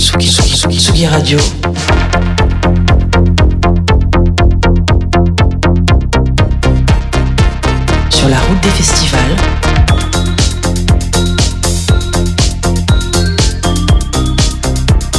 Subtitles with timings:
[0.00, 1.38] Tsugi, Tsugi, Tsugi Radio.
[8.08, 9.36] Sur la route des festivals.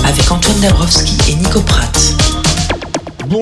[0.03, 2.20] Avec Antoine Dabrowski et Nico Pratt.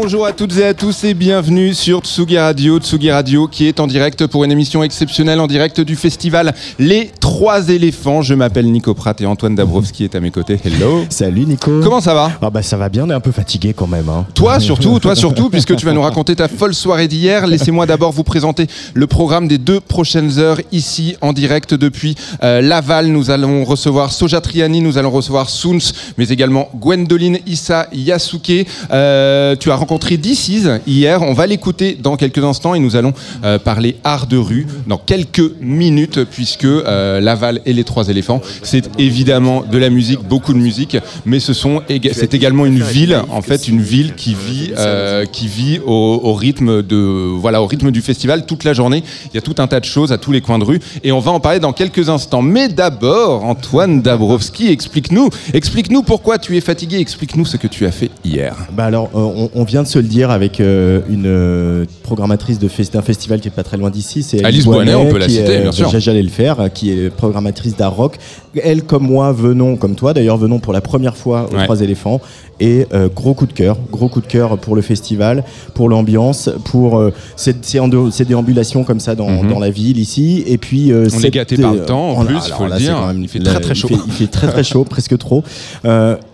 [0.01, 2.79] Bonjour à toutes et à tous et bienvenue sur Tsugi Radio.
[2.79, 7.11] Tsugi Radio qui est en direct pour une émission exceptionnelle en direct du festival Les
[7.19, 8.21] Trois Éléphants.
[8.21, 10.57] Je m'appelle Nico Pratt et Antoine Dabrowski est à mes côtés.
[10.63, 11.03] Hello.
[11.09, 11.81] Salut Nico.
[11.83, 12.31] Comment ça va?
[12.41, 14.07] Ah bah ça va bien, on est un peu fatigué quand même.
[14.07, 14.25] Hein.
[14.35, 17.45] Toi surtout, toi surtout, puisque tu vas nous raconter ta folle soirée d'hier.
[17.45, 22.61] Laissez-moi d'abord vous présenter le programme des deux prochaines heures ici en direct depuis euh,
[22.61, 23.07] Laval.
[23.07, 28.65] Nous allons recevoir Soja Triani, nous allons recevoir Soons, mais également Gwendoline Issa Yasuke.
[28.91, 31.21] Euh, tu as rencontré DC's hier.
[31.21, 34.97] On va l'écouter dans quelques instants et nous allons euh, parler art de rue dans
[34.97, 40.53] quelques minutes puisque euh, Laval et les trois éléphants, c'est évidemment de la musique, beaucoup
[40.53, 45.47] de musique, mais c'est également une ville en fait, une ville qui vit euh, qui
[45.47, 49.03] vit au, rythme de voilà au rythme du festival toute la journée.
[49.33, 51.11] Il y a tout un tas de choses à tous les coins de rue et
[51.11, 52.41] on va en parler dans quelques instants.
[52.41, 57.91] Mais d'abord, Antoine Dabrowski, explique-nous, explique-nous pourquoi tu es fatigué, explique-nous ce que tu as
[57.91, 58.55] fait hier.
[58.71, 62.69] Bah alors, on, on vient de se le dire avec euh, une euh, programmatrice d'un
[62.69, 64.23] fest festival qui est pas très loin d'ici.
[64.23, 65.89] C'est Alice, Boinet, on peut la citer, bien sûr.
[65.99, 68.17] J'allais le faire, qui est programmatrice d'art rock.
[68.63, 72.21] Elle, comme moi, venons, comme toi d'ailleurs, venons pour la première fois aux Trois Éléphants.
[72.61, 75.45] Et euh, gros coup de cœur, gros coup de cœur pour le festival,
[75.75, 77.01] pour l'ambiance, pour
[77.37, 80.43] ces, ces, déambulations comme ça dans, dans, la ville ici.
[80.45, 83.13] Et puis, on est gâté par le temps, en plus, il faut le dire.
[83.17, 83.87] il fait très très chaud.
[83.91, 85.43] Il fait, il fait très très chaud, presque trop.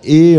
[0.03, 0.37] et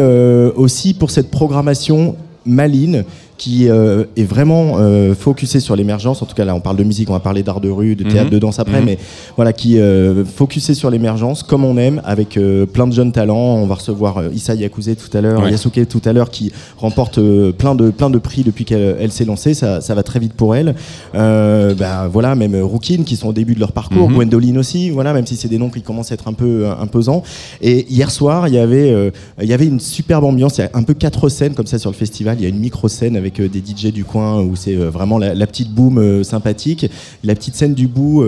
[0.56, 2.16] aussi pour cette programmation
[2.46, 3.04] maline
[3.38, 6.22] qui euh, est vraiment euh, focusé sur l'émergence.
[6.22, 8.04] En tout cas, là, on parle de musique, on va parler d'art de rue, de
[8.04, 8.30] théâtre, mhm.
[8.30, 8.86] de danse après, mhm.
[8.86, 8.98] mais
[9.36, 13.36] voilà, qui euh, focusé sur l'émergence, comme on aime, avec euh, plein de jeunes talents.
[13.36, 17.20] On va recevoir euh, Issa Yakuze tout à l'heure, Yasuke tout à l'heure, qui remporte
[17.52, 19.54] plein de plein de prix depuis qu'elle s'est lancée.
[19.54, 20.74] Ça, ça, va très vite pour elle.
[21.12, 24.90] bah, voilà, même Rookin, qui sont au début de leur parcours, mm Gwendoline aussi.
[24.90, 27.22] Voilà, même si c'est des noms qui commencent à être un peu imposants.
[27.60, 30.58] Et hier soir, il y avait il y avait une superbe ambiance.
[30.58, 32.36] Il y a un peu quatre scènes comme ça sur le festival.
[32.38, 34.88] Il y a une micro scène avec euh, des DJ du coin où c'est euh,
[34.88, 36.88] vraiment la, petite euh, sympathique,
[37.24, 38.24] la petite scène du bout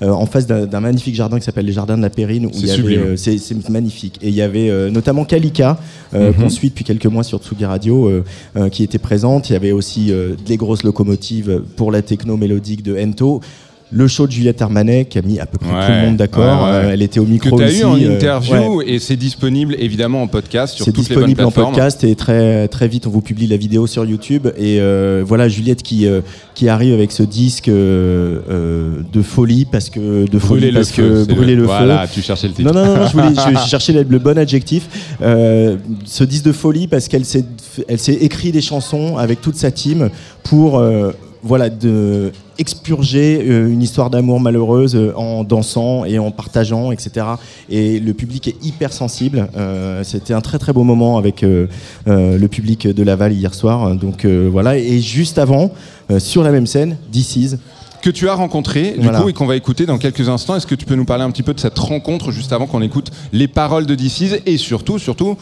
[0.00, 4.18] en face d'un magnifique jardin qui s'appelle les jardins de la Périne où c'est magnifique
[4.22, 5.78] et il y avait notamment Kalika
[6.12, 6.34] mhm.
[6.34, 8.10] qu'on suit depuis quelques mois sur Tsugi Radio
[8.70, 9.50] qui était présente.
[9.50, 10.12] Il y avait aussi
[10.46, 13.40] des grosses locomotives pour la techno mélodique de Ento
[13.90, 16.66] le show de Juliette Armanet qui a mis à peu près tout le monde d'accord.
[16.66, 20.22] Euh, elle était au micro que as eu en euh, interview et c'est disponible évidemment
[20.22, 21.46] en podcast sur toutes les bonnes plateformes.
[21.46, 24.78] disponible en podcast et très très vite on vous publie la vidéo sur YouTube et
[24.80, 26.06] euh, voilà Juliette qui
[26.54, 31.62] qui arrive avec ce disque de folie parce que de folie parce que brûler le,
[31.62, 31.68] feu.
[31.68, 32.72] Voilà, tu cherchais le titre.
[32.72, 34.88] Non non non, je, voulais, je cherchais le, bon adjectif.
[35.20, 37.44] ce disque de folie parce qu'elle s'est
[37.88, 40.10] elle s'est écrit des chansons avec toute sa team
[40.42, 40.82] pour
[41.48, 47.24] voilà, de expurger euh, une histoire d'amour malheureuse euh, en dansant et en partageant, etc.
[47.70, 49.48] Et le public est hyper sensible.
[49.56, 53.94] Euh, c'était un très très beau moment avec le public de Laval hier soir.
[53.94, 54.76] Donc voilà.
[54.76, 55.72] Et juste avant,
[56.18, 57.56] sur la même scène, DC's
[58.02, 60.56] que tu as rencontré du coup et qu'on va écouter dans quelques instants.
[60.56, 62.82] Est-ce que tu peux nous parler un petit peu de cette rencontre juste avant qu'on
[62.82, 65.36] écoute les paroles de DC's et surtout, surtout,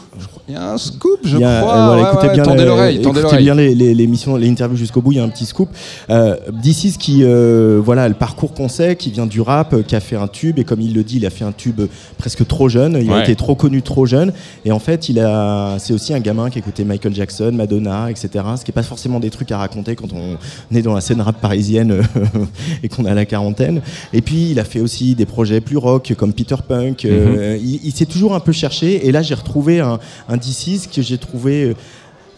[0.47, 1.95] il y a un scoop, je crois.
[1.95, 5.11] Euh, écoutez bien tendez l'oreille, écoutez bien les, les, les interviews jusqu'au bout.
[5.11, 5.69] Il y a un petit scoop.
[6.09, 9.99] Euh, DC's qui, euh, voilà, le parcours qu'on sait, qui vient du rap, qui a
[9.99, 11.81] fait un tube et comme il le dit, il a fait un tube
[12.17, 12.97] presque trop jeune.
[13.01, 14.33] Il a été trop connu trop jeune
[14.65, 18.29] et en fait, il a, c'est aussi un gamin qui écoutait Michael Jackson, Madonna, etc.
[18.57, 20.37] Ce qui est pas forcément des trucs à raconter quand on
[20.75, 22.01] est dans la scène rap parisienne
[22.83, 23.81] et qu'on a la quarantaine.
[24.13, 27.05] Et puis il a fait aussi des projets plus rock comme Peter Punk.
[27.05, 27.79] Euh, mhm.
[27.83, 29.07] il, s'est toujours un peu cherché.
[29.07, 29.99] Et là j'ai retrouvé un,
[30.29, 31.75] un que j'ai trouvé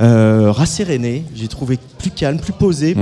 [0.02, 2.96] euh, rasséréné, j'ai trouvé plus calme, plus posé,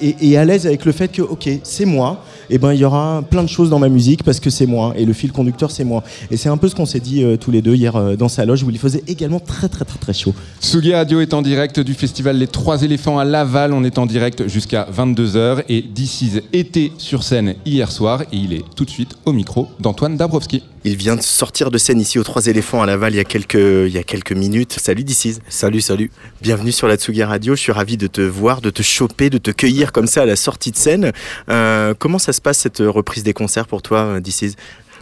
[0.00, 3.22] et, à l'aise avec le fait que, ok, c'est moi, et ben il y aura
[3.28, 5.84] plein de choses dans ma musique parce que c'est moi, et le fil conducteur c'est
[5.84, 6.02] moi.
[6.30, 8.28] Et c'est un peu ce qu'on s'est dit euh, tous les deux hier euh, dans
[8.28, 10.34] sa loge où il faisait également très très très très chaud.
[10.60, 14.06] Sugi Radio est en direct du festival Les Trois Éléphants à Laval, on est en
[14.06, 18.90] direct jusqu'à 22h, et DC's était sur scène hier soir, et il est tout de
[18.90, 20.62] suite au micro d'Antoine Dabrowski.
[20.86, 23.24] Il vient de sortir de scène ici aux Trois Éléphants à Laval il y a
[23.24, 24.74] quelques, il y a quelques minutes.
[24.78, 25.40] Salut DC's.
[25.48, 26.10] Salut, salut.
[26.42, 27.56] Bienvenue sur la Tsugi Radio.
[27.56, 30.26] Je suis ravi de te voir, de te choper, de te cueillir comme ça à
[30.26, 31.12] la sortie de scène.
[31.48, 34.56] Euh, comment ça se passe cette reprise des concerts pour toi, DC's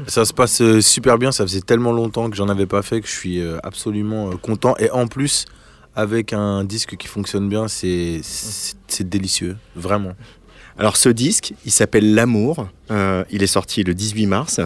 [0.07, 3.03] ça se passe euh, super bien, ça faisait tellement longtemps que j'en avais pas fait
[3.03, 4.75] que je suis euh, absolument content.
[4.79, 5.45] Et en plus,
[5.95, 8.23] avec un disque qui fonctionne bien, c'est
[9.01, 10.13] délicieux, vraiment.
[10.79, 14.61] Alors ce disque, il s'appelle L'amour, il est sorti le 18 mars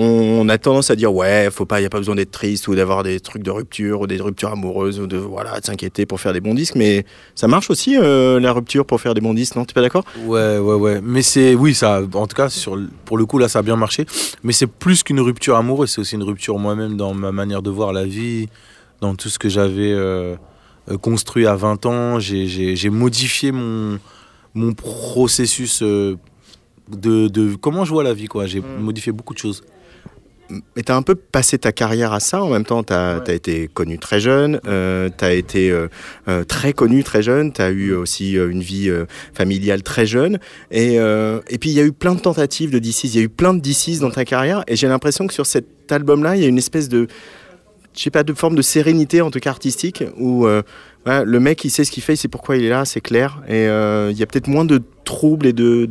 [0.00, 2.68] on, a tendance à dire ouais, faut pas, il y a pas besoin d'être triste
[2.68, 6.20] ou d'avoir des trucs de rupture ou des ruptures amoureuses ou de voilà, s'inquiéter pour
[6.20, 6.76] faire des bons disques.
[6.76, 7.04] Mais
[7.34, 9.64] ça marche aussi euh, la rupture pour faire des bons disques, non?
[9.64, 10.04] T'es pas d'accord?
[10.24, 11.00] Ouais, ouais, ouais.
[11.02, 12.00] Mais c'est oui, ça.
[12.14, 12.48] En tout cas,
[13.04, 14.06] pour le coup là, ça a bien marché.
[14.42, 17.70] Mais c'est plus qu'une rupture amoureuse, c'est aussi une rupture moi-même dans ma manière de
[17.70, 18.48] voir la vie,
[19.00, 20.36] dans tout ce que j'avais euh,
[20.90, 22.18] euh, construit à 20 ans.
[22.20, 23.98] J'ai modifié mon
[24.54, 25.82] mon processus
[26.96, 28.26] de, comment je vois la vie.
[28.26, 28.46] quoi.
[28.46, 28.80] J'ai mm.
[28.80, 29.62] modifié beaucoup de choses.
[30.74, 32.42] Mais tu as un peu passé ta carrière à ça.
[32.42, 35.86] En même temps, tu as, été connu très jeune, euh, tu as été euh,
[36.26, 38.90] euh, très connu très jeune, tu as eu aussi une vie
[39.32, 40.40] familiale très jeune.
[40.72, 43.22] Et, et puis, il y a eu plein de tentatives de DCs, il y a
[43.22, 44.64] eu plein de DCs dans ta carrière.
[44.66, 47.06] Et j'ai l'impression que sur cet album-là, il y a une espèce de,
[47.96, 50.48] je sais pas, de forme de sérénité, en tout cas artistique, où
[51.06, 53.42] le mec, il sait ce qu'il fait, il sait pourquoi il est là, c'est clair.
[53.48, 55.86] Et il y a peut-être moins de troubles et de,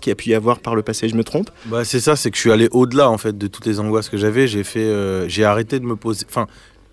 [0.00, 1.08] qu'il y a pu y avoir par le passé.
[1.08, 1.50] Je me trompe?
[1.66, 4.08] Bah, C'est ça, c'est que je suis allé au-delà en fait de toutes les angoisses
[4.08, 4.46] que j'avais.
[4.46, 6.24] J'ai fait, euh, j'ai arrêté de me poser.
[6.28, 6.46] Enfin,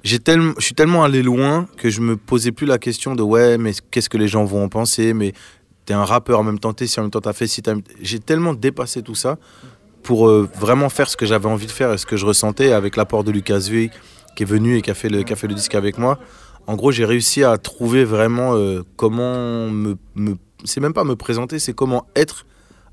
[0.03, 3.21] j'ai tellement, je suis tellement allé loin que je me posais plus la question de
[3.21, 5.13] ouais, mais qu'est-ce que les gens vont en penser?
[5.13, 5.33] Mais
[5.85, 7.61] t'es un rappeur en même temps, t'es si en même temps t'as fait si
[8.01, 9.37] J'ai tellement dépassé tout ça
[10.03, 12.71] pour euh, vraiment faire ce que j'avais envie de faire et ce que je ressentais
[12.71, 13.91] avec l'apport de Lucas V
[14.35, 16.19] qui est venu et qui a fait le, qui a fait le disque avec moi.
[16.67, 21.15] En gros, j'ai réussi à trouver vraiment euh, comment me, me c'est même pas me
[21.15, 22.45] présenter, c'est comment être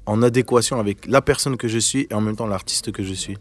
[0.06, 3.14] en adéquation avec la personne que je suis et en même temps l'artiste que je
[3.14, 3.36] suis.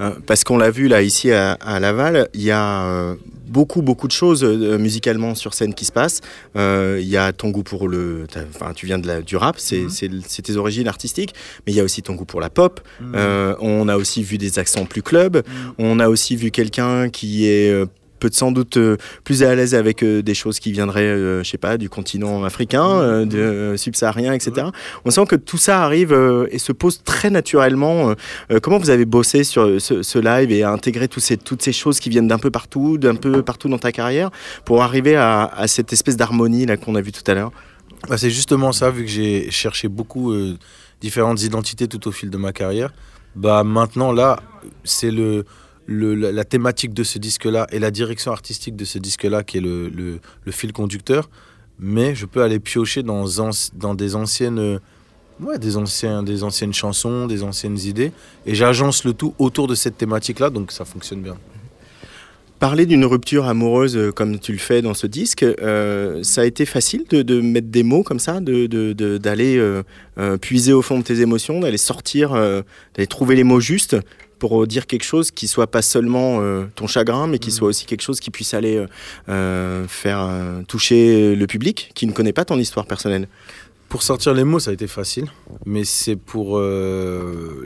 [0.00, 3.14] Euh, parce qu'on l'a vu là ici à, Laval, il y a euh,
[3.46, 6.20] beaucoup beaucoup de choses euh, musicalement sur scène qui se passent.
[6.56, 9.82] Il y a ton goût pour le, enfin tu viens de la, du rap, c'est
[9.82, 10.22] mhm.
[10.22, 11.34] tes origines artistiques,
[11.66, 12.80] mais il y a aussi ton goût pour la pop.
[13.00, 13.56] Mhm.
[13.60, 15.36] on a aussi vu des accents plus club.
[15.36, 15.74] Mhm.
[15.78, 17.84] On a aussi vu quelqu'un qui est
[18.22, 21.50] peut sans doute euh, plus à l'aise avec euh, des choses qui viendraient, euh, je
[21.50, 24.68] sais pas, du continent africain, de subsaharien, etc.
[25.04, 26.12] On sent que tout ça arrive
[26.50, 28.14] et se pose très naturellement.
[28.62, 32.10] comment vous avez bossé sur ce, live et à intégrer ces, toutes ces choses qui
[32.10, 34.30] viennent d'un peu partout, d'un peu partout dans ta carrière,
[34.64, 37.52] pour arriver à, cette espèce d'harmonie là qu'on a vu tout à l'heure?
[38.08, 40.32] Bah, C'est justement ça, vu que j'ai cherché beaucoup
[41.00, 42.92] différentes identités tout au fil de ma carrière.
[43.34, 44.40] Bah maintenant là,
[44.84, 45.44] c'est le
[45.88, 50.20] la, thématique de ce disque-là et la direction artistique de ce disque-là qui est le,
[50.50, 51.30] fil conducteur.
[51.78, 53.24] Mais je peux aller piocher dans,
[53.94, 54.78] des anciennes...
[55.40, 55.72] Ouais, des,
[56.22, 58.12] des anciennes chansons, des anciennes idées,
[58.46, 61.36] et j'agence le tout autour de cette thématique-là, donc ça fonctionne bien.
[62.62, 66.44] Parler d'une rupture amoureuse euh, comme tu le fais dans ce disque, euh, ça a
[66.44, 69.84] été facile de, mettre des mots comme ça, d'aller de,
[70.16, 73.96] euh, puiser au fond de tes émotions, d'aller sortir, d'aller trouver les mots justes?
[74.42, 77.52] Pour dire quelque chose qui soit pas seulement euh, ton chagrin, mais qui mm.
[77.52, 78.86] soit aussi quelque chose qui puisse aller euh,
[79.28, 80.28] euh, faire
[80.66, 83.28] toucher le public qui ne connaît pas ton histoire personnelle.
[83.88, 85.26] Pour sortir les mots, ça a été facile,
[85.64, 86.60] mais c'est pour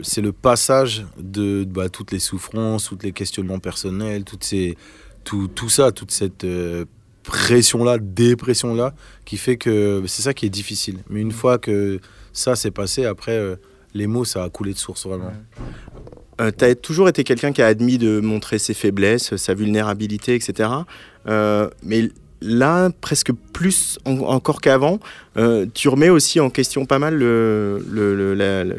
[0.03, 4.77] c'est le passage de bah, toutes les souffrances, tous les questionnements personnels, toutes ces,
[5.23, 6.45] tout, tout ça, toute cette
[7.23, 8.93] pression-là, dépression-là,
[9.25, 10.99] qui fait que c'est ça qui est difficile.
[11.09, 11.99] Mais une fois que
[12.33, 13.57] ça s'est passé, après,
[13.95, 15.31] les mots, ça a coulé de source vraiment.
[16.39, 20.35] Euh, tu as toujours été quelqu'un qui a admis de montrer ses faiblesses, sa vulnérabilité,
[20.35, 20.69] etc.
[21.27, 22.09] Euh, mais
[22.41, 24.99] là, presque plus encore qu'avant,
[25.37, 27.17] euh, tu remets aussi en question pas mal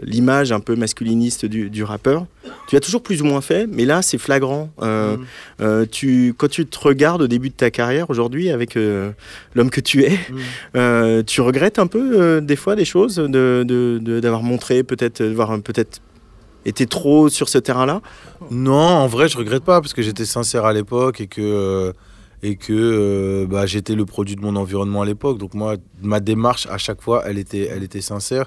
[0.05, 2.27] l'image un peu masculiniste du, rappeur.
[2.69, 4.71] Tu as toujours plus ou moins fait, mais là, c'est flagrant.
[4.81, 5.87] Mm.
[5.91, 8.77] tu, quand tu te regardes au début de ta carrière aujourd'hui avec
[9.57, 11.25] l'homme que tu es, mm.
[11.25, 13.29] tu regrettes un peu des fois des choses, d'avoir
[13.65, 16.01] de, de, montré peut-être, voir peut-être
[16.69, 18.01] était trop sur ce terrain-là
[18.51, 21.93] Non, en vrai, je regrette pas parce que j'étais sincère à l'époque et que euh,
[22.43, 25.39] et que euh, bah, j'étais le produit de mon environnement à l'époque.
[25.39, 28.47] Donc moi, ma démarche à chaque fois, elle était, elle était sincère.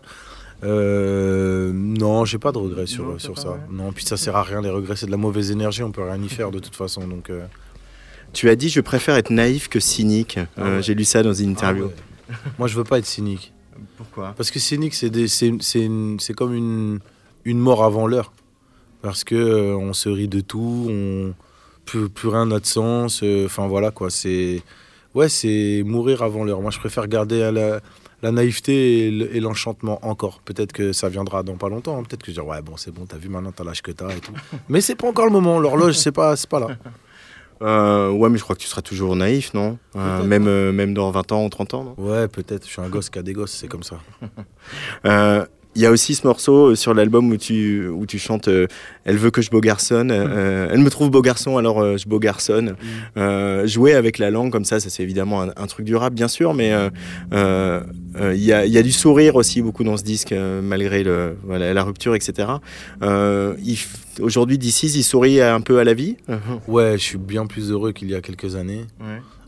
[0.63, 3.57] Euh, non, j'ai pas de regrets sur, sur ça.
[3.69, 6.03] Non, puis ça sert à rien les regrets, c'est de la mauvaise énergie, on peut
[6.03, 7.07] rien y faire de toute façon.
[7.07, 7.29] Donc.
[7.29, 7.45] Euh.
[8.33, 10.39] Tu as dit, je préfère être naïf que cynique.
[10.55, 11.89] Ah j'ai lu ça dans une interview.
[12.29, 13.51] Ah moi, je veux pas être cynique.
[13.97, 14.33] Pourquoi?
[14.37, 16.99] Parce que cynique, c'est c'est comme une
[17.45, 18.31] une mort avant l'heure.
[19.01, 21.33] Parce que euh, on se rit de tout, on
[21.85, 23.21] plus, plus rien n'a de sens.
[23.23, 24.61] Euh, enfin voilà quoi, c'est
[25.15, 26.61] ouais, c'est mourir avant l'heure.
[26.61, 27.81] Moi, je préfère garder la,
[28.21, 30.41] la naïveté et l'enchantement encore.
[30.41, 31.97] Peut-être que ça viendra dans pas longtemps.
[31.97, 32.03] Hein.
[32.03, 34.09] Peut-être que je dis ouais bon, c'est bon, t'as vu maintenant, t'as l'âge que t'as
[34.09, 34.33] et tout.
[34.69, 35.59] Mais c'est pas encore le moment.
[35.59, 36.67] L'horloge, c'est pas, c'est pas là.
[37.63, 39.77] Euh, ouais, mais je crois que tu seras toujours naïf, non?
[39.93, 41.93] Même, même dans 20 ans ou 30 ans, non?
[41.95, 42.65] Ouais, peut-être.
[42.65, 43.99] Je suis un gosse qui a des gosses, c'est comme ça.
[45.75, 48.49] il y a aussi ce morceau sur l'album où tu, où tu chantes
[49.05, 52.75] Elle veut que je beau garçonne, elle me trouve beau garçon alors je beau garçonne.
[53.15, 53.65] Mm.
[53.67, 56.53] jouer avec la langue comme ça, ça c'est évidemment un, truc du rap bien sûr,
[56.53, 56.71] mais
[57.31, 61.73] il y, a, y, a, du sourire aussi beaucoup dans ce disque malgré le, voilà,
[61.73, 62.47] la rupture, etc.
[64.19, 66.17] Aujourd'hui, d'ici, il sourit un peu à la vie.
[66.67, 68.85] Ouais, je suis bien plus heureux qu'il y a quelques années.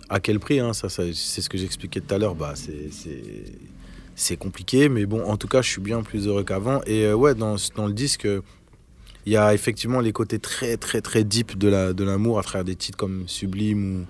[0.09, 2.35] À quel prix hein, ça, c'est ce que j'expliquais tout à l'heure.
[2.35, 2.89] Bah, c'est
[4.38, 6.82] compliqué, mais bon, en tout cas, je suis bien plus heureux qu'avant.
[6.86, 8.27] Et euh, ouais, dans, dans, le disque,
[9.25, 12.43] il y a effectivement les côtés très, très, très deep de l'amour la, de à
[12.43, 14.05] travers des titres comme Sublime ou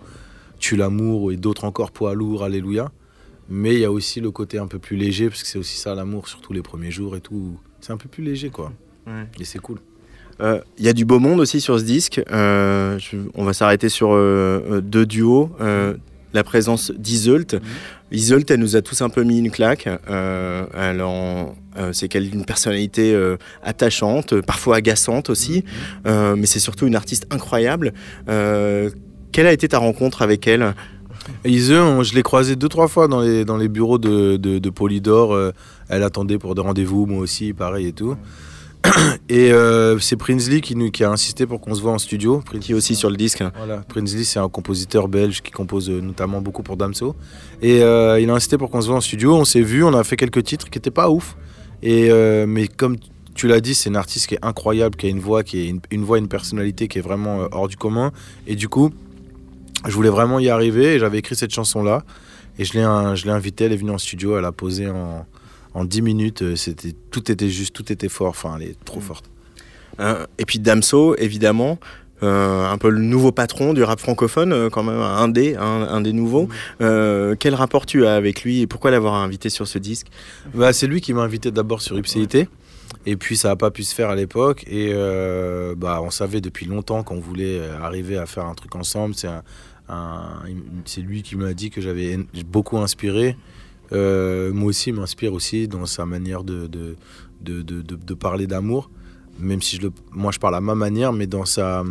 [0.60, 2.92] Tue l'amour et d'autres encore, Poids lourd, Alléluia.
[3.50, 5.78] Mais il y a aussi le côté un peu plus léger, parce que c'est aussi
[5.78, 7.60] ça l'amour, surtout les premiers jours et tout.
[7.82, 8.72] C'est un peu plus léger, quoi.
[9.40, 9.80] Et c'est cool.
[10.40, 12.22] Il euh, y a du beau monde aussi sur ce disque.
[12.32, 13.00] Euh,
[13.36, 15.52] on va s'arrêter sur euh, deux duos.
[16.34, 17.54] la présence d'Iseult.
[17.54, 17.60] Mmh.
[18.50, 19.90] Elle nous a tous un peu mis une claque.
[21.92, 23.18] c'est qu'elle a une personnalité
[23.64, 25.64] attachante, parfois agaçante aussi,
[26.06, 26.36] mhm.
[26.38, 27.94] mais c'est surtout une artiste incroyable.
[28.26, 30.74] quelle a été ta rencontre avec elle?
[31.46, 35.38] Iseult, je l'ai croisée deux, trois fois dans les, dans les bureaux de, de Polydor.
[35.90, 38.16] elle attendait pour des rendez-vous, moi aussi, pareil et tout.
[39.30, 42.44] Et euh, c'est Prinsley qui, nous, qui a insisté pour qu'on se voit en studio.
[42.60, 43.44] qui est aussi sur le disque.
[43.56, 47.16] Voilà, Prinsley, c'est un compositeur belge qui compose euh, notamment beaucoup pour Damso.
[47.62, 49.36] Et euh, il a insisté pour qu'on se voit en studio.
[49.36, 51.38] On s'est vu, on a fait quelques titres qui n'étaient pas ouf.
[51.82, 52.12] Et,
[52.46, 52.96] mais comme
[53.36, 55.68] tu l'as dit, c'est une artiste qui est incroyable, qui a une voix, qui est
[55.68, 58.12] une, une voix, une personnalité qui est vraiment hors du commun.
[58.48, 58.90] Et du coup,
[59.86, 60.96] je voulais vraiment y arriver.
[60.96, 62.04] Et j'avais écrit cette chanson-là.
[62.58, 65.26] Et je l'ai invitée, elle est venue en studio, elle a posé en
[65.74, 68.30] en 10 minutes, euh, c'était tout était juste, tout était fort.
[68.30, 69.04] Enfin, elle est trop mm.
[69.04, 69.26] forte.
[70.00, 71.80] Euh, et puis Damso, évidemment.
[72.22, 76.14] Euh, un peu le nouveau patron du rap francophone, quand même un des, un, des
[76.14, 76.48] nouveaux.
[76.80, 77.36] Mm.
[77.38, 80.08] quel rapport tu as avec lui et pourquoi l'avoir invité sur ce disque?
[80.54, 82.48] Bah, C'est lui qui m'a invité d'abord sur Ipséité.
[83.06, 84.64] Et puis ça n'a pas pu se faire à l'époque.
[84.68, 84.94] Et
[85.76, 89.16] bah, on savait depuis longtemps qu'on voulait arriver à faire un truc ensemble.
[89.16, 89.28] C'est
[90.86, 93.36] c'est lui qui m'a dit que j'avais beaucoup inspiré.
[93.92, 96.96] Euh, moi aussi, il m'inspire aussi dans sa manière de, de,
[97.42, 98.90] de, de, parler d'amour.
[99.40, 101.84] Même si je le, moi, je parle à ma manière, mais dans sa,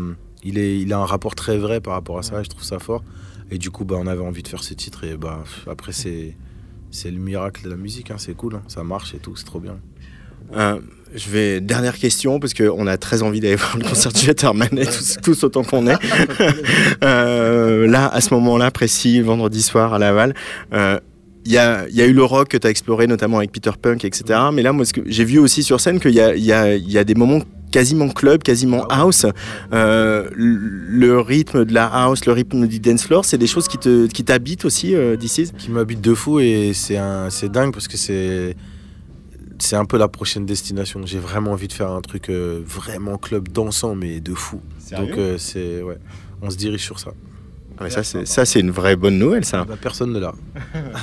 [0.42, 2.64] il, est, il a un rapport très vrai par rapport à ça, et je trouve
[2.64, 3.04] ça fort.
[3.50, 5.04] Et du coup, bah, on avait envie de faire ce titre.
[5.04, 6.37] Et bah, après, c'est,
[6.90, 8.62] c'est le miracle de la musique, hein, c'est cool, hein.
[8.68, 9.78] ça marche et tout, c'est trop bien.
[10.56, 10.80] Euh,
[11.14, 14.68] je vais dernière question parce qu'on a très envie d'aller voir le concert du Letterman
[14.68, 15.99] tous, tous autant qu'on est.
[17.04, 20.34] euh, là, à ce moment-là précis, vendredi soir à Laval,
[20.72, 20.99] euh,
[21.44, 23.72] il y a, y a, eu le rock que tu as exploré, notamment avec Peter
[23.80, 24.38] Punk, etc.
[24.52, 27.04] Mais là, moi, j'ai vu aussi sur scène qu'il y a, y, a, y a,
[27.04, 27.40] des moments
[27.72, 29.26] quasiment club, quasiment ah house.
[29.72, 33.78] Euh, le rythme de la house, le rythme du dance floor, c'est des choses qui
[33.78, 36.99] te qui t'habitent aussi euh, d'ici Qui m'habitent de fou et c'est
[37.49, 38.54] dingue parce que c'est
[39.58, 41.00] c'est un peu la prochaine destination.
[41.06, 44.61] J'ai vraiment envie de faire un truc euh, vraiment club dansant mais de fou.
[44.96, 45.99] Donc euh, c'est ouais,
[46.42, 47.12] on se dirige sur ça.
[47.88, 49.64] Ah, ça, c'est, ça, c'est une vraie bonne nouvelle, ça.
[49.64, 50.32] Bah, personne ne l'a.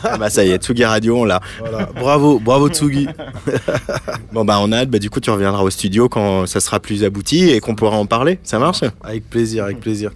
[0.03, 1.39] ah bah ça y est, Tsugi Radio, on l'a.
[1.59, 1.89] Voilà.
[1.95, 3.07] Bravo, bravo Tsugi.
[4.33, 6.79] bon bah on a hâte, bah, du coup tu reviendras au studio quand ça sera
[6.79, 8.39] plus abouti et qu'on pourra en parler.
[8.43, 8.81] Ça marche?
[9.03, 10.11] Avec plaisir, avec plaisir.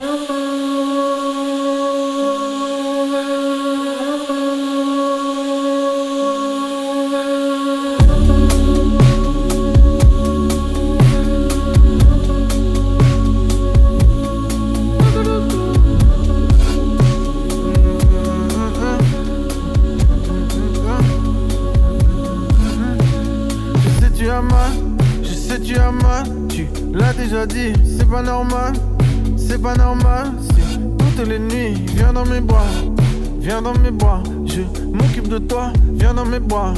[35.33, 36.75] De toi, viens dans mes bois.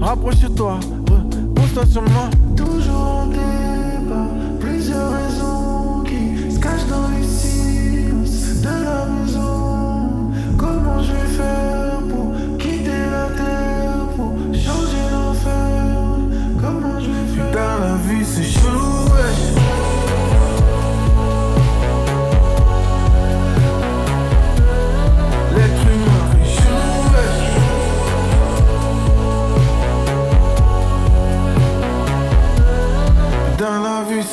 [0.00, 0.78] Rapproche-toi,
[1.08, 2.30] repose-toi sur moi.
[2.56, 4.28] Toujours en débat,
[4.60, 10.30] plusieurs raisons qui se cachent dans les silences de la maison.
[10.56, 15.84] Comment je vais faire pour quitter la terre, pour changer l'enfer?
[16.62, 17.50] Comment je vais faire?
[17.50, 19.09] Putain, la vie c'est chelou,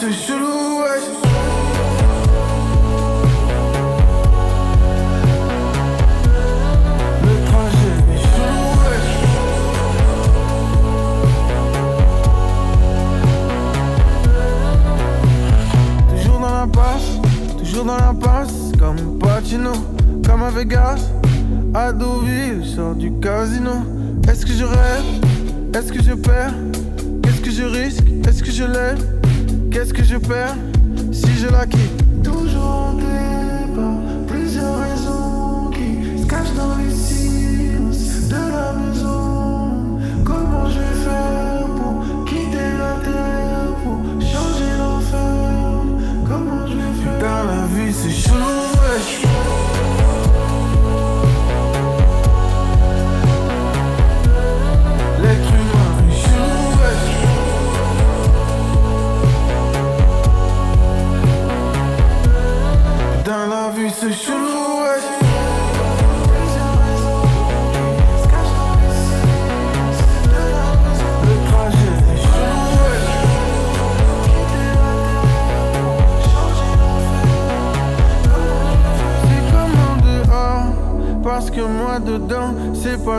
[0.08, 0.86] c'est chelou, ouais.
[17.58, 19.72] Toujours dans la passe, comme Pacino,
[20.26, 21.00] comme à Vegas,
[21.74, 23.72] à Deauville, sors du casino.
[24.28, 25.04] Est-ce que je rêve?
[25.74, 26.54] Est-ce que je perds?
[27.44, 28.04] Que je risque?
[28.28, 29.27] Est-ce que je lève
[29.78, 30.56] Qu'est-ce que je perds
[31.12, 32.24] si je la quitte?
[32.24, 33.94] Toujours en débat,
[34.28, 40.00] plusieurs raisons qui se cachent dans les silences de la maison.
[40.26, 45.84] Comment je vais faire pour quitter la terre, pour changer l'enfer?
[46.28, 48.67] Comment je vais faire Dans la vie c'est chelou,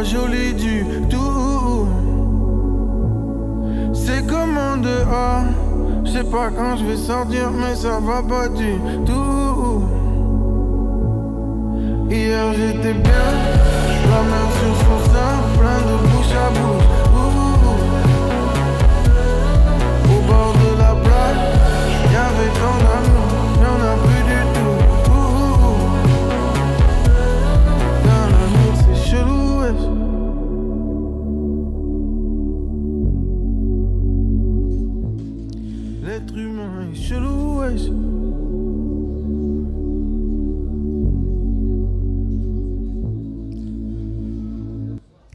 [0.03, 1.87] joli du tout.
[3.95, 5.45] C'est comme en dehors,
[6.05, 8.75] je sais pas quand je vais sortir, mais ça va pas du
[9.05, 9.83] tout.
[12.11, 13.29] Hier j'étais bien,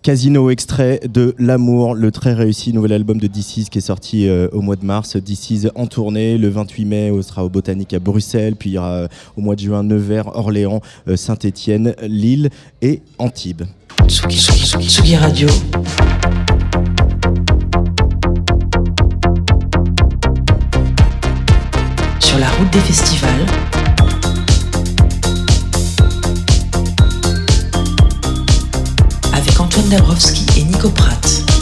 [0.04, 4.50] Casino extrait de L'amour, le très réussi nouvel album de DC's qui est sorti euh,
[4.52, 5.16] au mois de mars.
[5.16, 8.78] DC's en tournée le 28 mai, on sera au Botanique à Bruxelles, puis il y
[8.78, 9.08] aura euh,
[9.38, 12.50] au mois de juin Nevers, Orléans, euh, Saint-Étienne, Lille
[12.82, 13.64] et Antibes.
[22.20, 23.83] Sur la route des festivals.
[29.94, 31.53] Dabrowski et Nico Pratt.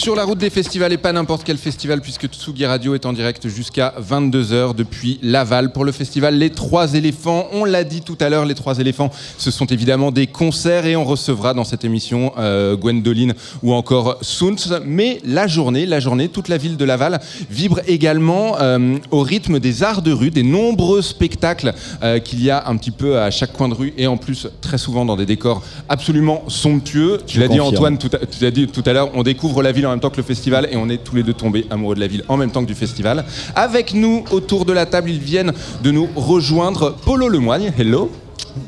[0.00, 3.12] Sur la route des festivals et pas n'importe quel festival puisque Tsugi Radio est en
[3.12, 7.48] direct jusqu'à 22h depuis Laval pour le festival Les Trois éléphants.
[7.52, 10.96] On l'a dit tout à l'heure, Les Trois éléphants, ce sont évidemment des concerts et
[10.96, 14.80] on recevra dans cette émission euh, Gwendoline ou encore Sounds.
[14.86, 17.20] Mais la journée, la journée, toute la ville de Laval
[17.50, 22.48] vibre également euh, au rythme des arts de rue, des nombreux spectacles euh, qu'il y
[22.48, 25.16] a un petit peu à chaque coin de rue et en plus très souvent dans
[25.16, 27.18] des décors absolument somptueux.
[27.26, 27.60] Tu l'as dit.
[27.60, 30.00] Antoine, tout à, tu l'as dit tout à l'heure, on découvre la ville en même
[30.00, 32.24] temps que le festival et on est tous les deux tombés amoureux de la ville
[32.28, 33.24] en même temps que du festival.
[33.54, 36.96] Avec nous autour de la table, ils viennent de nous rejoindre.
[37.04, 38.10] Polo Lemoigne, hello.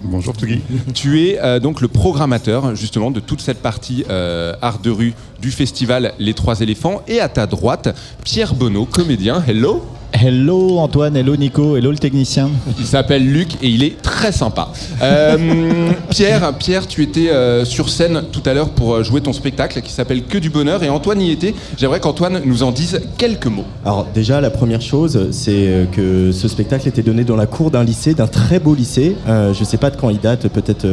[0.04, 0.61] Bonjour Tugui.
[0.94, 5.14] Tu es euh, donc le programmateur justement de toute cette partie euh, art de rue
[5.40, 7.02] du festival Les Trois éléphants.
[7.08, 9.85] Et à ta droite, Pierre Bonneau, comédien, hello.
[10.14, 12.51] Hello Antoine, hello Nico, hello le technicien.
[12.79, 14.68] Il s'appelle Luc et il est très sympa.
[15.03, 19.33] Euh, Pierre, Pierre, tu étais euh, sur scène tout à l'heure pour euh, jouer ton
[19.33, 21.55] spectacle qui s'appelle Que du bonheur et Antoine y était.
[21.79, 23.64] J'aimerais qu'Antoine nous en dise quelques mots.
[23.85, 27.83] Alors déjà, la première chose, c'est que ce spectacle était donné dans la cour d'un
[27.83, 29.16] lycée, d'un très beau lycée.
[29.29, 30.87] Euh, je ne sais pas de quand il date, peut-être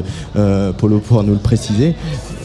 [0.77, 1.93] Polo pourra nous le préciser.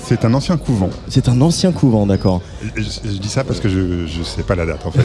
[0.07, 0.91] C'est un ancien couvent.
[1.09, 2.41] C'est un ancien couvent, d'accord.
[2.77, 5.05] Je, je dis ça parce que je ne sais pas la date en fait.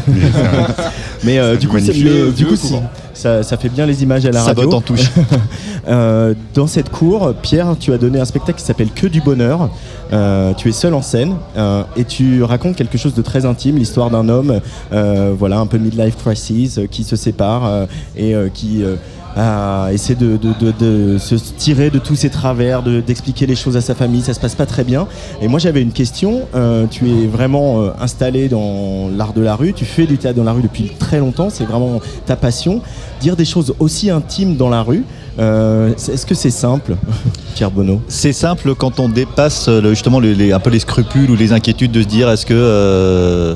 [1.23, 2.83] Mais un- euh, du coup, c'est- magnifique mais, du vieux coup, si, couvent.
[3.13, 4.65] ça, ça fait bien les images à la Ça radio.
[4.65, 5.09] botte en touche.
[5.88, 9.69] Euh, dans cette cour, Pierre, tu as donné un spectacle qui s'appelle Que du bonheur.
[10.13, 13.77] Euh, tu es seul en scène euh, et tu racontes quelque chose de très intime,
[13.77, 14.59] l'histoire d'un homme,
[14.91, 17.85] euh, voilà, un peu midlife crisis, euh, qui se sépare euh,
[18.15, 18.83] et euh, qui
[19.35, 20.37] a essaie de,
[21.17, 24.21] se tirer de tous ses travers, de- d'expliquer les choses à sa famille.
[24.21, 25.07] Ça se passe pas très bien.
[25.41, 26.41] Et moi, j'avais une question.
[26.55, 29.73] Euh, tu es vraiment euh, installé dans l'art de la rue.
[29.73, 31.49] Tu fais du théâtre dans la rue depuis très longtemps.
[31.49, 32.81] C'est vraiment ta passion.
[33.21, 35.03] Dire des choses aussi intimes dans la rue.
[35.39, 36.95] Euh, Est-ce que c'est simple,
[37.56, 38.02] Pierre Bonneau?
[38.08, 41.36] C'est simple quand on dépasse euh, le- justement les, les- un peu les scrupules ou
[41.36, 43.56] les inquiétudes de se dire est-ce que euh,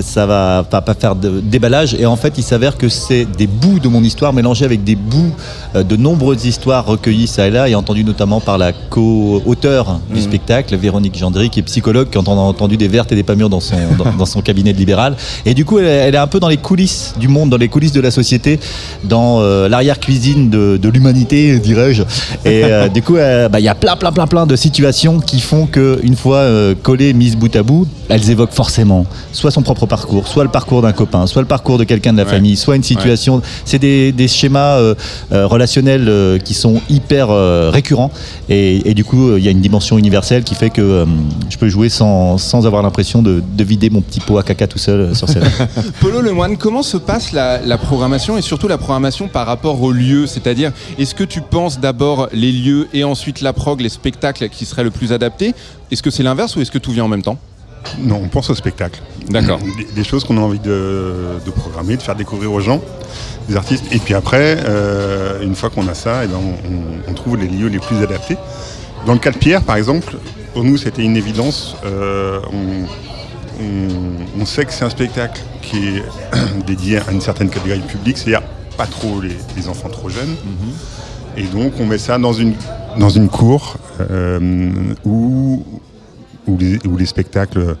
[0.00, 1.94] ça va pas, pas faire de déballage?
[1.94, 4.96] Et en fait il s'avère que c'est des bouts de mon histoire mélangés avec des
[4.96, 5.32] bouts
[5.74, 10.20] euh, de nombreuses histoires recueillies ça et là et entendues notamment par la co-auteure du
[10.20, 13.34] spectacle Véronique Gendry qui est psychologue qui en a entendu des vertes et des pas
[13.34, 15.16] mûres dans son, dans, dans son cabinet de libéral.
[15.46, 17.68] Et du coup elle, elle est un peu dans les coulisses du monde dans les
[17.68, 18.58] coulisses de la société
[19.04, 22.02] dans euh, l'arrière-cuisine de, de l'humanité dirais-je
[22.44, 25.20] et euh, du coup euh, bah, il y a plein, plein, plein, plein de situations
[25.20, 29.50] qui font que une fois euh, collées, mises bout à bout, elles évoquent forcément soit
[29.50, 32.24] son propre parcours, soit le parcours d'un copain, soit le parcours de quelqu'un de la
[32.24, 32.30] Ouais.
[32.30, 33.42] famille, soit une situation.
[33.64, 34.78] C'est des, des schémas
[35.30, 37.28] relationnels qui sont hyper
[37.72, 38.10] récurrents
[38.48, 41.04] et, et du coup, il y a une dimension universelle qui fait que
[41.50, 44.66] je peux jouer sans, sans avoir l'impression de, de vider mon petit pot à caca
[44.66, 45.42] tout seul sur scène.
[46.00, 49.92] Polo Lemoine, comment se passe la, la programmation et surtout la programmation par rapport aux
[49.92, 54.48] lieux C'est-à-dire, est-ce que tu penses d'abord les lieux et ensuite la prog, les spectacles
[54.48, 55.54] qui seraient le plus adaptés?
[55.90, 57.38] Est-ce que c'est l'inverse ou est-ce que tout vient en même temps?
[57.98, 59.00] Non, on pense au spectacle.
[59.28, 59.58] D'accord.
[59.76, 62.80] Des, des choses qu'on a envie de, de programmer, de faire découvrir aux gens,
[63.48, 63.84] des artistes.
[63.92, 67.36] Et puis après, euh, une fois qu'on a ça, eh ben, on, on- on trouve
[67.36, 68.36] les lieux les plus adaptés.
[69.06, 70.16] Dans le cas de Pierre, par exemple,
[70.54, 71.74] pour nous, c'était une évidence.
[71.84, 72.38] Euh,
[74.40, 76.02] on sait que c'est un spectacle qui est
[76.66, 78.42] dédié à une certaine catégorie de public, c'est-à-dire
[78.76, 80.34] pas trop les, les enfants trop jeunes.
[81.36, 82.54] Et donc, on met ça dans une,
[82.98, 84.70] dans une cour euh,
[85.04, 85.64] où,
[86.46, 87.76] où, les, où les spectacles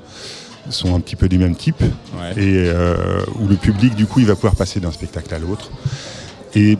[0.70, 2.32] sont un petit peu du même type Ouais.
[2.42, 2.96] et euh,
[3.40, 5.70] où le public, du coup, il va pouvoir passer d'un spectacle à l'autre.
[6.54, 6.78] Et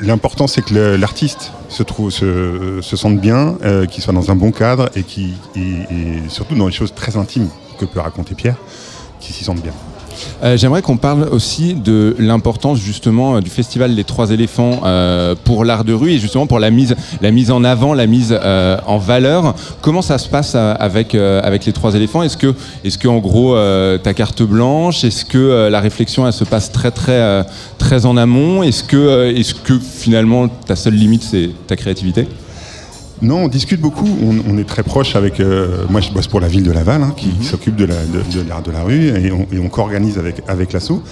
[0.00, 4.36] l'important, c'est que l'artiste se, trouve, se, se sente bien, euh, qu'il soit dans un
[4.36, 8.34] bon cadre et, qui, et, et surtout dans les choses très intimes que peut raconter
[8.34, 8.56] Pierre,
[9.20, 9.72] qu'il s'y sente bien.
[10.42, 15.34] Euh, J'aimerais qu'on parle aussi de l'importance justement euh, du festival Les Trois Éléphants euh,
[15.44, 18.38] pour l'art de rue et justement pour la mise, la mise en avant, la mise
[18.86, 19.54] en valeur.
[19.80, 22.22] Comment ça se passe avec, avec Les Trois Éléphants?
[22.22, 22.54] Est-ce que,
[22.84, 23.56] est que en gros
[24.02, 25.04] ta carte blanche?
[25.04, 27.44] Est-ce que la réflexion elle se passe très très
[27.78, 28.62] très en amont?
[28.62, 32.26] Est-ce que, est que finalement ta seule limite c'est ta créativité?
[33.22, 34.08] Non, on discute beaucoup.
[34.22, 35.40] On, on est très proche avec.
[35.40, 38.38] euh, moi, je bosse pour la ville de Laval, hein, qui s'occupe de l'art de,
[38.42, 41.02] de l'art de la rue, et on, et on co-organise avec, avec l'asso.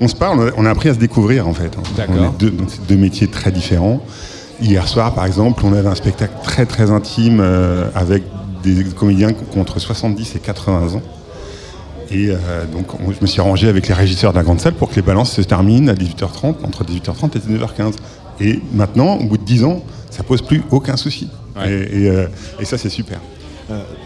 [0.00, 1.76] On se parle, on a, appris à se découvrir en fait.
[1.96, 2.16] D'accord.
[2.18, 4.00] On est deux, donc deux métiers très différents.
[4.60, 8.24] Hier soir, par exemple, on avait un spectacle très très intime euh, avec
[8.64, 11.02] des comédiens entre 70 et 80 ans.
[12.10, 12.36] Et euh,
[12.72, 14.96] donc, on- je me suis arrangé avec les régisseurs de la grande salle pour que
[14.96, 17.92] les balances se terminent à 18h30, entre 18h30 et 19h15.
[18.40, 21.28] Et maintenant, au bout de 10 ans, ça pose plus aucun souci.
[21.56, 21.70] Ouais.
[21.70, 22.26] Et, et, euh,
[22.60, 23.18] et ça, c'est super.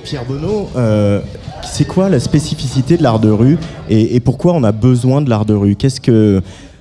[0.04, 1.20] Pierre Bonneau, euh,
[1.64, 5.30] c'est quoi la spécificité de l'art de rue et, et pourquoi on a besoin de
[5.30, 5.74] l'art de rue?
[5.74, 6.40] Qu'est-ce que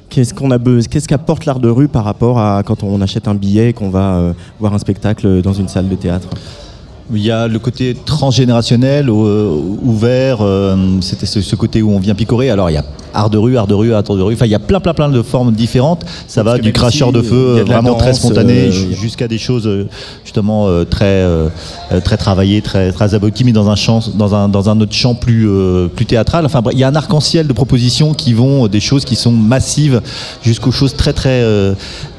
[0.10, 3.34] qu'est-ce qu'on a qu'est-ce qu'apporte l'art de rue par rapport à quand on achète un
[3.34, 6.30] billet et qu'on va euh, voir un spectacle dans une salle de théâtre?
[7.14, 9.48] Il y a le côté transgénérationnel, euh,
[9.84, 12.50] ouvert, euh, c'était ce, côté où on vient picorer.
[12.50, 14.52] Alors il y a art de rue, art de rue, art de rue, enfin il
[14.52, 16.04] y a plein plein plein de formes différentes.
[16.28, 18.72] Ça Parce va du cracheur si, de euh, feu de la vraiment très spontané euh,
[18.72, 19.88] ju- jusqu'à des choses euh,
[20.24, 21.48] justement euh, très euh,
[21.92, 24.94] euh, très travaillées, très très abouties, mais dans un champ, dans un dans un autre
[24.94, 26.44] champ plus euh, plus théâtral.
[26.44, 29.16] Enfin bref, il y a un arc-en-ciel de propositions qui vont euh, des choses qui
[29.16, 30.02] sont massives
[30.42, 31.74] jusqu'aux choses très très euh,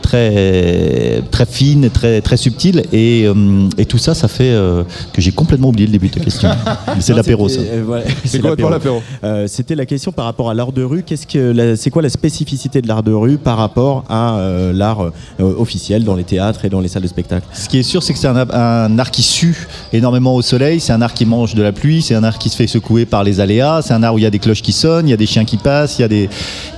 [0.07, 5.21] très très fines, très très subtiles et, euh, et tout ça, ça fait euh, que
[5.21, 6.49] j'ai complètement oublié le début de ta question.
[7.01, 7.57] C'est l'apéro ça.
[7.61, 9.03] c'était- euh, C'est complètement l'apéro.
[9.25, 11.03] Euh, C'était la question par rapport à l'art de rue.
[11.03, 14.39] Qu'est-ce que c'est quoi la spécificité de l'art de rue par rapport à
[14.73, 17.47] l'art officiel dans les théâtres et dans les salles de spectacle?
[17.53, 20.79] Ce qui est sûr, c'est que c'est un, un art qui sue énormément au soleil,
[20.81, 23.07] c'est un art qui mange de la pluie, c'est un art qui se fait secouer
[23.07, 25.11] par les aléas, c'est un art où il y a des cloches qui sonnent, il
[25.11, 26.29] y a des chiens qui passent, il y a des,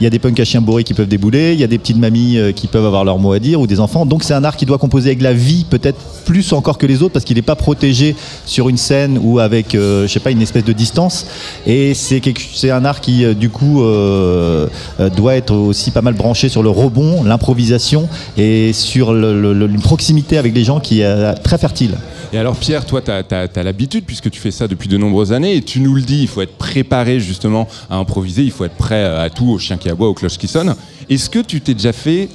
[0.00, 1.78] il y a des punks à chiens bourrés qui peuvent débouler, il y a des
[1.78, 4.06] petites mamies qui peuvent avoir leur mot à dire ou des enfants.
[4.06, 7.02] Donc c'est un art qui doit composer avec la vie, peut-être plus encore que les
[7.02, 8.14] autres, parce qu'il n'est pas protégé
[8.46, 11.26] sur une scène ou avec, euh, je sais pas, une espèce de distance.
[11.66, 14.66] Et c'est un art qui, euh, du coup, euh,
[15.00, 20.38] euh, doit être aussi pas mal branché sur le rebond, l'improvisation et sur une proximité
[20.38, 21.96] avec les gens qui est très fertile.
[22.32, 25.56] Et alors Pierre, toi, tu as, l'habitude, puisque tu fais ça depuis de nombreuses années,
[25.56, 28.76] et tu nous le dis, il faut être préparé justement à improviser, il faut être
[28.76, 30.74] prêt à tout, au chien qui aboie, aux cloches qui sonnent.
[31.08, 32.28] Est-ce que tu t'es déjà fait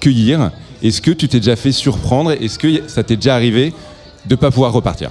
[0.00, 0.50] cueillir
[0.82, 2.32] Est-ce que tu t'es déjà fait surprendre?
[2.32, 3.72] Est-ce que ça t'est déjà arrivé
[4.26, 5.10] de pas pouvoir repartir?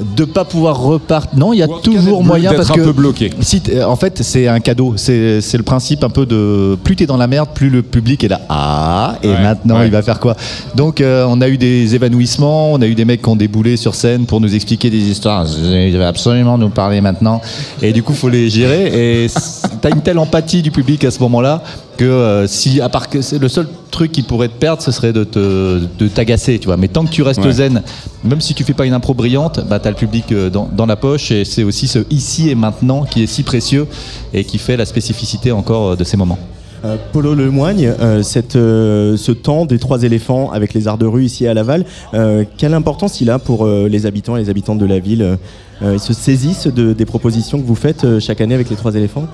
[0.00, 1.38] De pas pouvoir repartir.
[1.38, 3.30] Non, il y a cas toujours moyen parce un que peu bloqué.
[3.40, 4.94] Si euh, en fait, c'est un cadeau.
[4.96, 8.28] C'est le principe un peu de plus t'es dans la merde, plus le public est
[8.28, 8.40] là.
[8.48, 9.86] Ah, et Ouais, maintenant ouais.
[9.86, 10.34] il va faire quoi?
[10.74, 13.76] Donc, euh, on a eu des évanouissements, on a eu des mecs qui ont déboulé
[13.76, 15.46] sur scène pour nous expliquer des histoires.
[15.46, 17.40] Ils devaient absolument nous parler maintenant.
[17.80, 19.22] Et du coup, faut les gérer.
[19.24, 19.26] Et
[19.80, 21.62] t'as une telle empathie du public à ce moment-là
[21.96, 24.90] que euh, si, à part que c'est le seul truc qui pourrait te perdre, ce
[24.92, 26.76] serait de te de t'agacer, tu vois.
[26.76, 27.52] Mais tant que tu restes Ouais.
[27.52, 27.82] zen,
[28.24, 30.86] même si tu fais pas une impro brillante, bah t'as le public euh, dans, dans
[30.86, 33.86] la poche et c'est aussi ce ici et maintenant qui est si précieux
[34.32, 36.38] et qui fait la spécificité encore euh, de ces moments.
[36.84, 41.06] Euh, Polo Lemoigne, euh, cette, euh, ce temps des trois éléphants avec les arts de
[41.06, 44.50] rue ici à Laval, euh, quelle importance il a pour euh, les habitants et les
[44.50, 45.38] habitantes de la ville
[45.82, 48.76] Euh, Ils se saisissent de- des propositions que vous faites euh, chaque année avec les
[48.76, 49.26] trois éléphants?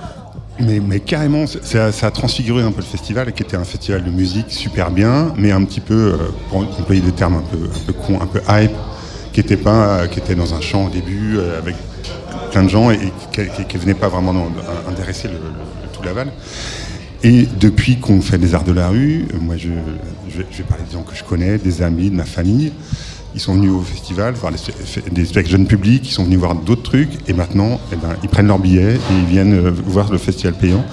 [0.59, 4.51] Mais, carrément, ça, a transfiguré un peu le festival, qui était un festival de musique
[4.51, 6.17] super bien, mais un petit peu, euh,
[6.49, 8.71] pour employer des termes un peu, un peu cons, un peu hype,
[9.33, 11.75] qui était, pas, qui était dans un champ au début, euh, avec
[12.51, 12.99] plein de gens, et,
[13.31, 14.49] qui ne venait pas vraiment
[14.87, 15.39] intéresser le,
[15.93, 16.31] tout Laval.
[17.23, 19.69] Et depuis qu'on fait des arts de la rue, euh, moi je,
[20.29, 22.71] je vais parler des gens que je connais, des amis, de ma famille.
[23.33, 26.83] Ils sont venus au festival, voir des spectacles jeunes publics, ils sont venus voir d'autres
[26.83, 30.17] trucs, et maintenant, eh ben, ils prennent leur billet et ils viennent euh, voir le
[30.17, 30.83] festival payant.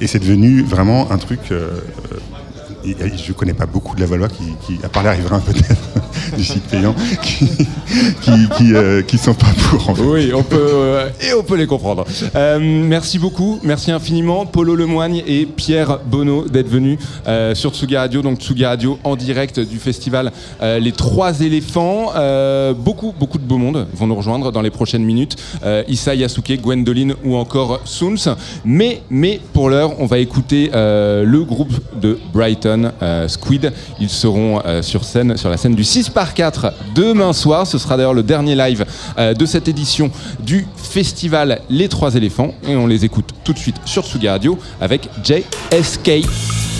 [0.00, 1.40] Et c'est devenu vraiment un truc.
[1.52, 1.80] euh,
[2.94, 6.36] je ne connais pas beaucoup de la Valois qui, qui, à part les riverains peut-être,
[6.36, 7.48] du site payant, qui
[8.56, 9.90] qui, euh, qui sont pas pour.
[9.90, 10.02] En fait.
[10.02, 12.04] Oui, on peut et on peut les comprendre.
[12.34, 17.96] Euh, merci beaucoup, merci infiniment, Polo Lemoigne et Pierre Bonneau d'être venus euh, sur Tsugi
[17.96, 22.12] Radio, donc Tsugi Radio en direct du festival Les Trois Éléphants.
[22.78, 25.36] Beaucoup, beaucoup de beau monde vont nous rejoindre dans les prochaines minutes.
[25.88, 28.36] Issa Yasuke, Gwendoline ou encore Soons.
[28.64, 33.72] Mais, mais pour l'heure, on va écouter le groupe de Brighton, euh, Squid.
[34.00, 37.66] Ils seront euh, sur scène, sur la scène du 6 par 4 demain soir.
[37.66, 38.84] Ce sera d'ailleurs le dernier live
[39.18, 40.10] euh, de cette édition
[40.40, 42.54] du festival Les Trois Éléphants.
[42.68, 46.75] Et on les écoute tout de suite sur Suga Radio avec JSK.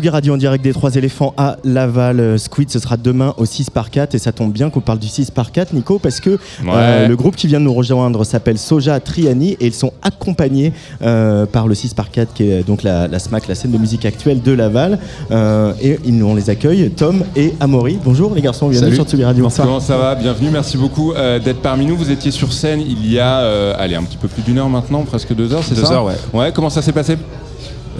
[0.00, 2.20] Tsugi Radio en direct des Trois Éléphants à Laval.
[2.20, 4.98] Euh, Squid, ce sera demain au 6 par 4 et ça tombe bien qu'on parle
[4.98, 8.24] du 6 par 4, Nico, parce que euh, le groupe qui vient de nous rejoindre
[8.24, 12.66] s'appelle Soja Triani et ils sont accompagnés euh, par le 6 par 4 qui est
[12.66, 14.98] donc la, la SMAC, la scène de musique actuelle de Laval.
[15.32, 17.98] Euh, et ils, on les accueille, Tom et Amaury.
[18.02, 18.96] Bonjour les garçons, bienvenue Salut.
[18.96, 19.48] sur Tsugi Radio.
[19.54, 20.14] Comment ça va?
[20.14, 21.96] Bienvenue, merci beaucoup euh, d'être parmi nous.
[21.96, 24.70] Vous étiez sur scène il y a, euh, allez, un petit peu plus d'une heure
[24.70, 25.92] maintenant, presque deux heures, c'est Deux ça?
[25.92, 26.14] heures, ouais.
[26.32, 27.18] Ouais, comment ça s'est passé?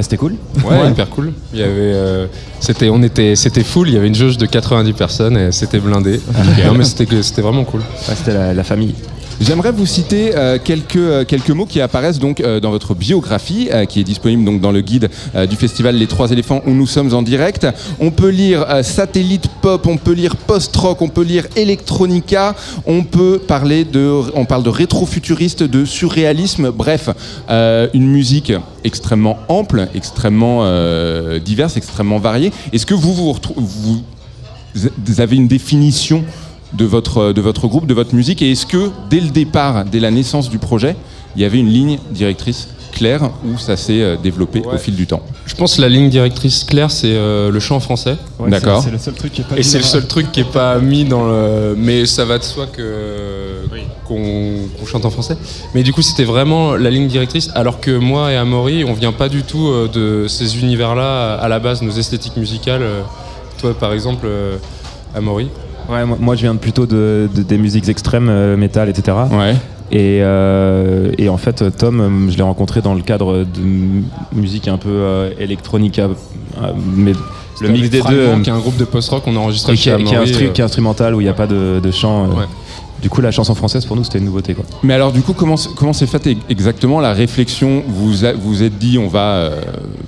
[0.00, 0.36] Bah, c'était cool.
[0.64, 1.32] Ouais, hyper cool.
[1.52, 2.26] Il y avait, euh,
[2.58, 3.88] c'était, on était, c'était full.
[3.88, 6.20] Il y avait une jauge de 90 personnes et c'était blindé.
[6.64, 7.80] non mais c'était, c'était vraiment cool.
[7.80, 8.94] Ouais, c'était la, la famille.
[9.40, 13.70] J'aimerais vous citer euh, quelques, euh, quelques mots qui apparaissent donc euh, dans votre biographie,
[13.88, 15.08] qui est disponible donc dans le guide
[15.48, 17.66] du festival Les Trois Éléphants où nous sommes en direct.
[18.00, 22.54] On peut lire satellite pop, on peut lire post-rock, on peut lire electronica,
[22.86, 27.08] on peut parler de, on parle de rétrofuturiste, de surréalisme, bref,
[27.48, 28.52] une musique
[28.84, 30.64] extrêmement ample, extrêmement
[31.38, 32.52] diverse, extrêmement variée.
[32.72, 36.24] Est-ce que vous vous avez une définition
[36.72, 40.00] de votre, de votre groupe, de votre musique Et est-ce que dès le départ, dès
[40.00, 40.96] la naissance du projet,
[41.36, 45.06] il y avait une ligne directrice claire ou ça s'est euh, développé au fil du
[45.06, 45.22] temps?
[45.46, 48.16] Je pense que la ligne directrice claire, c'est euh, le chant en français.
[48.38, 48.82] Ouais, D'accord.
[48.82, 50.32] C'est c'est le seul truc qui est pas Et mis c'est le dans- seul truc
[50.32, 51.74] qui est pas mis dans le.
[51.76, 53.64] Mais ça va de soi que
[54.06, 55.36] qu'on chante en français.
[55.74, 57.50] Mais du coup, c'était vraiment la ligne directrice.
[57.54, 61.48] Alors que moi et Amaury, on vient pas du tout euh, de ces univers-là à
[61.48, 62.82] la base, nos esthétiques musicales.
[62.82, 63.02] euh,
[63.60, 64.56] Toi, par exemple, euh,
[65.14, 65.48] Amaury.
[65.90, 69.16] Ouais, moi, moi, je viens plutôt de, de- des musiques extrêmes, euh, métal, etc.
[69.32, 69.54] Ouais.
[69.92, 74.68] Et, euh, et en fait, Tom, euh, je l'ai rencontré dans le cadre de musique
[74.68, 76.08] un peu euh, électronica,
[76.94, 77.12] mais
[77.60, 79.90] le mix des deux, qui est un groupe de post-rock, on a enregistré qui, chez
[79.90, 81.90] est, qui est Amaury, instru- qui est instrumental où il n'y a pas de, de
[81.90, 82.26] chant.
[82.28, 82.44] Ouais.
[83.02, 84.54] Du coup, la chanson française pour nous, c'était une nouveauté.
[84.54, 84.64] Quoi.
[84.82, 87.82] Mais alors du coup, comment, s'est faite exactement la réflexion?
[87.88, 89.50] Vous a- vous êtes dit, on va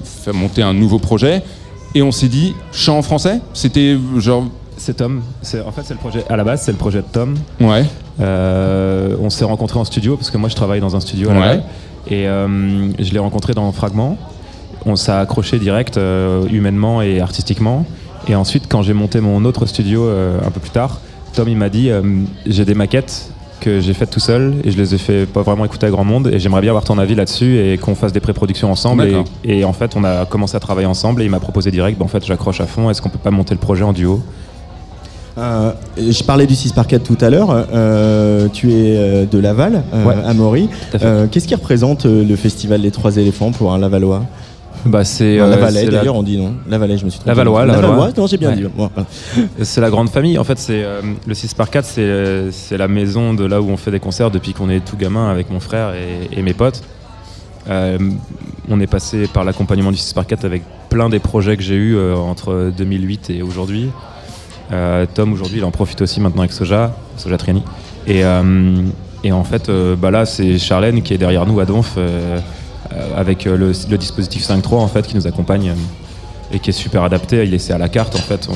[0.05, 1.43] faire monter un nouveau projet,
[1.95, 3.41] et on s'est dit, chant en français?
[3.53, 4.45] C'était genre...
[4.77, 5.23] C'est Tom.
[5.67, 6.25] En fait, c'est le projet.
[6.29, 7.37] À la base, c'est le projet de Tom.
[7.61, 7.85] Ouais.
[8.21, 11.31] Euh, on s'est rencontrés en studio parce que moi, je travaille dans un studio.
[11.31, 11.61] À la Ouais.
[12.09, 14.19] Et euh, je l'ai rencontré dans Fragment.
[14.85, 17.87] On s'est accroché direct, euh, humainement et artistiquement.
[18.27, 21.01] Et ensuite, quand j'ai monté mon autre studio un peu plus tard,
[21.35, 21.91] Tom il m'a dit
[22.47, 23.33] j'ai des maquettes
[23.63, 26.05] que j'ai faites tout seul et je les ai fait pas vraiment écouter à grand
[26.05, 29.65] monde et j'aimerais bien avoir ton avis là-dessus et qu'on fasse des pré-productions ensemble et
[29.65, 32.09] en fait on a commencé à travailler ensemble et il m'a proposé direct bah, en
[32.09, 34.21] fait j'accroche à fond est-ce qu'on peut pas monter le projet en duo?
[35.39, 37.49] Euh, je parlais du 6 par 4 tout à l'heure.
[37.73, 40.15] Euh, tu es euh, de Laval, euh, Ouais.
[40.15, 44.25] À Qu'est-ce qui représente le festival des Trois éléphants pour un Lavallois
[44.85, 46.55] bah, c'est euh, Lavalais la- d'ailleurs, on dit non.
[46.69, 47.31] Lavalais, je me suis trompé.
[47.31, 47.91] Lavallois, Lavallois.
[47.91, 48.13] Lavallois.
[48.17, 48.57] non, j'ai bien Ouais.
[48.57, 48.67] dit.
[49.63, 50.37] C'est la grande famille.
[50.39, 53.69] En fait, c'est euh, le 6 par 4 c'est c'est la maison de là où
[53.71, 56.53] on fait des concerts depuis qu'on est tout gamin avec mon frère et, et mes
[56.53, 56.83] potes.
[57.71, 57.97] Euh,
[58.69, 61.77] on est passé par l'accompagnement du 6 par 4 avec plein des projets que j'ai
[61.77, 63.89] eu entre 2008 et aujourd'hui.
[64.73, 67.63] Euh, Tom aujourd'hui, il en profite aussi maintenant avec Soja, Soja Triani.
[68.07, 68.87] Et, euh,
[69.31, 72.39] en fait, euh, bah là, c'est Charlène qui est derrière nous à Donf euh,
[72.93, 76.71] euh, avec euh, le, le dispositif 5.3 en fait qui nous accompagne euh, et qui
[76.71, 77.45] est super adapté.
[77.45, 78.49] Il est à la carte en fait.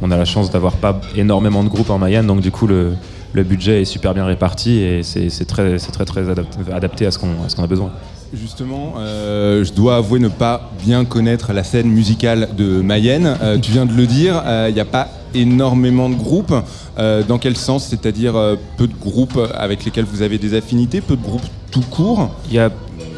[0.00, 2.94] On, a la chance d'avoir pas énormément de groupes en Mayenne, donc du coup le,
[3.34, 6.30] budget est super bien réparti et c'est très, très très
[6.72, 7.90] adapté, à ce qu'on a besoin.
[8.32, 13.36] Justement, euh, je dois avouer ne pas bien connaître la scène musicale de Mayenne.
[13.42, 16.54] Euh, tu viens de le dire, il n'y a pas énormément de groupes.
[16.98, 17.86] Euh, dans quel sens?
[17.86, 21.82] C'est-à-dire euh, peu de groupes avec lesquels vous avez des affinités, peu de groupes tout
[21.82, 22.30] court?
[22.48, 22.70] Il y a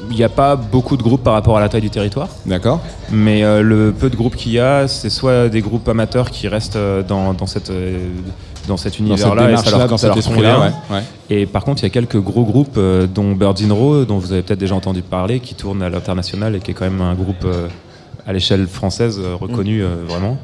[0.09, 2.81] il n'y a pas beaucoup de groupes par rapport à la taille du territoire, D'accord
[3.11, 6.47] mais euh, le peu de groupes qu'il y a, c'est soit des groupes amateurs qui
[6.47, 10.25] restent dans, dans, cette, dans cet Dans cette univers-là et leur, dans ça cet leur
[10.25, 10.55] convient.
[10.55, 10.97] esprit-là, ouais.
[10.97, 11.03] ouais.
[11.29, 14.19] Et par contre, il y a quelques gros groupes, euh, dont Birds in Row, dont
[14.19, 17.01] vous avez peut-être déjà entendu parler, qui tournent à l'international et qui est quand même
[17.01, 17.67] un groupe euh,
[18.27, 20.39] à l'échelle française reconnu euh, vraiment.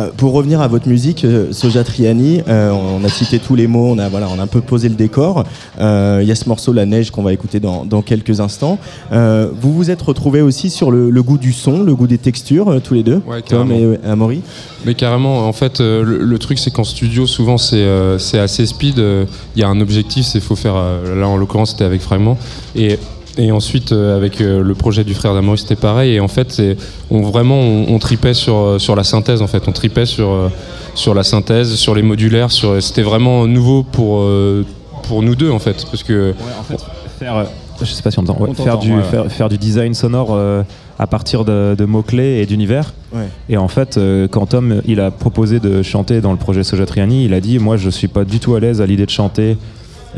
[0.00, 3.66] Euh, pour revenir à votre musique, euh, Soja Triani, euh, on a cité tous les
[3.66, 5.44] mots, on a, voilà, on a un peu posé le décor.
[5.80, 8.78] Euh, Il y a ce morceau La Neige qu'on va écouter dans, dans quelques instants.
[9.12, 12.18] Euh, vous vous êtes retrouvés aussi sur le, le goût du son, le goût des
[12.18, 14.42] textures, tous les deux, Ouais, Tom et Amaury.
[14.84, 18.98] Mais carrément, en fait, le, le truc c'est qu'en studio, souvent c'est assez speed.
[18.98, 20.74] Il y a un objectif, c'est faut faire.
[20.74, 22.36] là, en l'occurrence, c'était avec Fragment.
[22.74, 22.98] Et,
[23.40, 26.14] et ensuite, euh, avec euh, le projet du frère d'Amory, c'était pareil.
[26.14, 26.62] Et en fait,
[27.10, 29.42] on vraiment on, on tripait sur euh, sur la synthèse.
[29.42, 30.50] En fait, on tripait sur
[30.94, 32.50] sur la synthèse, sur les modulaires.
[32.50, 34.64] Sur c'était vraiment nouveau pour euh,
[35.04, 36.80] pour nous deux en fait, parce que en fait,
[37.18, 37.46] faire,
[37.80, 39.94] je sais pas si on entend, ouais, On faire, du, ouais, faire, faire du design
[39.94, 40.62] sonore euh,
[40.98, 42.92] à partir de, de mots-clés et d'univers.
[43.12, 43.28] Ouais.
[43.48, 46.86] Et en fait, euh, quand Tom il a proposé de chanter dans le projet Soja
[46.86, 49.10] Triani, il a dit Moi, je suis pas du tout à l'aise à l'idée de
[49.10, 49.56] chanter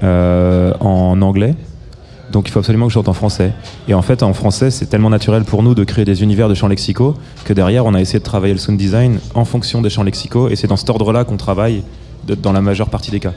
[0.02, 1.54] euh, en anglais.
[2.32, 3.52] Donc il faut absolument que je chante en français.
[3.88, 6.54] Et en fait, en français, c'est tellement naturel pour nous de créer des univers de
[6.54, 7.14] chants lexicaux
[7.44, 10.48] que derrière, on a essayé de travailler le sound design en fonction des chants lexicaux.
[10.48, 11.82] Et c'est dans cet ordre-là qu'on travaille
[12.26, 13.32] de- dans la majeure partie des cas.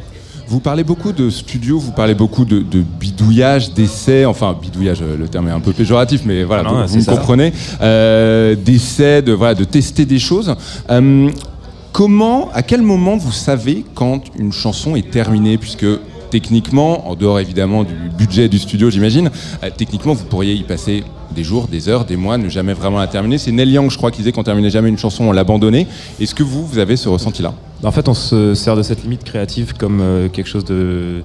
[0.48, 5.18] Vous parlez beaucoup de studio, vous parlez beaucoup de, de bidouillage, d'essais, enfin bidouillage, euh,
[5.18, 7.12] le terme est un peu péjoratif, mais voilà, Non, vous, non, vous c'est me ça.
[7.16, 10.56] comprenez, euh, d'essais, de, voilà, de tester des choses.
[10.92, 11.30] Euh,
[11.92, 15.86] comment, à quel moment vous savez quand une chanson est terminée, puisque
[16.36, 19.30] techniquement, en dehors évidemment du budget du studio, j'imagine,
[19.64, 23.00] euh, techniquement, vous pourriez y passer des jours, des heures, des mois, ne jamais vraiment
[23.00, 23.38] la terminer.
[23.38, 25.88] C'est Neil Young, je crois, qui disait qu'on terminait jamais une chanson, on l'abandonnait.
[26.20, 27.54] Est-ce que vous, vous avez ce ressenti-là?
[27.84, 31.24] En fait, on se sert de cette limite créative comme euh, quelque chose de,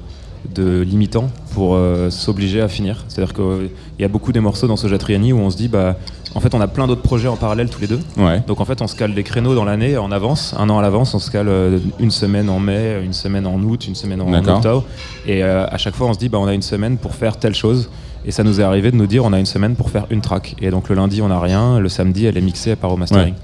[0.57, 3.05] limitant pour euh, s'obliger à finir.
[3.09, 5.97] C'est-à-dire qu'il y a beaucoup des morceaux dans Soja Triani où on se dit, bah,
[6.35, 8.01] en fait, on a plein d'autres projets en parallèle tous les deux.
[8.17, 8.43] Ouais.
[8.47, 10.83] Donc en fait, on se cale des créneaux dans l'année en avance, un an à
[10.83, 11.15] l'avance.
[11.15, 14.33] On se cale euh, une semaine en mai, une semaine en août, une semaine en
[14.33, 14.85] octobre.
[15.27, 17.37] Et euh, à chaque fois, on se dit, bah, on a une semaine pour faire
[17.37, 17.91] telle chose.
[18.25, 20.21] Et ça nous est arrivé de nous dire, on a une semaine pour faire une
[20.21, 20.55] track.
[20.61, 21.79] Et donc le lundi, on n'a rien.
[21.79, 23.35] Le samedi, elle est mixée, elle part au mastering.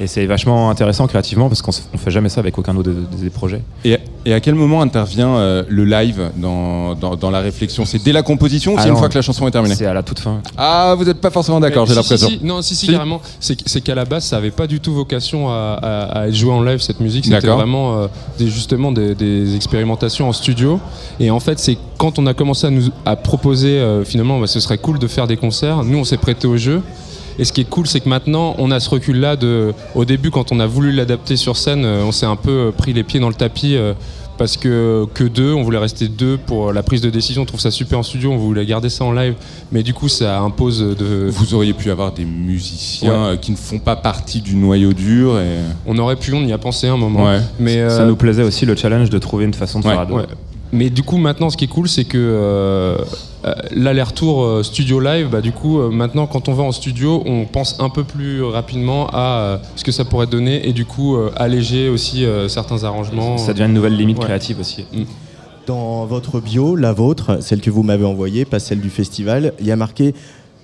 [0.00, 3.16] Et c'est vachement intéressant créativement parce qu'on on fait jamais ça avec aucun autre de-
[3.22, 3.62] des projets.
[3.84, 7.84] Et, et à quel moment intervient euh, le live dans, dans, dans la réflexion?
[7.86, 9.74] C'est dès la composition ou c'est Ah une fois que la chanson est terminée?
[9.74, 10.42] C'est à la toute fin.
[10.56, 12.28] Ah, vous n'êtes pas forcément d'accord, j'ai si, l'impression.
[12.28, 12.44] si, si.
[12.44, 12.92] Non, si, si, Si.
[12.92, 13.20] carrément.
[13.40, 16.52] C'est qu'à la base, ça avait pas du tout vocation à, à- à être joué
[16.52, 17.24] en live, cette musique.
[17.24, 18.06] C'était vraiment euh,
[18.38, 20.78] des, justement des, des expérimentations en studio.
[21.20, 24.46] Et en fait, c'est quand on a commencé à nous à proposer, euh, finalement, bah,
[24.46, 25.84] ce serait cool de faire des concerts.
[25.84, 26.82] Nous, on s'est prêté au jeu.
[27.38, 29.36] Et ce qui est cool, c'est que maintenant, on a ce recul-là.
[29.36, 32.50] De, au début, quand on a voulu l'adapter sur scène, euh, on s'est un peu
[32.50, 33.76] euh, pris les pieds dans le tapis.
[33.76, 33.92] euh,
[34.38, 37.40] parce que que deux, on voulait rester deux pour la prise de décision.
[37.40, 39.32] On trouve ça super en studio, on voulait garder ça en live,
[39.72, 41.28] mais du coup ça impose de.
[41.30, 43.38] Vous auriez pu avoir des musiciens Ouais.
[43.38, 45.38] qui ne font pas partie du noyau dur.
[45.40, 45.56] Et...
[45.86, 47.24] On aurait pu, on y a pensé un moment.
[47.24, 47.40] Ouais.
[47.58, 50.04] Mais Ça nous plaisait aussi le challenge de trouver une façon de Ouais, faire à
[50.06, 50.12] deux.
[50.12, 50.26] ouais.
[50.70, 52.98] Mais du coup, maintenant, ce qui est cool, c'est que euh,
[53.72, 57.44] l'aller-retour euh, studio live, bah, du coup, euh, maintenant, quand on va en studio, on
[57.44, 61.16] pense un peu plus rapidement à euh, ce que ça pourrait donner et du coup,
[61.16, 63.38] euh, alléger aussi euh, certains arrangements.
[63.38, 64.24] Ça devient une nouvelle limite Ouais.
[64.24, 64.84] créative aussi.
[65.66, 69.66] Dans votre bio, la vôtre, celle que vous m'avez envoyée, pas celle du festival, il
[69.66, 70.14] y a marqué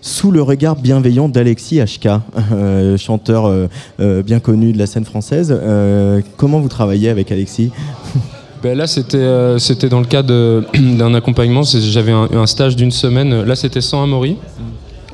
[0.00, 2.06] sous le regard bienveillant d'Alexis HK,
[2.52, 3.68] euh, chanteur euh,
[4.00, 5.56] euh, bien connu de la scène française.
[5.56, 7.70] Euh, comment vous travaillez avec Alexis?
[8.62, 11.62] Ben là, c'était euh, c'était dans le cadre d'un accompagnement.
[11.64, 13.42] J'avais un, un stage d'une semaine.
[13.42, 14.36] Là, c'était sans Amaury.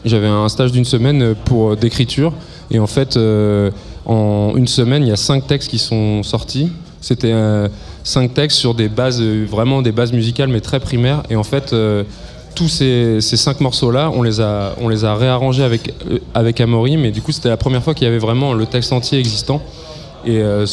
[0.04, 2.34] J'avais un stage d'une semaine pour euh, d'écriture.
[2.70, 3.70] Et en fait, euh,
[4.04, 6.70] en une semaine, il y a cinq textes qui sont sortis.
[7.00, 7.32] C'était
[8.02, 11.22] cinq textes sur des bases, vraiment des bases musicales, mais très primaires.
[11.30, 11.74] Et en fait,
[12.56, 15.94] tous ces, cinq morceaux-là, on les a, on les a réarrangés avec,
[16.34, 16.96] avec Amaury.
[16.96, 19.62] Mais du coup, c'était la première fois qu'il y avait vraiment le texte entier existant.
[20.24, 20.66] Et euh,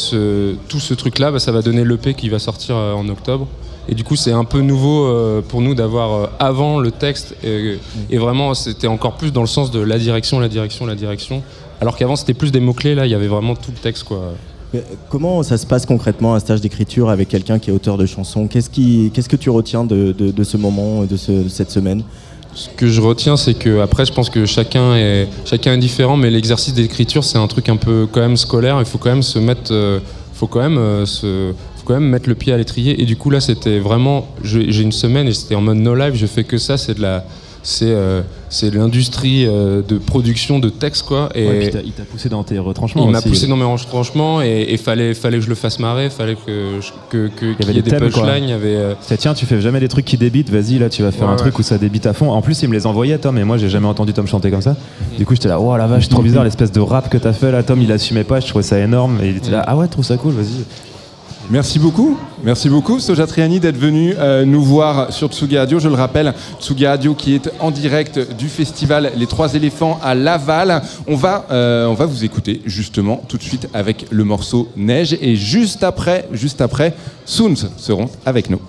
[0.67, 3.47] tout ce truc-là, bah, ça va donner l'EP qui va sortir euh, en octobre.
[3.87, 7.35] Et du coup, c'est un peu nouveau euh, pour nous d'avoir avant le texte.
[7.43, 7.77] Et,
[8.17, 11.43] vraiment, c'était encore plus dans le sens de la direction, la direction, la direction.
[11.81, 12.95] Alors qu'avant, c'était plus des mots-clés.
[12.95, 14.03] Là, il y avait vraiment tout le texte.
[14.05, 14.33] Quoi.
[15.09, 18.47] Comment ça se passe concrètement un stage d'écriture avec quelqu'un qui est auteur de chansons?
[18.47, 18.69] Qu'est-ce
[19.29, 22.03] que tu retiens de, de- de ce moment, de, ce- de cette semaine?
[22.55, 26.15] Ce que je retiens, c'est que après, je pense que chacun est, chacun est différent,
[26.15, 28.77] mais l'exercice d'écriture, c'est un truc un peu quand même scolaire.
[28.79, 29.99] Il faut quand même se mettre, euh,
[30.33, 33.01] faut quand même euh, se, faut quand même mettre le pied à l'étrier.
[33.01, 36.15] Et du coup là, c'était vraiment, j'ai une semaine et c'était en mode no live.
[36.15, 37.25] Je fais que ça, c'est de la,
[37.61, 41.29] c'est, euh, c'est l'industrie euh, de production de texte quoi.
[41.35, 43.05] Et Ouais, puis t'as- il t'a poussé dans tes retranchements.
[43.05, 46.09] il m'a poussé dans mes retranchements et il fallait, fallait que je le fasse marrer,
[46.09, 48.43] fallait que, je- que, que- qu'il y, avait ait des des punchlines.
[48.43, 51.01] Il y avait, euh, Tiens, tu fais jamais des trucs qui débitent, vas-y, là tu
[51.03, 52.31] vas faire Ouais, un truc où ça débite à fond.
[52.31, 54.61] En plus, il me les envoyait, Tom, et moi j'ai jamais entendu Tom chanter comme
[54.61, 54.75] ça.
[55.17, 57.51] Du coup, j'étais là, oh la vache, trop bizarre l'espèce de rap que t'as fait
[57.51, 59.19] là, Tom, il assumait pas, je trouvais ça énorme.
[59.23, 60.63] Et il était là, ah ouais, trouve ça cool, vas-y.
[61.51, 62.17] Merci beaucoup.
[62.43, 65.77] Merci beaucoup, Soja Triani, d'être venu euh, nous voir sur Tsugi Radio.
[65.77, 70.15] Je le rappelle, Tsugi Radio qui est en direct du festival Les Trois Éléphants à
[70.15, 70.81] Laval.
[71.07, 75.17] On va, euh, on va vous écouter justement tout de suite avec le morceau Neige.
[75.21, 78.59] Et juste après, juste après, Soons seront avec nous.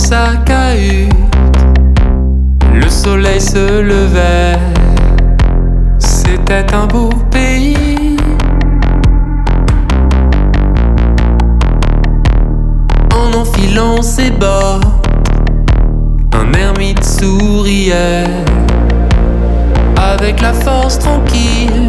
[0.00, 1.12] Sa cahute.
[2.72, 4.58] Le soleil se levait,
[5.98, 8.16] c'était un beau pays.
[13.14, 14.86] En enfilant ses bottes,
[16.32, 18.24] un ermite souriait
[19.96, 21.79] avec la force tranquille.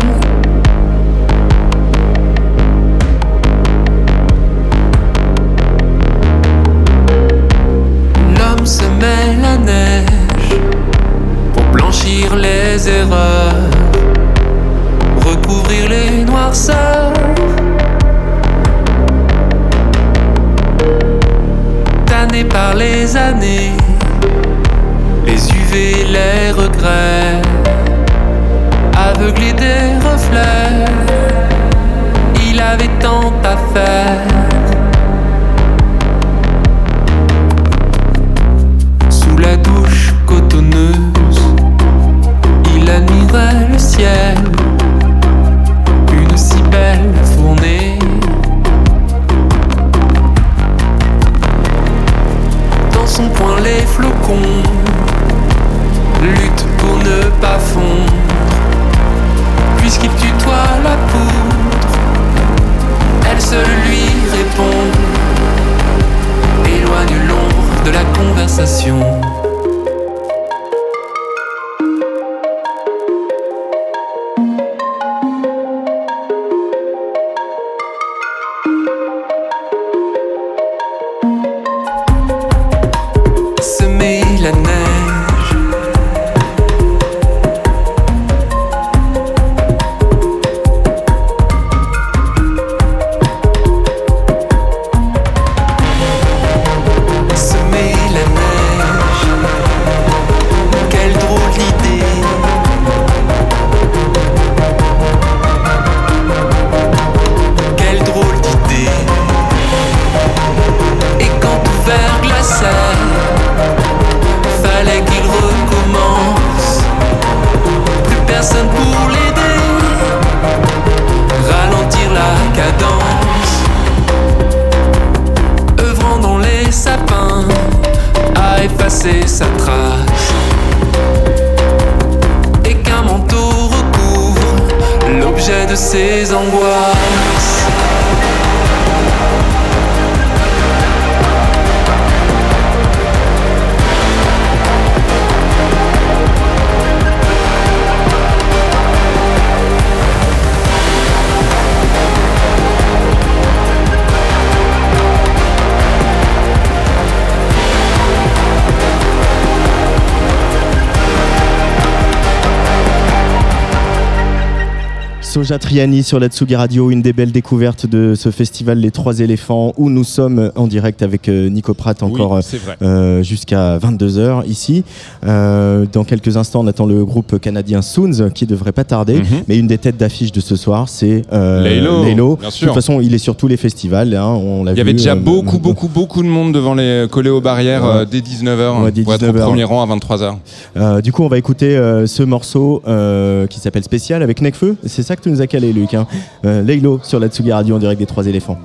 [165.60, 169.74] Triani sur la Tsugi Radio, une des belles découvertes de ce festival Les Trois Éléphants
[169.78, 172.76] où nous sommes en direct avec euh, Nico Pratt encore Oui, vrai.
[172.82, 174.84] euh, jusqu'à 22h ici.
[175.26, 179.16] Euh, dans quelques instants, on attend le groupe canadien Soons qui devrait pas tarder.
[179.16, 179.44] Mhm.
[179.48, 183.02] Mais une des têtes d'affiche de ce soir, c'est euh, Laylo, bien De toute façon,
[183.02, 184.14] il est sur tous les festivals.
[184.16, 186.74] hein, on Il y avait vu, déjà euh, beaucoup, euh, beaucoup, beaucoup de monde devant
[186.74, 187.90] les collés aux barrières Ouais.
[188.02, 189.42] euh, dès 19h Ouais, dès pour être au 19h.
[189.44, 190.36] premier rang à 23h.
[190.78, 194.76] Euh, du coup, on va écouter euh, ce morceau euh, qui s'appelle Spécial avec Necfeu.
[194.86, 195.94] C'est ça que tu nous calé, Luc.
[195.94, 196.08] Hein.
[196.46, 196.64] Euh,
[197.04, 198.58] sur la Tsugi Radio en direct des Trois Éléphants.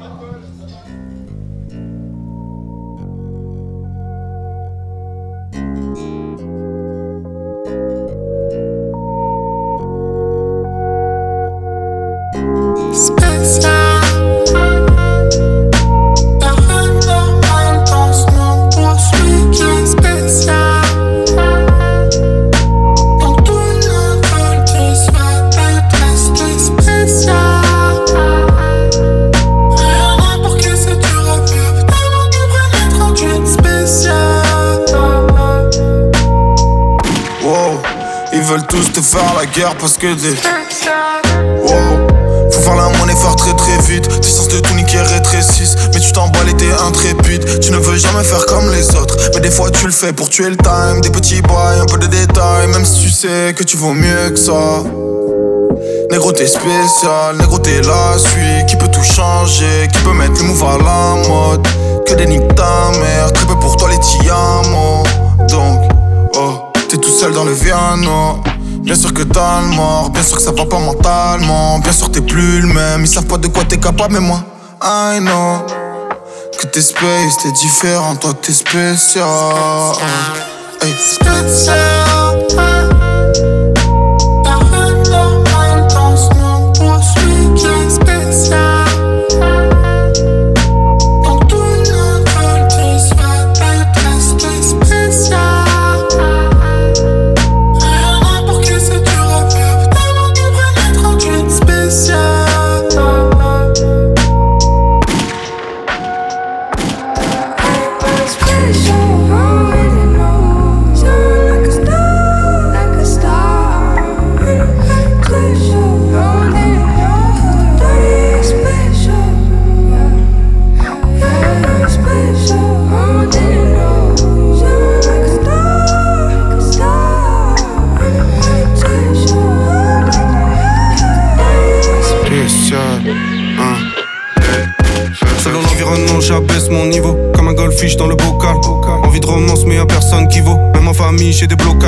[50.16, 51.00] Pour tuer le time.
[51.02, 52.68] Des petits bails, un peu de détails.
[52.68, 54.82] Même si tu sais que tu vaux mieux que ça.
[56.10, 58.66] Négro t'es spécial, négro t'es la suite.
[58.66, 61.66] Qui peut tout changer, qui peut mettre le move à la mode?
[62.06, 65.02] Que des niques ta mère, très peu pour toi les tiamos
[65.48, 65.80] Donc,
[66.36, 68.40] oh, t'es tout seul dans le piano
[68.80, 71.80] Bien sûr que t'as le mort, bien sûr que ça va pas mentalement.
[71.80, 74.42] Bien sûr t'es plus le même, ils savent pas de quoi t'es capable Mais moi,
[74.82, 75.75] I know
[76.76, 79.24] t'es t'es différent, toi t'es spécial
[80.82, 80.94] Hey.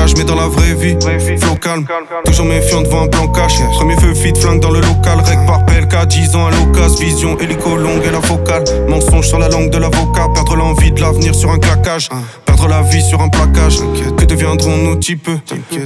[0.09, 0.97] Blocages, mais dans la vraie vie,
[1.39, 1.85] flow calme.
[2.25, 3.59] Toujours méfiant devant un plan cash.
[3.73, 5.19] Premier feu fit, flingue dans le local.
[5.19, 6.99] Rec par PLK, 10 ans à l'occasion.
[6.99, 8.63] Vision, hélico longue et la focale.
[8.87, 10.27] Mensonge sur la langue de l'avocat.
[10.33, 12.09] Perdre l'envie de l'avenir sur un claquage.
[12.45, 13.79] Perdre la vie sur un plaquage.
[14.17, 15.29] Que deviendront nos types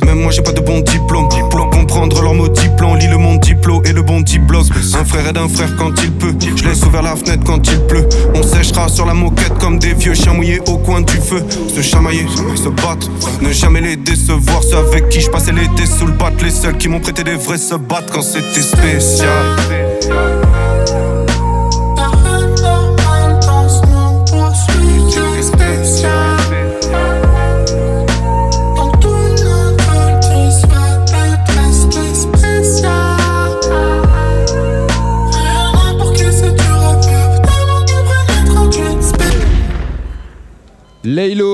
[0.06, 1.30] Même moi, j'ai pas de bon diplôme.
[1.50, 1.60] Pour
[1.94, 4.64] comprendre leur mot diplôme, lis le monde diplo et le bon diplos.
[4.96, 6.34] Un frère aide un frère quand il peut.
[6.56, 8.10] Je laisse ouvert la fenêtre quand il pleut.
[8.34, 11.44] On séchera sur la moquette comme des vieux chiens mouillés au coin du feu.
[11.74, 12.26] Se chamailler,
[12.56, 13.12] se battre.
[13.42, 14.64] Ne jamais les décevoir.
[14.64, 16.32] Ceux avec qui je passais l'été sous le bat.
[16.42, 19.30] Les seuls qui m'ont prêté des vrais se battent quand c'était spécial.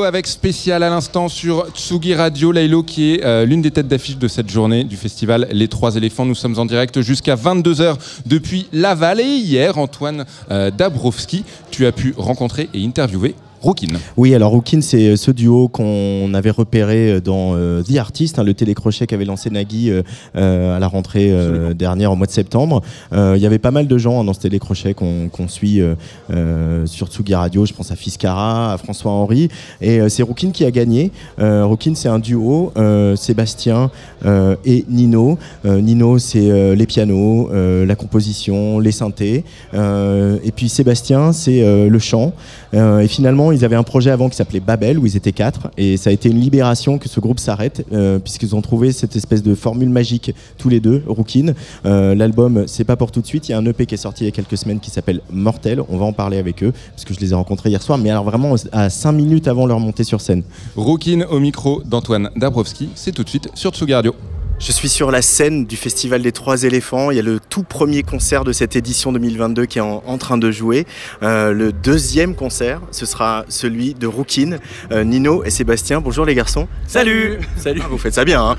[0.10, 2.52] Avec spécial à l'instant sur Tsugi Radio.
[2.52, 5.98] Laylo qui est euh, l'une des têtes d'affiche de cette journée du festival Les Trois
[5.98, 6.26] éléphants.
[6.26, 7.96] Nous sommes en direct jusqu'à 22h
[8.26, 9.20] depuis Laval.
[9.20, 13.88] Et hier, Antoine euh, Dabrowski, tu as pu rencontrer et interviewer Rookin.
[14.18, 18.54] Oui, alors Rookin, c'est ce duo qu'on avait repéré dans euh, The Artist, hein, le
[18.54, 20.02] télécrochet qu'avait lancé Nagui euh,
[20.36, 22.82] euh, à la rentrée euh, dernière, au mois de septembre.
[23.14, 25.96] Euh, Il y avait pas mal de gens hein, dans ce télécrochet qu'on suit euh,
[26.32, 27.66] euh, sur Tsugi Radio.
[27.66, 29.50] Je pense à Fiscara, à François Henry.
[29.82, 31.12] Et euh, c'est Rookin qui a gagné.
[31.40, 33.92] Euh, Rookin, c'est un duo, euh, Sébastien
[34.26, 35.38] euh, et Nino.
[35.66, 39.44] Euh, Nino, c'est euh, les pianos, euh, la composition, les synthés.
[39.74, 42.34] Euh, et puis Sébastien, c'est euh, le chant.
[42.74, 45.70] Euh, et finalement, ils avaient un projet avant qui s'appelait Babel, où ils étaient quatre.
[45.78, 49.16] Et ça a été une libération que ce groupe s'arrête, euh, puisqu'ils ont trouvé cette
[49.16, 51.54] espèce de formule magique tous les deux, Rookin.
[51.86, 53.50] Euh, L'album, c'est pas pour tout de suite.
[53.50, 55.22] Il y a un EP qui est sorti il y a quelques semaines qui s'appelle
[55.32, 55.82] Mortel.
[55.90, 57.98] On va en parler avec eux, parce que je les ai rencontrés hier soir.
[57.98, 60.44] Mais alors vraiment à 5 minutes avant leur montée sur scène.
[60.76, 62.90] Rookin au micro d'Antoine Dabrowski.
[62.96, 64.14] C'est tout de suite sur Tsugi Radio.
[64.60, 67.12] Je suis sur la scène du Festival des Trois éléphants.
[67.12, 70.18] Il y a le tout premier concert de cette édition 2022 qui est en, en
[70.18, 70.86] train de jouer.
[71.24, 74.58] Euh, le deuxième concert, ce sera celui de Rookin,
[74.92, 76.02] euh, Nino et Sébastien.
[76.02, 76.68] Bonjour les garçons.
[76.88, 78.44] Salut Salut Ah, Vous faites ça bien.
[78.44, 78.58] Hein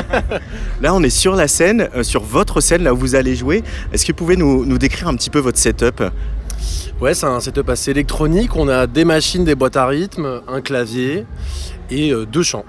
[0.80, 3.62] là, on est sur la scène, euh, sur votre scène, là où vous allez jouer.
[3.92, 6.02] Est-ce que vous pouvez nous, nous décrire un petit peu votre setup?
[7.02, 8.56] Ouais, c'est un setup assez électronique.
[8.56, 11.26] On a des machines, des boîtes à rythme, un clavier
[11.90, 12.64] et deux chants.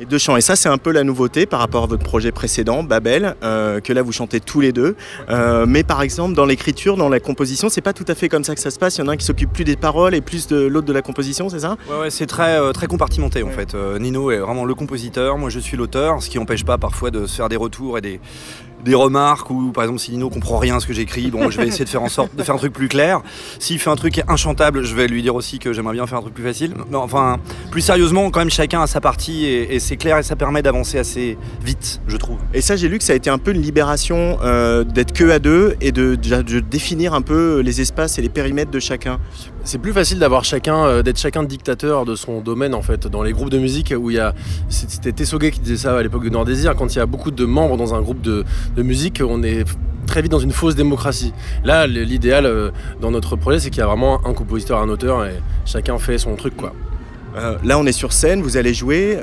[0.00, 0.36] Et deux chants.
[0.36, 3.80] Et ça, c'est un peu la nouveauté par rapport à votre projet précédent, Babel, euh,
[3.80, 4.94] que là vous chantez tous les deux.
[5.28, 8.44] Euh, mais par exemple, dans l'écriture, dans la composition, c'est pas tout à fait comme
[8.44, 8.96] ça que ça se passe.
[8.96, 10.92] Il y en a un qui s'occupe plus des paroles et plus de l'autre de
[10.92, 11.76] la composition, c'est ça?
[11.90, 13.74] Ouais, ouais, c'est très, euh, très compartimenté en fait.
[13.98, 17.26] Nino est vraiment le compositeur, moi je suis l'auteur, ce qui n'empêche pas parfois de
[17.26, 18.20] se faire des retours et des,
[18.84, 21.58] des remarques ou par exemple si Nino comprend rien à ce que j'écris, bon je
[21.60, 23.20] vais essayer de faire en sorte de faire un truc plus clair.
[23.58, 26.22] S'il fait un truc inchantable, je vais lui dire aussi que j'aimerais bien faire un
[26.22, 26.74] truc plus facile.
[26.90, 27.38] Non, enfin,
[27.70, 30.98] plus sérieusement, quand même chacun a sa partie et, c'est clair et ça permet d'avancer
[30.98, 32.38] assez vite, je trouve.
[32.54, 35.30] Et ça, j'ai lu que ça a été un peu une libération euh, d'être que
[35.30, 36.14] à deux et de
[36.60, 39.18] définir un peu les espaces et les périmètres de chacun.
[39.68, 43.06] C'est plus facile d'avoir chacun, euh, d'être chacun dictateur de son domaine en fait.
[43.06, 44.32] Dans les groupes de musique où il y a,
[44.70, 47.30] c'était Tessoguet qui disait ça à l'époque de Nord Désir, quand il y a beaucoup
[47.30, 48.46] de membres dans un groupe de,
[48.78, 49.64] musique, on est
[50.06, 51.34] très vite dans une fausse démocratie.
[51.64, 52.70] Là, l'idéal euh,
[53.02, 55.34] dans notre projet, c'est qu'il y a vraiment un compositeur, un auteur et
[55.66, 56.54] chacun fait son truc.
[57.36, 59.18] Euh, là, on est sur scène, vous allez jouer.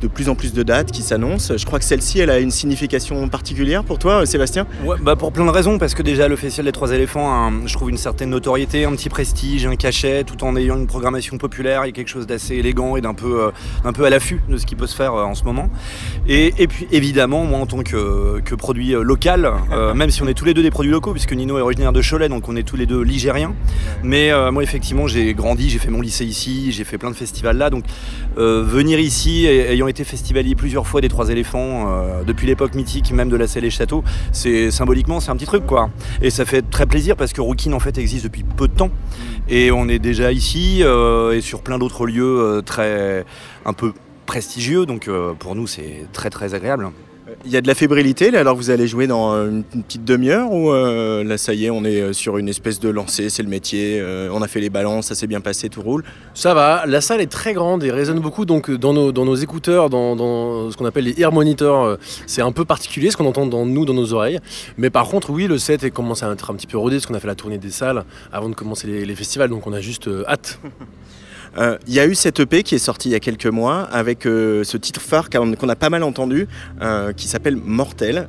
[0.00, 1.56] De plus en plus de dates qui s'annoncent.
[1.56, 4.66] Je crois que celle-ci, elle a une signification particulière pour toi, Sébastien?
[4.84, 7.34] Ouais, bah pour plein de raisons, parce que déjà le Festival des Trois éléphants, a
[7.48, 10.86] un- je trouve une certaine notoriété, un petit prestige, un cachet, tout en ayant une
[10.86, 13.50] programmation populaire, a quelque chose d'assez élégant et d'un peu, euh,
[13.84, 15.68] un peu à l'affût de ce qui peut se faire euh, en ce moment.
[16.28, 20.22] Et, et puis évidemment, moi en tant que, que produit euh, local, euh, même si
[20.22, 22.48] on est tous les deux des produits locaux, puisque Nino est originaire de Cholet, donc
[22.48, 23.54] on est tous les deux ligériens,
[24.02, 27.56] mais moi effectivement j'ai grandi, j'ai fait mon lycée ici, j'ai fait plein de festivals
[27.56, 27.84] là, donc
[28.36, 33.12] venir ici, et- ayant été festivalier plusieurs fois des Trois éléphants, euh, depuis l'époque mythique
[33.12, 35.90] même de la Selle Château, c'est symboliquement c'est un petit truc quoi.
[36.22, 38.90] Et ça fait très plaisir parce que Rookin en fait existe depuis peu de temps
[39.48, 43.24] et on est déjà ici euh, et sur plein d'autres lieux euh, très
[43.64, 43.92] un peu
[44.26, 46.90] prestigieux donc pour nous c'est très très agréable.
[47.44, 50.04] Il y a de la fébrilité, là, alors vous allez jouer dans euh, une, petite
[50.04, 53.30] demi-heure ou euh, là, ça y est, on est euh, sur une espèce de lancée,
[53.30, 56.02] c'est le métier, euh, on a fait les balances, ça s'est bien passé, tout roule.
[56.34, 59.36] Ça va, la salle est très grande et résonne beaucoup, donc dans nos, dans nos
[59.36, 63.26] écouteurs, dans, dans ce qu'on appelle les ear monitors, c'est un peu particulier ce qu'on
[63.26, 64.40] entend dans nous, dans nos oreilles.
[64.76, 67.06] Mais par contre, oui, le set est- commence à être un petit peu rodé, parce
[67.06, 69.72] qu'on a fait la tournée des salles avant de commencer les, les festivals, donc on
[69.72, 70.24] a juste euh,
[71.56, 73.82] Euh, Il y a eu cette EP qui est sortie il y a quelques mois
[73.90, 76.46] avec euh, ce titre phare qu'on a pas mal entendu,
[76.82, 78.28] euh, qui s'appelle Mortel.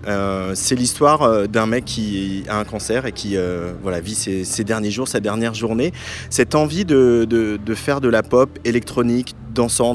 [0.54, 3.36] C'est l'histoire d'un mec qui a un cancer et qui
[3.82, 5.92] voilà, vit ses, derniers jours, sa dernière journée.
[6.30, 9.36] Cette envie de- de faire de la pop électronique,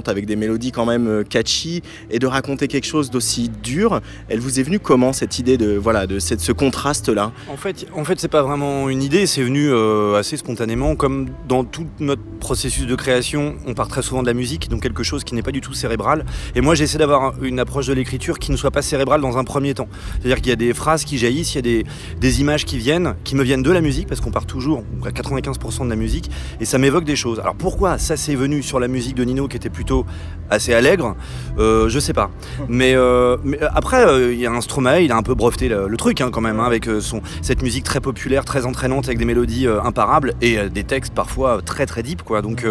[0.07, 4.41] avec des mélodies quand même euh, catchy, et de raconter quelque chose d'aussi dur, elle
[4.41, 7.33] vous est venue comment cette idée de, voilà, de cette- ce contraste-là?
[7.49, 10.97] En fait, en fait c'est pas vraiment une idée, c'est venu euh, assez spontanément.
[10.97, 14.83] Comme dans tout notre processus de création, on part très souvent de la musique, donc
[14.83, 16.27] quelque chose qui n'est pas du tout cérébral.
[16.55, 19.45] Et moi, j'essaie d'avoir une approche de l'écriture qui ne soit pas cérébrale dans un
[19.45, 19.89] premier temps.
[20.21, 21.85] C'est-à-dire qu'il y a des phrases qui jaillissent, il y a des,
[22.21, 25.11] des images qui viennent, qui me viennent de la musique, parce qu'on part toujours à
[25.11, 27.41] 95% de la musique, et ça m'évoque des choses.
[27.41, 30.05] Alors pourquoi ça c'est venu sur la musique de Nino qui était plutôt
[30.51, 31.15] assez allègre
[31.59, 32.31] euh, Je sais pas.
[32.69, 35.97] Mais, euh, euh, après, il y a un Stromae, il a un peu breveté le,
[35.97, 39.25] truc hein, quand même, hein, avec son, cette musique très populaire, très entraînante, avec des
[39.25, 42.23] mélodies imparables et des textes parfois très très deep.
[42.23, 42.43] Quoi.
[42.43, 42.67] Donc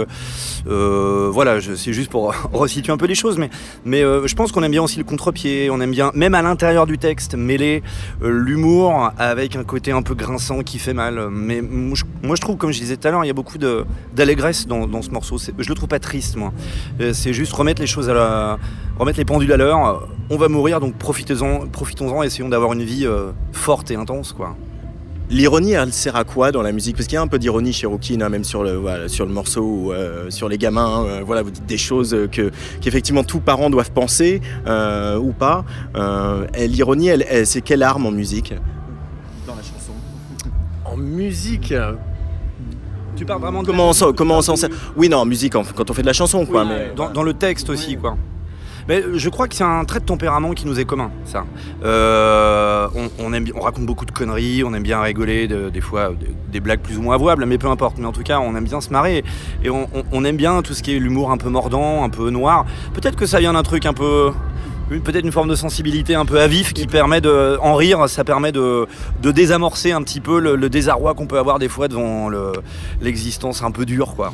[0.65, 3.39] voilà, c'est juste pour resituer un peu les choses.
[3.85, 6.85] Mais, je pense qu'on aime bien aussi le contre-pied, on aime bien, même à l'intérieur
[6.85, 7.81] du texte, mêler
[8.21, 11.29] l'humour avec un côté un peu grinçant qui fait mal.
[11.31, 13.57] Mais moi je, trouve, comme je disais tout à l'heure, il y a beaucoup
[14.13, 15.37] d'allégresse dans, dans ce morceau.
[15.37, 16.51] Je le trouve pas triste, moi.
[17.01, 18.57] Euh, C'est juste remettre les choses à la.
[18.99, 20.07] remettre les pendules à l'heure.
[20.29, 24.55] On va mourir, donc profitez-en, profitons-en, essayons d'avoir une vie euh, forte et intense, quoi.
[25.29, 26.95] L'ironie, elle sert à quoi dans la musique?
[26.95, 29.25] Parce qu'il y a un peu d'ironie chez Rookin, hein, même sur le, voilà, sur
[29.25, 31.05] le morceau ou euh, sur les gamins.
[31.05, 32.51] euh, voilà, vous dites des choses que,
[32.81, 35.63] qu'effectivement tous parents doivent penser euh, ou pas.
[35.95, 38.53] Euh, et l'ironie, elle, elle- c'est quelle arme en musique?
[39.47, 39.93] Dans la chanson.
[40.85, 41.73] En musique?
[43.15, 45.55] Tu parles vraiment de Comment on s'en, comment on s'en sert Oui, non, en musique,
[45.55, 46.63] en- quand on fait de la chanson, quoi.
[46.63, 46.91] Oui, mais...
[46.95, 48.15] dans, dans le texte aussi, quoi.
[48.89, 51.45] Mais je crois que c'est un trait de tempérament qui nous est commun, ça.
[51.85, 55.69] Euh, on, on aime, bien- on raconte beaucoup de conneries, on aime bien rigoler, de-
[55.69, 57.97] des fois de- des blagues plus ou moins avouables, mais peu importe.
[57.97, 59.23] Mais en tout cas, on aime bien se marrer
[59.63, 62.09] et on, on- on aime bien tout ce qui est l'humour un peu mordant, un
[62.09, 62.65] peu noir.
[62.93, 64.31] Peut-être que ça vient d'un truc un peu
[64.99, 68.23] peut-être une forme de sensibilité un peu à vif qui permet de en rire, ça
[68.23, 68.87] permet de,
[69.21, 72.53] désamorcer un petit peu le, désarroi qu'on peut avoir des fois devant le-
[73.01, 74.33] l'existence un peu dure, quoi.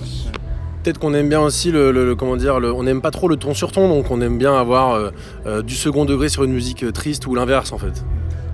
[0.84, 3.72] Peut-être qu'on aime bien aussi le, comment dire, on n'aime pas trop le ton sur
[3.72, 5.10] ton, donc on aime bien avoir euh,
[5.46, 8.06] euh, du second degré sur une musique triste ou l'inverse en fait.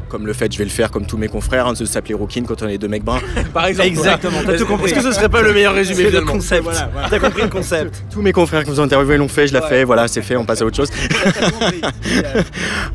[0.09, 2.43] Comme le fait, je vais le faire comme tous mes confrères, hein, de s'appeler Rookin
[2.43, 3.21] quand on est deux mecs bruns.
[3.53, 3.87] Par exemple.
[3.87, 4.91] Exactement, t'as tout compris.
[4.91, 6.63] Est-ce que ce serait pas le meilleur résumé le finalement concept.
[6.63, 7.09] Voilà, voilà.
[7.09, 8.03] T'as compris le concept.
[8.11, 10.35] Tous mes confrères qui vous ont interviewé l'ont fait, je l'ai fait, voilà, c'est fait,
[10.35, 10.89] on passe à autre chose.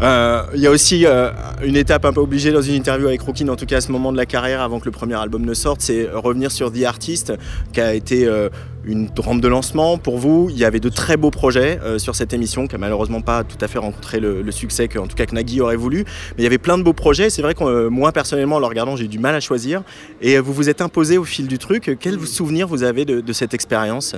[0.03, 1.31] Euh, Il y a aussi euh,
[1.63, 3.93] une étape un peu obligée dans une interview avec Rookin, en tout cas à ce
[3.93, 6.85] moment de la carrière, avant que le premier album ne sorte, c'est revenir sur The
[6.85, 7.35] Artist,
[7.73, 8.49] qui a été euh,
[8.85, 10.49] une rampe de lancement pour vous.
[10.51, 13.45] Il y avait de très beaux projets euh, sur cette émission, qui a malheureusement pas
[13.45, 16.05] tout à fait rencontré le, le succès que, en tout cas, que Nagui aurait voulu.
[16.31, 17.31] Mais il y avait plein de beaux projets.
[17.31, 19.83] C'est vrai que euh, moi, personnellement, en le regardant, j'ai eu du mal à choisir.
[20.21, 21.97] Et euh, vous vous êtes imposé au fil du truc.
[22.01, 24.17] Quel souvenir vous avez de, de cette expérience?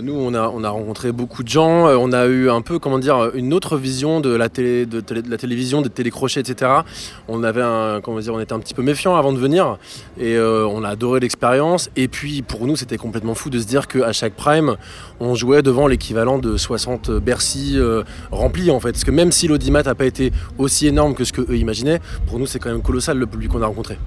[0.00, 2.78] Nous, on a, on a rencontré beaucoup de gens, euh, on a eu un peu,
[2.78, 6.70] comment dire, une autre vision de la, télévision, des télécrochets, etc.
[7.28, 7.60] On avait
[8.02, 9.76] comment dire, on était un petit peu méfiants avant de venir
[10.18, 11.90] et euh, on a adoré l'expérience.
[11.94, 14.76] Et puis, pour nous, c'était complètement fou de se dire qu'à chaque prime,
[15.20, 18.92] on jouait devant l'équivalent de 60 Bercy euh, remplis, en fait.
[18.92, 22.38] Parce que même si l'audimat n'a pas été aussi énorme que ce qu'eux imaginaient, pour
[22.38, 23.98] nous, c'est quand même colossal le public qu'on a rencontré.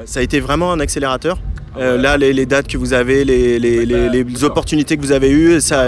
[0.00, 1.38] Euh, Ça a été vraiment un accélérateur.
[1.78, 5.12] Euh, là, les, les dates que vous avez, les, les- les- les opportunités que vous
[5.12, 5.86] avez eues, ça.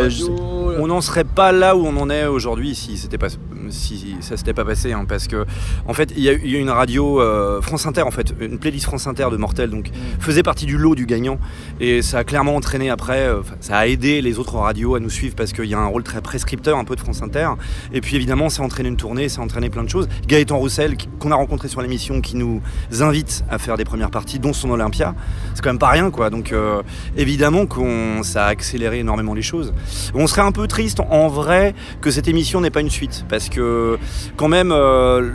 [0.78, 3.28] On n'en serait pas là où on en est aujourd'hui si c'était pas
[3.70, 5.44] si ça s'était pas passé hein, parce que
[5.86, 8.86] en fait il y, a y une radio euh, France Inter en fait une playlist
[8.86, 11.38] France Inter de Mortel donc faisait partie du lot du gagnant
[11.80, 15.10] et ça a clairement entraîné après euh, ça a aidé les autres radios à nous
[15.10, 17.50] suivre parce qu'il y a un rôle très prescripteur un peu de France Inter
[17.92, 20.08] et puis évidemment ça a entraîné une tournée ça a entraîné plein de choses.
[20.26, 22.60] Gaëtan Roussel qu'on a rencontré sur l'émission qui nous
[23.00, 25.14] invite à faire des premières parties dont son Olympia
[25.54, 26.82] c'est quand même pas rien quoi donc euh,
[27.16, 29.72] évidemment qu'on ça a accéléré énormément les choses.
[30.14, 33.24] On serait un peu triste en vrai que cette émission n'ait pas une suite.
[33.28, 33.98] Parce que
[34.36, 35.30] quand même euh,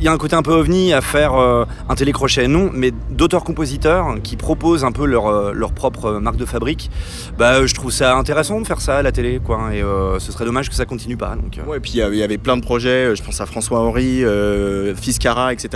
[0.00, 2.90] il y a un côté un peu ovni à faire euh, un télécrochet, non, mais
[3.10, 6.90] d'auteurs-compositeurs qui proposent un peu leur, euh, leur propre marque de fabrique,
[7.38, 10.32] bah, je trouve ça intéressant de faire ça à la télé, quoi, et euh, ce
[10.32, 11.36] serait dommage que ça continue pas.
[11.36, 11.70] Donc, euh.
[11.70, 14.94] Ouais, et puis il y avait- plein de projets, je pense à François Henry, euh,
[14.94, 15.68] Fiscara, etc.,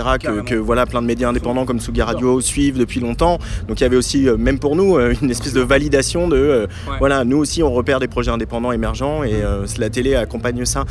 [0.45, 3.37] que, voilà, plein de médias indépendants comme Suga Radio suivent depuis longtemps.
[3.67, 6.95] Donc il y avait aussi, même pour nous, une espèce de validation de, euh, Ouais.
[6.99, 10.85] voilà, nous aussi on repère des projets indépendants émergents et euh, la télé accompagne ça.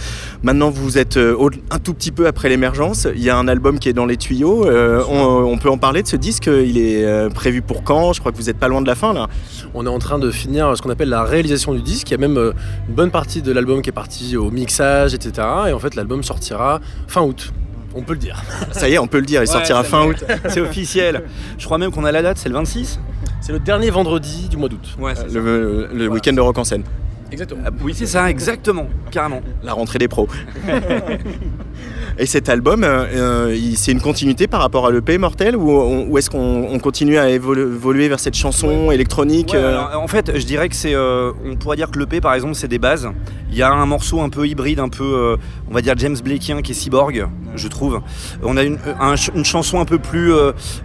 [0.45, 1.37] Maintenant vous êtes euh,
[1.71, 4.17] un tout petit peu après l'émergence, il y a un album qui est dans les
[4.17, 7.83] tuyaux, Euh, on, on peut en parler de ce disque, il est euh, prévu pour
[7.83, 8.13] quand?
[8.13, 9.29] Je crois que vous n'êtes pas loin de la fin là.
[9.75, 12.11] On est en train de finir ce qu'on appelle la réalisation du disque.
[12.11, 12.53] Il y a même euh,
[12.89, 15.47] une bonne partie de l'album qui est partie au mixage, etc.
[15.69, 17.53] Et en fait, l'album sortira fin août.
[17.95, 18.43] On peut le dire.
[18.73, 20.25] Ça y est, on peut le dire, il Ouais, sortira fin août.
[20.49, 21.23] C'est officiel.
[21.59, 22.99] Je crois même qu'on a la date, c'est le 26
[23.41, 24.97] C'est le dernier vendredi du mois d'août.
[24.99, 26.83] Ouais, le week-end de rock en scène.
[27.33, 27.63] Exactement.
[27.67, 29.41] Ah, oui, c'est ça, exactement, carrément.
[29.65, 30.29] La rentrée des pros.
[32.19, 33.05] Et cet album, euh,
[33.53, 35.71] euh, c'est une continuité par rapport à l'EP Mortel ou,
[36.09, 40.01] ou est-ce qu'on on continue à évolu- évoluer vers cette chanson électronique Ouais, euh, alors,
[40.03, 40.95] en fait, je dirais que c'est.
[40.97, 43.09] on pourrait dire que l'EP, par exemple, c'est des bases.
[43.51, 45.37] Il y a un morceau un peu hybride, un peu,
[45.71, 48.01] on va dire James Blakien qui est cyborg, je trouve.
[48.43, 50.33] On a une, un ch- une chanson un peu plus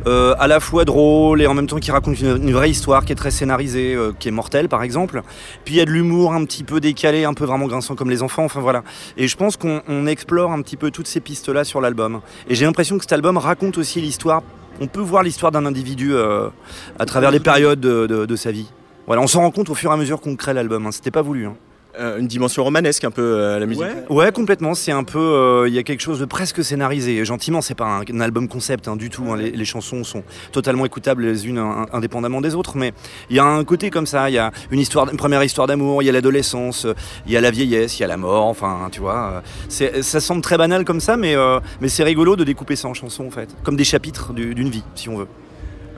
[0.06, 3.12] à la fois drôle et en même temps qui raconte une, une vraie histoire, qui
[3.12, 5.22] est très scénarisée, qui est mortelle, par exemple.
[5.66, 8.10] Puis il y a de l'humour un petit peu décalé, un peu vraiment grinçant comme
[8.12, 8.44] les enfants.
[8.46, 8.84] Enfin voilà.
[9.18, 12.22] Et je pense qu'on on explore un petit peu toutes ces pistes-là sur l'album.
[12.48, 14.42] Et j'ai l'impression que cet album raconte aussi l'histoire.
[14.82, 16.50] On peut voir l'histoire d'un individu euh,
[16.98, 18.68] à travers les périodes de, de- de sa vie.
[19.08, 20.86] Voilà, on s'en rend compte au fur et à mesure qu'on crée l'album.
[20.86, 20.92] hein.
[20.92, 21.46] C'était pas voulu.
[21.48, 21.56] hein.
[22.00, 24.74] Euh, une dimension romanesque un peu euh, à la musique Ouais, complètement.
[24.74, 27.24] C'est un peu, euh, il y a quelque chose de presque scénarisé.
[27.26, 29.24] Gentiment, c'est pas un, album concept hein, du tout.
[29.32, 29.38] hein.
[29.38, 32.94] Les, les chansons sont totalement écoutables les unes in- indépendamment des autres, mais
[33.30, 34.30] il y a un côté comme ça.
[34.30, 36.02] Il y a une histoire, une première histoire d'amour.
[36.02, 36.94] Il y a l'adolescence, euh,
[37.26, 38.46] il y a la vieillesse, il y a la mort.
[38.46, 39.42] Enfin, tu vois,
[39.80, 42.88] euh, ça semble très banal comme ça, mais euh, mais c'est rigolo de découper ça
[42.88, 45.28] en chansons en fait, comme des chapitres du- d'une vie, si on veut.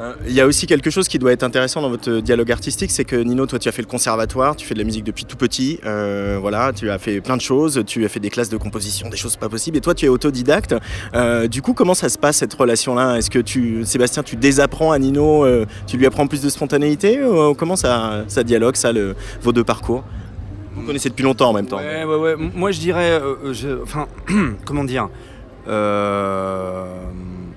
[0.02, 2.90] Euh, Il y a aussi quelque chose qui doit être intéressant dans votre dialogue artistique,
[2.92, 5.26] c'est que Nino, toi tu as fait le conservatoire, tu fais de la musique depuis
[5.26, 8.50] tout petit, euh, voilà, tu as fait plein de choses, tu as fait des classes
[8.50, 10.76] de composition, des choses pas possibles, et toi tu es autodidacte.
[11.14, 13.18] Euh, du coup, comment ça se passe cette relation-là?
[13.18, 17.24] Est-ce que tu, Sébastien, tu désapprends à Nino, euh, tu lui apprends plus de spontanéité
[17.24, 18.92] ou comment ça, ça dialogue, ça,
[19.42, 20.04] vos deux parcours?
[20.74, 21.78] Vous connaissez depuis longtemps en même temps.
[21.78, 22.36] Ouais, ouais, ouais.
[22.38, 23.22] Moi, je dirais,
[23.84, 24.08] enfin,
[24.66, 25.10] comment dire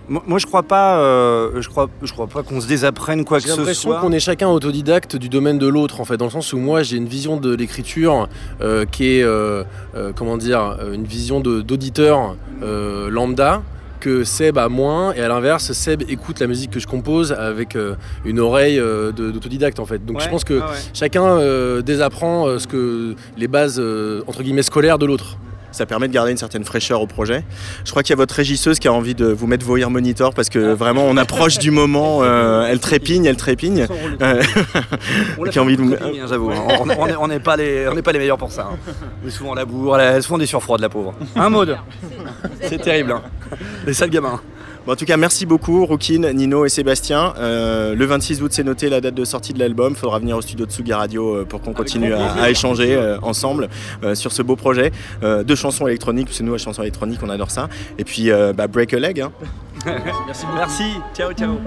[0.09, 3.39] moi, moi, je crois pas, euh, je crois, je crois pas qu'on se désapprenne quoi
[3.39, 4.01] que J'ai ce l'impression soit.
[4.01, 6.83] qu'on est chacun autodidacte du domaine de l'autre, en fait, dans le sens où moi
[6.83, 8.29] j'ai une vision de l'écriture
[8.61, 13.63] euh, qui est, euh, euh, comment dire, une vision d'auditeur euh, lambda
[14.01, 17.75] que Seb a moins, et à l'inverse, Seb écoute la musique que je compose avec
[17.75, 17.95] euh,
[18.27, 20.05] une oreille euh, d'autodidacte, en fait.
[20.05, 20.77] Donc je pense que ah ouais.
[20.93, 25.39] chacun euh, désapprend euh, ce que les bases euh, entre guillemets scolaires de l'autre.
[25.75, 27.43] Ça permet de garder une certaine fraîcheur au projet.
[27.85, 29.91] Je crois qu'il y a votre régisseuse qui a envie de vous mettre vos ear
[29.91, 30.75] monitor parce que Ah.
[30.77, 33.87] vraiment on approche du moment, euh, elle trépigne, elle trépigne.
[34.22, 34.41] Euh,
[35.39, 36.53] On qui a envie de vous- bien, j'avoue.
[36.53, 36.62] hein.
[37.18, 38.68] On- n'est pas les, on n'est pas les meilleurs pour ça.
[38.72, 38.93] hein.
[39.25, 41.12] On est souvent à la bourre, elle a souvent des surfroides, la pauvre.
[41.35, 41.77] Un mode.
[42.62, 43.11] C'est terrible.
[43.12, 43.22] Hein.
[43.87, 44.41] Les sales gamins.
[44.87, 47.32] Bon, en tout cas, merci beaucoup, Rookin, Nino et Sébastien.
[47.39, 49.95] Euh, le 26 août, c'est noté la date de sortie de l'album.
[49.95, 53.18] Il faudra venir au studio de Tsugi Radio euh, pour qu'on continue à, échanger euh,
[53.22, 53.68] ensemble
[54.03, 56.26] euh, sur ce beau projet euh, de chansons électroniques.
[56.26, 57.70] Parce que nous, la chanson électronique, on adore ça.
[57.99, 59.20] Et puis, euh, bah, break a leg.
[59.22, 59.32] hein.
[60.26, 60.85] Merci Merci.
[61.14, 61.59] Ciao, ciao.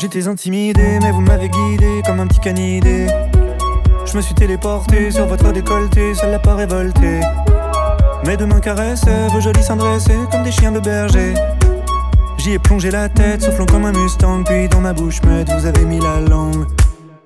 [0.00, 3.08] J'étais intimidé, mais vous m'avez guidé comme un petit canidé.
[4.06, 7.20] Je me suis téléporté sur votre décolleté, ça l'a pas révolté.
[8.24, 11.34] Mes deux mains caressaient vos jolis dressés comme des chiens de berger.
[12.36, 15.66] J'y ai plongé la tête, soufflant comme un mustang, puis dans ma bouche muette, vous
[15.66, 16.64] avez mis la langue.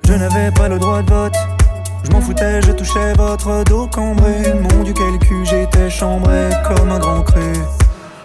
[0.06, 1.36] Je n'avais pas le droit de vote,
[2.04, 4.54] je m'en foutais, je touchais votre dos cambré.
[4.54, 7.52] Mon dieu, quel cul, j'étais chambré comme un grand cru.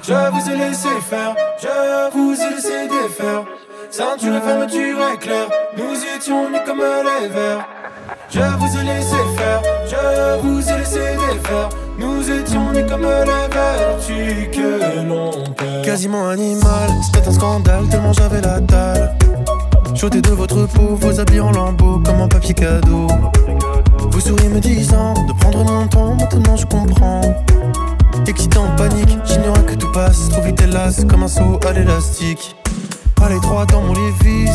[0.04, 3.44] Je vous ai laissé faire, je vous ai laissé défaire.
[3.90, 7.66] Ceinture et fermeture éclair, nous étions nus comme les vers.
[8.30, 11.70] Je vous ai laissé faire, je vous ai laissé défaire.
[11.98, 15.86] Nous étions nus comme les vertus que l'on perd.
[15.86, 19.16] Quasiment animal, c'était un scandale tellement j'avais la dalle.
[19.96, 23.08] J'ôtais de votre peau vos habits en lambeaux comme un papier cadeau.
[24.12, 27.22] Vous souriez me disant de prendre mon temps, maintenant je comprends.
[28.28, 32.56] Excitant, panique, j'ignorais que tout passe trop vite hélas comme un saut à l'élastique.
[33.28, 34.50] À l'étroit dans mon lévis,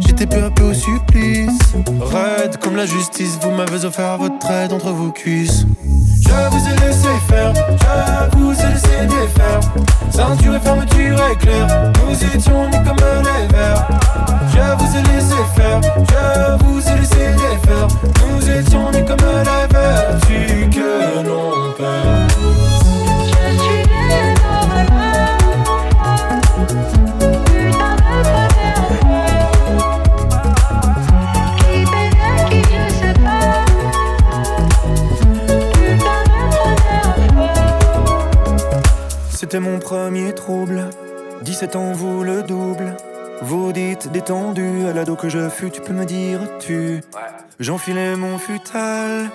[0.00, 1.74] j'étais peu à peu au supplice.
[2.00, 5.66] Raide comme la justice, vous m'avez offert votre aide entre vos cuisses.
[6.22, 9.60] Je vous ai laissé faire, je vous ai laissé défaire.
[10.10, 13.86] Ceinture et fermeture éclair, nous étions nus comme les vers.
[14.54, 17.88] Je vous ai laissé faire, je vous ai laissé défaire.
[18.26, 22.77] Nous étions nus comme les vertus que l'on perd.
[39.48, 40.90] C'était mon premier trouble.
[41.40, 42.94] 17 ans, vous le double.
[43.40, 47.00] Vous dites détendu, à l'ado que je fus, tu peux me dire tu.
[47.58, 49.30] J'enfilais mon futal,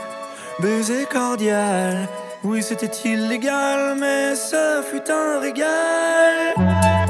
[0.59, 2.07] baiser cordial.
[2.43, 7.02] Oui, c'était illégal, mais ce fut un régal.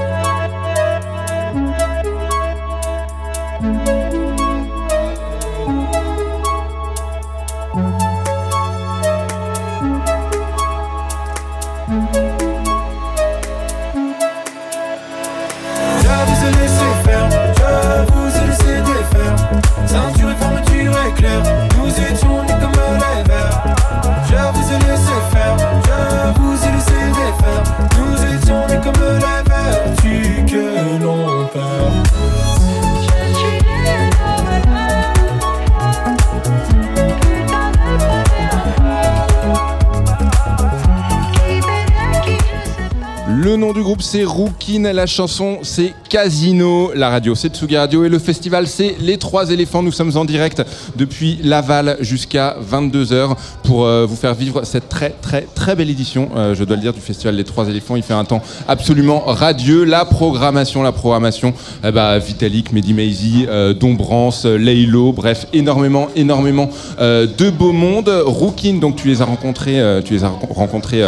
[43.44, 48.06] Le nom du groupe c'est Rookin, la chanson c'est Casino, la radio c'est Tsugi Radio
[48.06, 49.84] et le festival c'est Les Trois Éléphants.
[49.84, 50.64] Nous sommes en direct
[50.96, 56.30] depuis Laval jusqu'à 22h pour euh, vous faire vivre cette très très très belle édition,
[56.38, 57.98] euh, je dois le dire, du festival Les Trois Éléphants.
[57.98, 59.84] Il fait un temps absolument radieux.
[59.84, 66.70] La programmation, la programmation, bah, Vitalik, Mehdi Maizy, euh, Dombrance, Leilo, bref, énormément, énormément
[67.02, 68.10] euh, de beau monde.
[68.26, 71.04] Rookin, donc tu les as rencontrés, tu les as rencontrés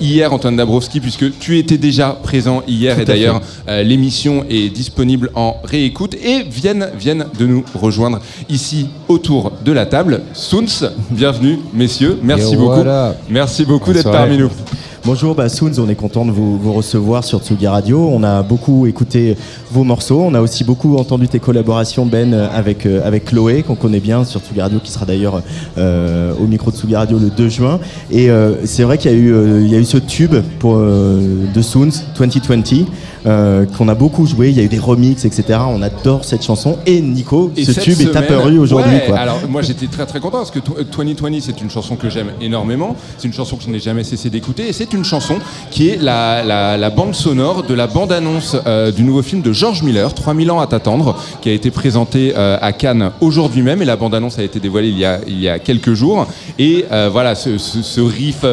[0.00, 4.68] hier, Antoine Dabrowski, puisque tu étais déjà présent hier Tout et d'ailleurs euh, l'émission est
[4.68, 10.22] disponible en réécoute et viennent, viennent de nous rejoindre ici autour de la table.
[10.34, 12.82] Soons, bienvenue messieurs, merci beaucoup.
[13.30, 14.50] Merci beaucoup d'être parmi nous.
[15.04, 18.08] Bonjour, bah, Soons, on est content de vous, recevoir sur Tsugi Radio.
[18.12, 19.36] On a beaucoup écouté
[19.72, 20.20] vos morceaux.
[20.20, 23.98] On a aussi beaucoup entendu tes collaborations, Ben, euh, avec, euh, avec Chloé, qu'on connaît
[23.98, 25.42] bien sur Tsugi Radio, qui sera d'ailleurs
[25.76, 27.80] euh, au micro de Tsugi Radio le 2 juin.
[28.12, 28.28] Et
[28.64, 31.90] c'est vrai qu'il y, a eu, il y a eu ce tube pour, de Soons,
[32.16, 32.86] 2020,
[33.26, 34.50] euh, qu'on a beaucoup joué.
[34.50, 35.58] Il y a eu des remixes, etc.
[35.68, 36.76] On adore cette chanson.
[36.86, 38.94] Et Nico, Et ce tube est apparu aujourd'hui.
[38.94, 39.12] Ouais.
[39.16, 42.32] Alors moi j'étais très très content parce que tw- 2020 c'est une chanson que j'aime
[42.40, 42.96] énormément.
[43.18, 45.36] C'est une chanson que je n'ai jamais cessé d'écouter et c'est une chanson
[45.70, 49.42] qui est la, la- la bande sonore de la bande annonce euh, du nouveau film
[49.42, 53.62] de George Miller, 3000 ans à t'attendre, qui a été présenté euh, à Cannes aujourd'hui
[53.62, 55.94] même et la bande annonce a été dévoilée il y a, il y a quelques
[55.94, 56.26] jours.
[56.58, 58.44] Et voilà, ce, ce- ce riff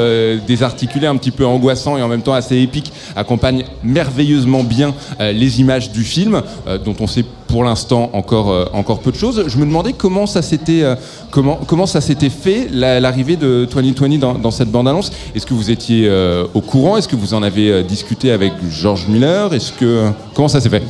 [0.48, 5.32] désarticulé, un petit peu angoissant et en même temps assez épique, accompagne merveilleusement bien euh,
[5.32, 9.18] les images du film, euh, dont on sait pour l'instant encore, euh, encore peu de
[9.18, 9.46] choses.
[9.48, 10.84] Je me demandais comment ça s'était
[11.32, 15.12] comment, comment ça s'était fait la- l'arrivée de 2020 dans, dans cette bande-annonce.
[15.36, 16.10] Est-ce que vous étiez
[16.54, 16.98] au courant?
[16.98, 19.54] Est-ce que vous en avez discuté avec George Miller?
[19.54, 20.84] Est-ce que comment ça s'est fait?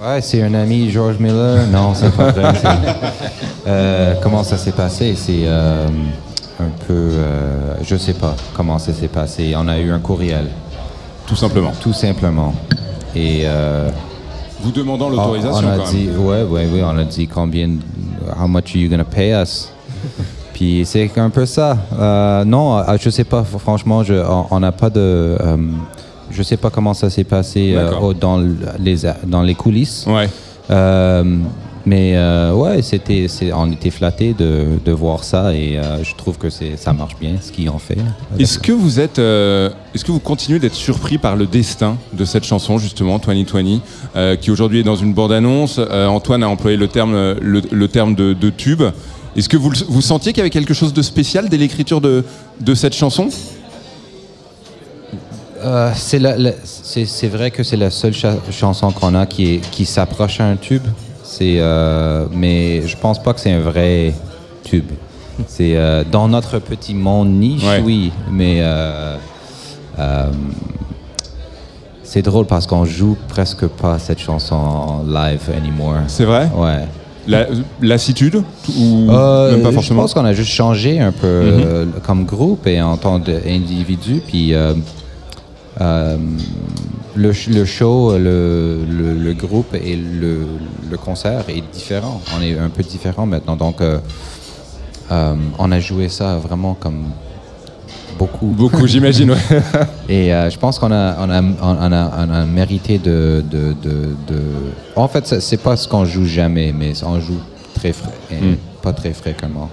[0.00, 1.66] Ouais, c'est un ami, George Miller.
[1.72, 2.52] Non, c'est pas vrai.
[3.66, 5.14] Euh, comment ça s'est passé?
[5.14, 5.86] C'est euh,
[6.58, 6.94] un peu.
[6.94, 9.52] euh, je sais pas comment ça s'est passé.
[9.56, 10.46] On a eu un courriel.
[11.28, 11.72] Tout simplement.
[11.80, 12.54] Tout simplement.
[13.14, 13.42] Et.
[13.44, 13.90] euh,
[14.60, 16.24] Vous demandant on- l'autorisation On, a quand dit, même.
[16.26, 17.68] ouais, ouais, ouais, on a dit combien.
[18.40, 19.70] How much are you gonna pay us?
[20.54, 21.76] Puis c'est un peu ça.
[21.98, 23.42] Euh, non, euh, je sais pas.
[23.42, 24.14] fr- Franchement, je,
[24.50, 25.00] on- n'a pas de.
[25.00, 25.56] euh,
[26.30, 28.42] je sais pas comment ça s'est passé euh, dans
[28.80, 30.06] les dans les coulisses.
[30.08, 30.28] Ouais.
[31.88, 36.36] Mais euh, ouais, c'était, on était flattés de, de voir ça et euh, je trouve
[36.36, 37.96] que ça marche bien ce qu'ils ont fait.
[38.38, 42.26] Est-ce que vous êtes, euh, est-ce que vous continuez d'être surpris par le destin de
[42.26, 43.80] cette chanson justement 2020,
[44.16, 48.14] euh, qui aujourd'hui est dans une bande-annonce Antoine a employé le terme, le, le terme
[48.14, 48.82] de, de tube.
[49.34, 52.22] Est-ce que vous, vous sentiez qu'il y avait quelque chose de spécial dès l'écriture de,
[52.60, 53.30] de cette chanson?
[55.64, 56.18] Euh, c'est,
[57.28, 60.56] vrai que c'est la seule cha- chanson qu'on a qui, est, qui s'approche à un
[60.56, 60.82] tube.
[61.38, 64.12] C'est, euh, mais je pense pas que c'est un vrai
[64.64, 64.90] tube.
[65.46, 67.80] C'est euh, dans notre petit monde niche, Ouais.
[67.84, 69.16] oui, mais euh,
[72.02, 75.98] c'est drôle parce qu'on joue presque pas cette chanson en live anymore.
[76.08, 76.48] C'est vrai?
[76.56, 76.86] Ouais.
[77.28, 77.46] La-
[77.82, 78.42] Lassitude?
[78.76, 80.00] Ou Euh, même pas forcément?
[80.00, 81.62] Je pense qu'on a juste changé un peu Mhm.
[81.66, 84.22] euh, comme groupe et en tant qu'individu.
[84.26, 84.74] Puis euh,
[87.22, 90.46] le, show, le, le- le groupe et le,
[90.96, 92.20] concert est différent.
[92.36, 93.56] On est un peu différent maintenant.
[93.56, 93.98] Donc, euh,
[95.10, 97.04] euh, on a joué ça vraiment comme
[98.18, 98.46] beaucoup.
[98.46, 99.36] Beaucoup, j'imagine, ouais.
[100.08, 103.74] Et euh, je pense qu'on a, on a, on a, on a mérité de, de,
[103.82, 103.92] de,
[104.26, 104.42] de-
[104.96, 107.38] En fait, c'est- c'est pas ce qu'on joue jamais, mais on joue
[107.74, 108.56] très frais, et Mm.
[108.82, 109.68] pas très fréquemment.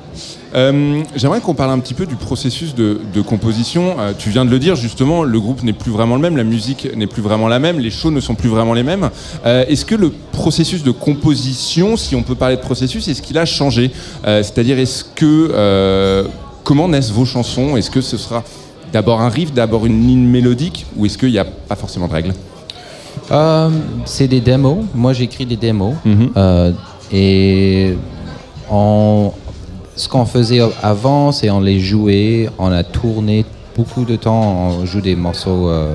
[0.56, 3.98] Euh, J'aimerais qu'on parle un petit peu du processus de, de composition.
[4.00, 6.44] Euh, tu viens de le dire justement, le groupe n'est plus vraiment le même, la
[6.44, 9.10] musique n'est plus vraiment la même, les shows ne sont plus vraiment les mêmes.
[9.46, 13.38] Euh, est-ce que le processus de composition, si on peut parler de processus, est-ce qu'il
[13.38, 13.92] a changé?
[14.24, 16.26] C'est-à-dire, est-ce que
[16.64, 17.78] comment naissent vos chansons?
[17.78, 18.44] Est-ce que ce sera
[18.92, 22.14] d'abord un riff, d'abord une ligne mélodique, ou est-ce qu'il n'y a pas forcément de
[22.14, 22.34] règles?
[24.06, 24.86] C'est des démos.
[24.94, 25.96] Moi, j'écris des démos.
[26.06, 26.30] Mhm.
[27.12, 27.96] Et
[28.70, 29.32] on,
[29.96, 34.86] ce qu'on faisait avant, c'est on les jouait, on a tourné beaucoup de temps, on
[34.86, 35.88] joue des morceaux euh,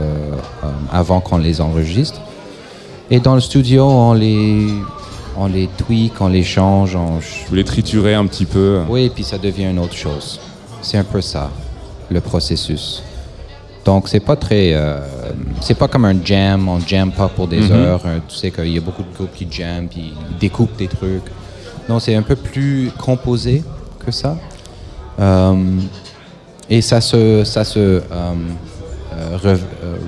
[0.65, 2.21] euh, avant qu'on les enregistre.
[3.11, 4.69] Et dans le studio, on les,
[5.37, 6.95] on les tweak, on les change.
[6.97, 7.19] On...
[7.49, 10.39] Vous les triturez un petit peu Oui, et puis ça devient une autre chose.
[10.83, 11.51] C'est un peu ça,
[12.11, 13.03] le processus.
[13.85, 14.99] Donc c'est pas très, euh,
[15.61, 17.73] c'est pas comme un jam, on jam pas pour des Mhm.
[17.73, 18.03] heures.
[18.05, 20.87] Euh, Tu sais qu'il y a beaucoup de groupes qui jam puis ils découpent des
[20.89, 21.25] trucs.
[21.89, 23.65] Non, c'est un peu plus composé
[24.11, 24.37] que ça.
[25.21, 25.55] Euh,
[26.69, 28.01] et ça se, ça se, euh,
[29.43, 29.57] euh,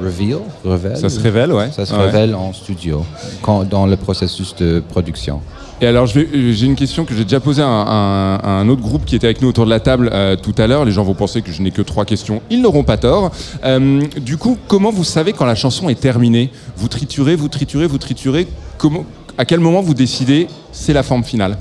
[0.03, 0.96] reveal, révèle.
[0.96, 1.70] Ça se révèle, ouais.
[1.72, 2.05] Ça se Ouais.
[2.07, 3.05] révèle en studio,
[3.42, 5.40] quand, dans le processus de production.
[5.80, 8.68] Et alors, j'ai une question que j'ai déjà posée à un, à un- à un
[8.68, 10.84] autre groupe qui était avec nous autour de la table euh, tout à l'heure.
[10.84, 12.40] Les gens vont penser que je n'ai que trois questions.
[12.50, 13.32] Ils n'auront pas tort.
[13.64, 16.50] Euh, du coup, comment vous savez quand la chanson est terminée?
[16.76, 18.46] Vous triturez, vous triturez, vous triturez.
[18.78, 19.05] Comment,
[19.36, 21.59] à quel moment vous décidez c'est la forme finale?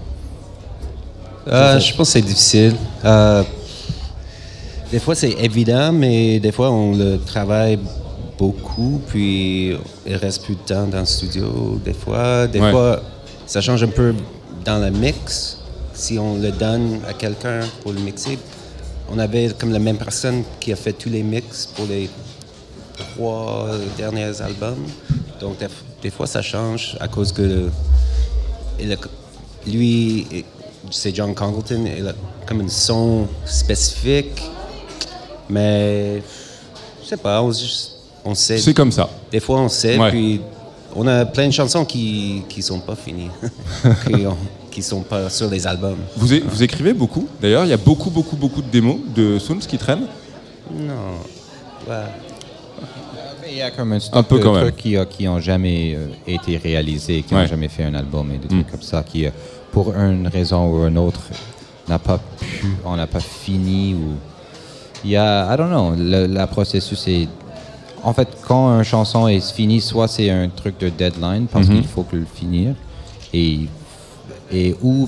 [1.47, 2.75] Euh, je pense que c'est difficile.
[3.03, 3.43] Euh,
[4.91, 7.79] des fois, c'est évident, mais des fois, on le travaille
[8.37, 9.75] beaucoup, puis
[10.05, 11.79] il reste plus de temps dans le studio.
[11.83, 12.71] Des fois, des Ouais.
[12.71, 13.01] fois,
[13.45, 14.13] ça change un peu
[14.65, 15.57] dans le mix.
[15.93, 18.37] Si on le donne à quelqu'un pour le mixer,
[19.11, 22.09] on avait comme la même personne qui a fait tous les mix pour les
[22.97, 23.67] trois
[23.97, 24.85] derniers albums.
[25.39, 25.57] Donc,
[26.01, 27.69] des, fois, ça change à cause que le-
[29.67, 30.25] lui,
[30.89, 32.13] c'est John Congleton, il a
[32.47, 34.41] comme un son spécifique,
[35.49, 36.21] mais
[37.03, 38.57] je sais pas, on, sait.
[38.57, 39.09] C'est comme ça.
[39.31, 40.09] Des fois, on sait, Ouais.
[40.09, 40.41] puis
[40.95, 43.29] on a plein de chansons qui qui sont pas finies,
[44.07, 44.37] qui, ont-
[44.71, 45.97] qui sont pas sur les albums.
[46.17, 49.37] vous, é- vous écrivez beaucoup D'ailleurs, il y a beaucoup, beaucoup, beaucoup de démos de
[49.39, 50.07] Soons qui traînent
[50.73, 50.93] Non.
[51.87, 51.95] Ouais.
[53.49, 54.61] Il y a comme un, Un peu de quand même.
[54.63, 57.47] trucs qui, euh, qui ont jamais euh, été réalisés, qui n'ont Ouais.
[57.47, 58.59] jamais fait un album et des Mm.
[58.61, 59.31] trucs comme ça, qui, euh,
[59.71, 61.21] pour une raison ou une autre,
[61.87, 64.13] n'a pas pu, on n'a pas fini ou
[65.03, 67.27] il y a, I don't know, le la processus est,
[68.03, 71.75] en fait, quand une chanson est finie, soit c'est un truc de deadline parce Mhm.
[71.75, 72.75] qu'il faut que le finir
[73.33, 73.61] et
[74.51, 75.07] et ou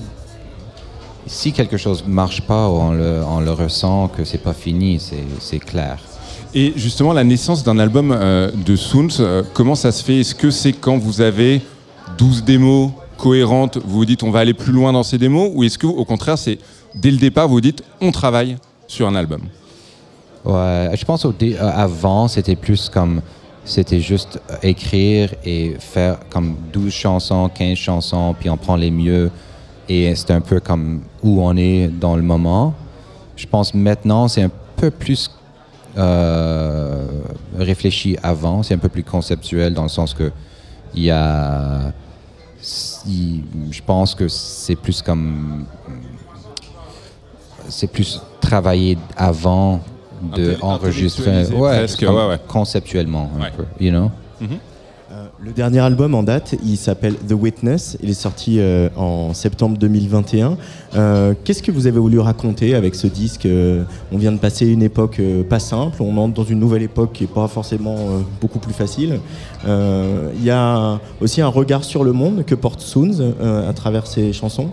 [1.27, 5.23] si quelque chose marche pas, on le, on le ressent que c'est pas fini, c'est
[5.39, 5.97] c'est clair.
[6.55, 10.19] Et justement, la naissance d'un album euh, de Soons, euh, comment ça se fait?
[10.19, 11.61] Est-ce que c'est quand vous avez
[12.17, 12.91] 12 démos
[13.23, 15.87] cohérentes, vous vous dites on va aller plus loin dans ces démos Ou est-ce que
[15.87, 16.59] au contraire, c'est
[16.93, 19.43] dès le départ, vous vous dites on travaille sur un album?
[20.43, 23.21] Ouais, je pense au euh, avant, c'était plus comme
[23.63, 28.91] c'était juste euh, écrire et faire comme 12 chansons, 15 chansons, puis on prend les
[28.91, 29.31] mieux
[29.87, 32.73] et c'est un peu comme où on est dans le moment.
[33.37, 35.31] Je pense maintenant, c'est un peu plus
[35.97, 37.07] euh,
[37.57, 40.29] réfléchi avant, c'est un peu plus conceptuel dans le sens que
[40.93, 41.93] il y a
[42.63, 45.65] si- je pense que c'est plus comme
[47.69, 49.81] c'est plus travaillé avant
[50.21, 51.43] de enregistrer.
[51.53, 52.39] ouais, ouais, ouais.
[52.47, 54.09] conceptuellement un peu you know?
[54.41, 54.45] Euh,
[55.45, 57.97] Le dernier album en date, il s'appelle The Witness.
[58.01, 60.55] Il est sorti euh, en septembre 2021.
[60.95, 63.83] Euh, Qu'est-ce que vous avez voulu raconter avec ce disque Euh,
[64.13, 65.19] On vient de passer une époque
[65.49, 66.01] pas simple.
[66.01, 67.97] On entre dans une nouvelle époque qui n'est pas forcément
[68.39, 69.19] beaucoup plus facile.
[69.65, 73.33] Il y a aussi un regard sur le monde que porte Soons
[73.67, 74.69] à travers ses chansons.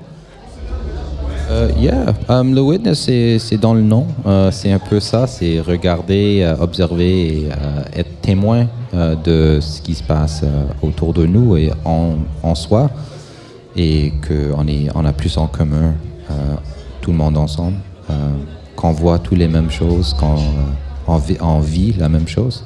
[1.81, 3.11] Yeah, um, le witness,
[3.41, 4.07] c'est dans le nom.
[4.53, 7.49] C'est un peu ça, c'est regarder, observer et
[7.97, 12.55] être témoin euh, de ce qui se passe euh, autour de nous et en, en
[12.55, 12.91] soi.
[13.76, 15.95] Et qu'on on a plus en commun,
[16.30, 16.34] euh,
[17.01, 17.76] tout le monde ensemble.
[18.74, 20.36] Qu'on voit tous les mêmes choses, qu'on
[21.07, 22.64] on vit, on vit la même chose.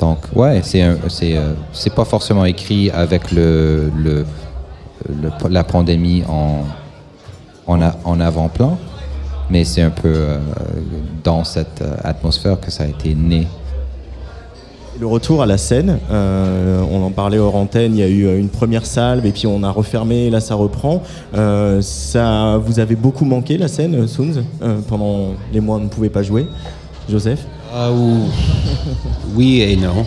[0.00, 1.54] Donc, ouais, c'est c'est euh,
[1.94, 4.24] pas forcément écrit avec le, le,
[5.48, 6.64] la pandémie en
[7.68, 8.76] en, en avant-plan,
[9.48, 10.38] mais c'est un peu
[11.22, 13.46] dans cette atmosphère que ça a été né.
[15.00, 18.26] Le retour à la scène, euh, on en parlait hors antenne, il y a eu
[18.26, 21.02] euh, une première salve et puis on a refermé, là ça reprend.
[21.34, 25.84] Euh, ça vous avez beaucoup manqué la scène, Soons, euh, pendant les mois où on
[25.84, 26.46] ne pouvait pas jouer
[27.10, 27.40] Joseph?
[27.74, 28.26] Ah, ou-
[29.34, 30.04] oui et non.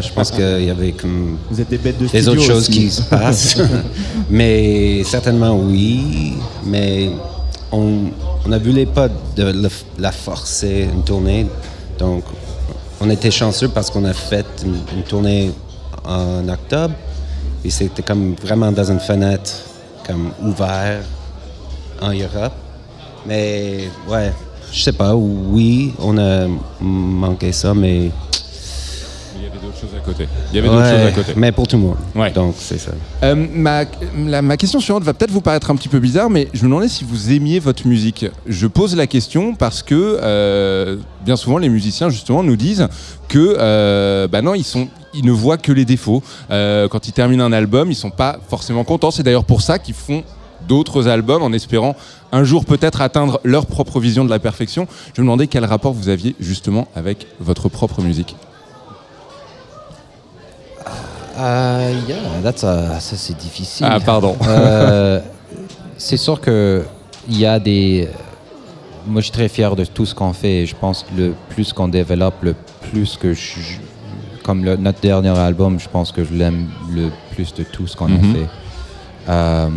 [0.00, 3.02] Je pense qu'il y avait comme Vous êtes des bêtes de autres choses qui se
[3.02, 3.58] passent.
[4.30, 6.32] mais certainement oui.
[6.64, 7.10] Mais
[7.70, 7.96] on
[8.44, 9.68] on n'a voulu pas de le-
[9.98, 11.46] la forcer une tournée.
[11.98, 12.24] Donc
[13.02, 15.50] on était chanceux parce qu'on a fait une, tournée
[16.04, 16.94] en octobre.
[17.64, 19.50] Et c'était comme vraiment dans une fenêtre
[20.06, 21.04] comme ouverte
[22.00, 22.52] en Europe.
[23.26, 24.32] Mais ouais,
[24.72, 26.46] je sais pas, oui, on a
[26.80, 28.10] manqué ça, mais.
[29.82, 30.26] Choses à côté.
[30.52, 31.32] Il y avait d'autres Ouais, choses à côté.
[31.36, 31.96] Mais pour tout le monde.
[32.14, 32.30] Ouais.
[32.30, 32.92] Donc c'est ça.
[33.22, 33.84] Euh, ma,
[34.26, 36.68] la- ma question suivante va peut-être vous paraître un petit peu bizarre, mais je me
[36.68, 38.26] demandais si vous aimiez votre musique.
[38.46, 42.88] Je pose la question parce que euh, bien souvent les musiciens justement nous disent
[43.28, 46.22] que euh, bah non, ils, sont, ils ne voient que les défauts.
[46.50, 49.10] Euh, quand ils terminent un album, ils sont pas forcément contents.
[49.10, 50.22] C'est d'ailleurs pour ça qu'ils font
[50.68, 51.96] d'autres albums en espérant
[52.30, 54.86] un jour peut-être atteindre leur propre vision de la perfection.
[55.14, 58.36] Je me demandais quel rapport vous aviez justement avec votre propre musique.
[61.38, 63.86] Euh, yeah, that's a- ça c'est difficile.
[63.88, 64.36] Ah, pardon.
[64.46, 65.20] Euh,
[65.96, 66.84] c'est sûr que
[67.28, 68.08] il y a des.
[69.06, 70.62] Moi, je suis très fier de tout ce qu'on fait.
[70.62, 72.54] et Je pense que le plus qu'on développe, le
[72.90, 73.78] plus que je-
[74.44, 77.96] comme le- notre dernier album, je pense que je l'aime le plus de tout ce
[77.96, 78.18] qu'on Mhm.
[78.18, 78.48] a fait.
[79.28, 79.68] Euh,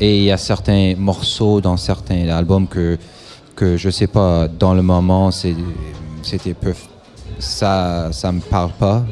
[0.00, 2.98] et il y a certains morceaux dans certains albums que,
[3.56, 6.74] que je sais pas, dans le moment, c'était peu.
[7.38, 9.04] Ça, ça me parle pas.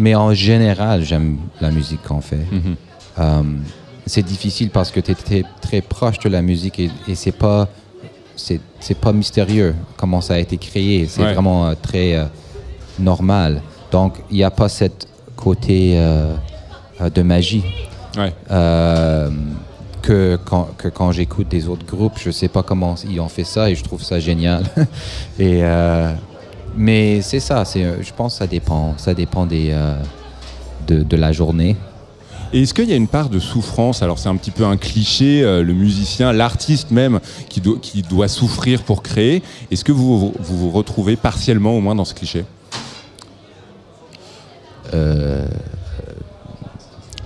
[0.00, 2.46] Mais en général, j'aime la musique qu'on fait.
[2.50, 2.76] Mhm.
[3.18, 3.42] Euh,
[4.06, 7.68] c'est difficile parce que tu es très proche de la musique et, et c'est pas
[8.34, 11.06] c'est c'est pas mystérieux comment ça a été créé.
[11.06, 11.34] C'est Ouais.
[11.34, 12.24] vraiment euh, très euh,
[12.98, 13.62] normal.
[13.92, 15.06] Donc il n'y a pas cette
[15.36, 16.34] côté euh,
[17.14, 17.64] de magie.
[18.16, 18.32] Ouais.
[20.02, 23.44] Que quand, que quand j'écoute des autres groupes, je sais pas comment ils ont fait
[23.44, 24.64] ça et je trouve ça génial.
[25.38, 26.14] et euh,
[26.80, 29.94] mais c'est ça, c'est, euh, je pense que ça dépend, ça dépend des, euh,
[30.86, 31.76] de, de la journée.
[32.52, 34.02] Et est-ce qu'il y a une part de souffrance?
[34.02, 37.20] Alors c'est un petit peu un cliché, euh, le musicien, l'artiste même,
[37.50, 39.42] qui, doit- qui doit souffrir pour créer.
[39.70, 42.44] Est-ce que vous, vous vous vous retrouvez partiellement au moins dans ce cliché?
[44.94, 45.46] Euh,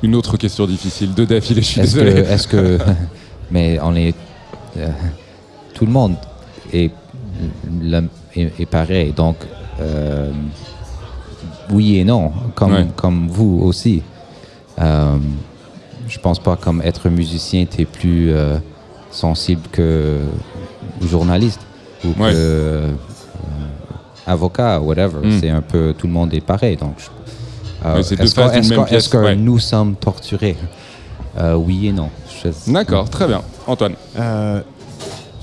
[0.03, 2.21] Une autre question difficile, deux d'affilée, je suis Est-ce désolé.
[2.29, 2.79] est-ce que,
[3.51, 4.15] mais on est,
[5.73, 6.17] tout le monde
[6.73, 6.91] est,
[7.81, 9.13] le- est, est pareil.
[9.13, 9.37] Donc,
[9.81, 10.31] euh,
[11.71, 12.87] oui et non, comme, Ouais.
[12.97, 14.03] comme vous aussi.
[14.81, 15.17] Euh,
[16.09, 18.57] je pense pas comme être musicien, tu es plus euh,
[19.11, 20.21] sensible que
[21.03, 21.61] journaliste
[22.05, 22.33] ou Ouais.
[22.33, 22.91] que euh,
[24.27, 25.27] avocat, whatever.
[25.27, 25.41] Mm.
[25.41, 26.77] C'est un peu, tout le monde est pareil.
[26.77, 26.97] Donc,
[27.85, 29.37] est-ce qu'on- ouais.
[29.37, 30.57] nous sommes torturés?
[31.39, 32.11] Euh, Oui et non.
[32.69, 33.43] D'accord, très bien.
[33.67, 34.61] Antoine Euh,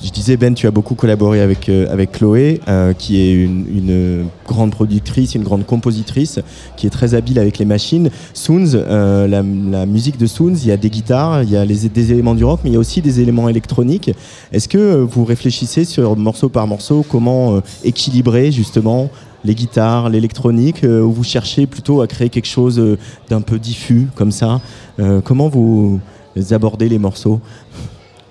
[0.04, 4.26] je disais, Ben, tu as beaucoup collaboré avec, euh, avec Chloé, euh, qui est une,
[4.48, 6.40] grande productrice, une grande compositrice,
[6.76, 8.10] qui est très habile avec les machines.
[8.34, 12.12] Soons, euh, la, musique de Soons, il y a des guitares, il y a des
[12.12, 14.12] éléments du rock, mais il y a aussi des éléments électroniques.
[14.52, 19.10] Est-ce que vous réfléchissez sur morceau par morceau comment équilibrer justement
[19.44, 22.98] les guitares, l'électronique, ou vous cherchez plutôt à créer quelque chose
[23.30, 24.62] d'un peu diffus comme ça?
[25.24, 26.00] Comment vous
[26.52, 27.40] abordez les morceaux?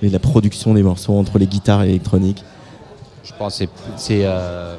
[0.02, 2.42] Et la production des morceaux entre les guitares et l'électronique
[3.24, 4.20] Je pense que c'est- c'est.
[4.24, 4.76] euh,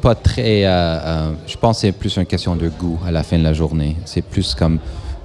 [0.00, 0.64] pas très.
[0.64, 3.42] euh, euh, je pense que c'est plus une question de goût à la fin de
[3.44, 3.96] la journée.
[4.04, 4.78] C'est plus comme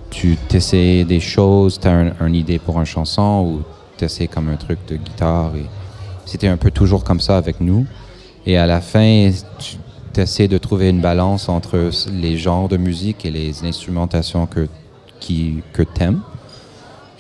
[0.10, 3.62] tu t'essayes des choses, tu as une idée pour une chanson ou
[3.98, 5.52] tu essaies comme un truc de guitare.
[6.26, 7.86] C'était un peu toujours comme ça avec nous.
[8.46, 9.30] Et à la fin,
[9.60, 9.78] tu
[10.22, 14.68] essaies de trouver une balance entre les genres de musique et les instrumentations que,
[15.74, 16.22] que tu aimes.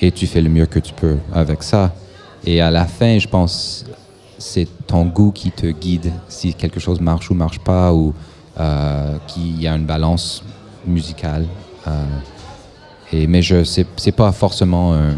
[0.02, 1.94] Et tu fais le mieux que tu peux avec ça.
[2.45, 3.86] Et à la fin, je pense
[4.38, 8.14] c'est ton goût qui te guide si quelque chose marche ou marche pas ou
[8.60, 10.44] euh, qu'il y a une balance
[10.86, 11.45] musicale.
[11.88, 12.03] Euh,
[13.11, 15.15] et, mais je c'est pas forcément un-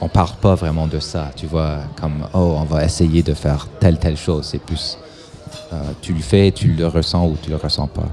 [0.00, 3.66] on parle pas vraiment de ça, tu vois, comme oh on va essayer de faire
[3.80, 4.46] telle telle chose.
[4.50, 4.96] C'est plus
[5.72, 8.08] euh, tu le fais, tu le ressens ou tu le ressens pas.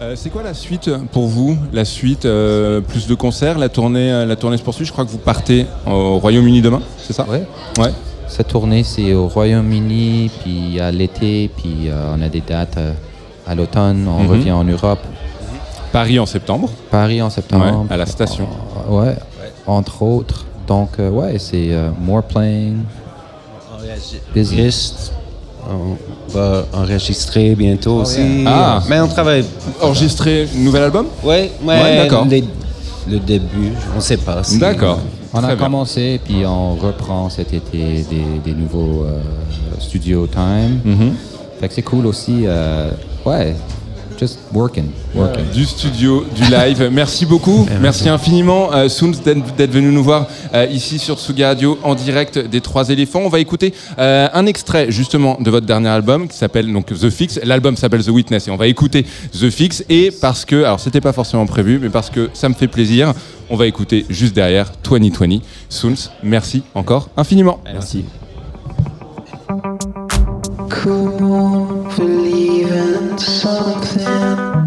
[0.00, 4.12] Euh, c'est quoi la suite pour vous La suite, euh, plus de concerts, la tournée,
[4.12, 4.84] euh, la tournée se poursuit.
[4.84, 7.26] Je crois que vous partez au Royaume-Uni demain, c'est ça?
[7.28, 7.42] Ouais.
[7.78, 7.90] Ouais.
[8.28, 12.92] Cette tournée, c'est au Royaume-Uni, puis à l'été, puis euh, on a des dates euh,
[13.46, 14.30] à l'automne, on Mhm.
[14.30, 15.00] revient en Europe.
[15.90, 16.68] Paris en septembre.
[16.90, 17.64] Paris en septembre.
[17.88, 18.46] Ouais, à la station.
[18.90, 19.16] Euh, ouais,
[19.66, 20.44] entre autres.
[20.68, 22.82] Donc, euh, ouais, c'est euh, more playing.
[24.36, 25.12] Enregistre.
[25.70, 25.96] On
[26.32, 28.44] va enregistrer bientôt aussi.
[28.46, 28.82] Ah.
[28.88, 29.44] Mais on travaille.
[29.82, 32.26] Enregistrer un nouvel album Oui, Ouais, d'accord.
[33.10, 34.42] Le début, on ne sait pas.
[34.44, 34.98] si- D'accord.
[35.34, 39.20] On a commencé, puis on reprend cet été des, des nouveaux euh,
[39.78, 40.80] studio time.
[41.60, 42.42] Fait que c'est cool aussi.
[42.46, 42.90] euh,
[43.26, 43.54] ouais,
[44.18, 44.90] just working.
[45.14, 45.44] working.
[45.52, 46.88] Du studio, du live.
[46.92, 47.66] Merci beaucoup.
[47.80, 52.38] Merci infiniment, euh, Soons, d'être venu nous voir euh, ici sur Tsugi Radio en direct
[52.38, 53.20] des Trois éléphants.
[53.24, 57.10] On va écouter euh, un extrait justement de votre dernier album qui s'appelle donc The
[57.10, 57.38] Fix.
[57.44, 59.84] L'album s'appelle The Witness et on va écouter The Fix.
[59.88, 63.12] Et parce que, alors c'était pas forcément prévu, mais parce que ça me fait plaisir,
[63.50, 65.38] on va écouter juste derrière 2020.
[65.68, 67.60] Soons, merci encore infiniment.
[67.72, 68.04] Merci.
[70.88, 74.58] believe in something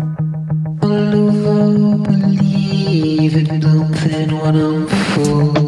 [4.42, 5.61] when I'm full.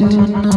[0.00, 0.47] Ever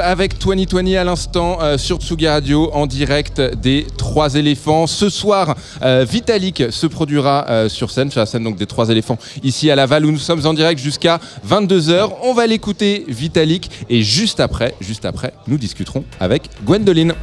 [0.00, 4.86] avec 2020 à l'instant euh, sur Tsugi Radio en direct des Trois éléphants.
[4.86, 8.88] Ce soir, euh, Vitalik se produira euh, sur scène, sur la scène donc des Trois
[8.88, 12.10] éléphants ici à Laval où nous sommes en direct jusqu'à 22h.
[12.22, 17.14] On va l'écouter Vitalik et juste après, juste après, nous discuterons avec Gwendoline.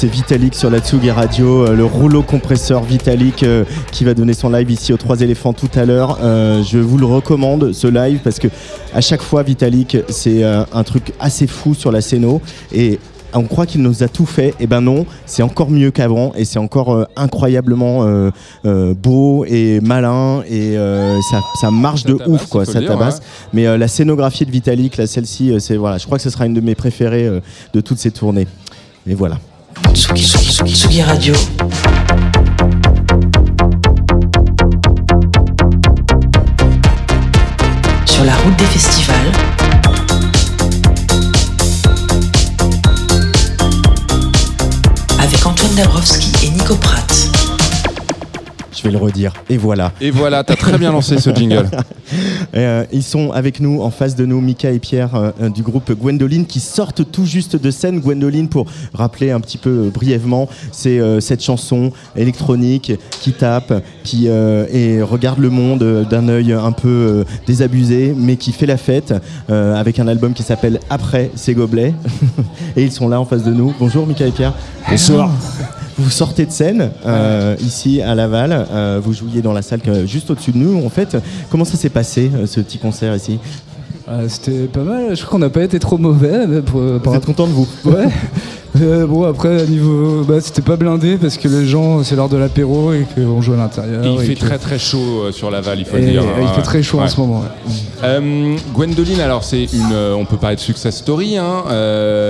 [0.00, 4.32] C'est Vitalik sur la Tsugi Radio, euh, le rouleau compresseur Vitalik euh, qui va donner
[4.32, 6.16] son live ici aux Trois éléphants tout à l'heure.
[6.22, 8.48] Euh, je vous le recommande ce live parce que
[8.94, 12.40] à chaque fois Vitalik c'est un truc assez fou sur la scéno
[12.72, 12.98] et
[13.34, 16.46] on croit qu'il nous a tout fait, et ben non, c'est encore mieux qu'avant et
[16.46, 18.30] c'est encore euh, incroyablement euh,
[18.64, 20.76] euh, beau et malin et
[21.30, 23.16] ça, ça marche de ouf quoi, ça dire, tabasse.
[23.18, 23.24] ouais.
[23.52, 26.54] Mais la scénographie de Vitalik, là celle-ci, c'est voilà, je crois que ce sera une
[26.54, 27.28] de mes préférées
[27.74, 28.46] de toutes ces tournées.
[29.06, 29.36] Et voilà.
[29.92, 31.34] Tsugi, Tsugi, Tsugi, Tsugi Radio.
[38.04, 39.16] Sur la route des festivals.
[45.18, 47.29] Avec Antoine Dabrowski et Nico Pratt.
[48.80, 49.34] Je vais le redire.
[49.50, 49.92] Et voilà.
[50.00, 51.68] Et voilà, t'as très bien lancé ce jingle.
[52.54, 55.62] Et, euh, ils sont avec nous, en face de nous, Mika et Pierre euh, du
[55.62, 58.00] groupe Gwendoline, qui sortent tout juste de scène.
[58.00, 63.82] Gwendoline, pour rappeler un petit peu euh, brièvement, c'est euh, cette chanson électronique qui tape,
[64.02, 68.66] qui euh, et regarde le monde d'un œil un peu euh, désabusé, mais qui fait
[68.66, 69.14] la fête,
[69.50, 71.94] euh, avec un album qui s'appelle Après ces gobelets.
[72.76, 73.74] et ils sont là en face de nous.
[73.78, 74.54] Bonjour Mika et Pierre.
[74.88, 75.30] Bonsoir.
[76.00, 78.66] Vous sortez de scène euh, ici à Laval.
[78.72, 80.82] Euh, vous jouiez dans la salle juste au-dessus de nous.
[80.82, 81.14] En fait,
[81.50, 83.38] comment ça s'est passé euh, ce petit concert ici?
[84.08, 86.62] Euh, C'était pas mal, je crois qu'on n'a pas été trop mauvais.
[86.62, 87.68] Pour, Vous êtes content de vous?
[87.84, 88.08] Ouais.
[88.80, 90.22] Euh, bon, après, à niveau.
[90.22, 93.54] Bah, c'était pas blindé parce que les gens, c'est l'heure de l'apéro et qu'on joue
[93.54, 94.04] à l'intérieur.
[94.04, 96.22] Il et fait que- très très chaud euh, sur Laval, il faut Et- le dire.
[96.40, 97.42] il fait très chaud en ce moment,
[98.04, 101.36] Euh, Gwendoline, alors c'est une, on peut parler de success story.
[101.36, 101.64] Hein.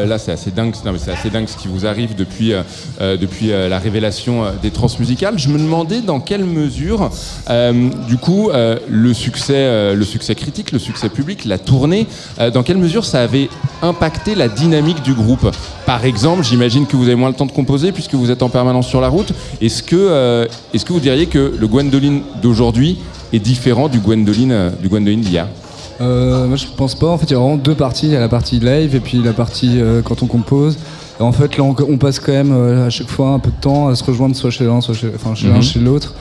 [0.09, 2.53] Là, c'est assez dingue, non, mais c'est assez dingue ce qui vous arrive depuis
[3.01, 5.39] depuis la révélation des transmusicales.
[5.39, 7.11] Je me demandais dans quelle mesure,
[8.09, 8.51] du coup,
[8.89, 12.07] le succès, le succès critique, le succès public, la tournée,
[12.53, 13.49] dans quelle mesure ça avait
[13.83, 15.49] impacté la dynamique du groupe?
[15.87, 18.49] Par exemple, j'imagine que vous avez moins le temps de composer puisque vous êtes en
[18.49, 19.33] permanence sur la route.
[19.61, 22.99] Est-ce que, euh, est-ce que vous diriez que le Gwendoline d'aujourd'hui
[23.33, 25.47] est différent du Gwendoline, euh, du Gwendoline d'hier?
[26.01, 27.09] Euh, moi, je pense pas.
[27.09, 28.07] En fait, il y a vraiment deux parties.
[28.07, 30.79] Il y a la partie live et puis la partie euh, quand on compose.
[31.19, 33.89] En fait, là, on, on passe quand même à chaque fois un peu de temps
[33.89, 35.63] à se rejoindre soit chez l'un, soit chez, enfin, chez l'un, Mhm.
[35.63, 36.15] chez l'autre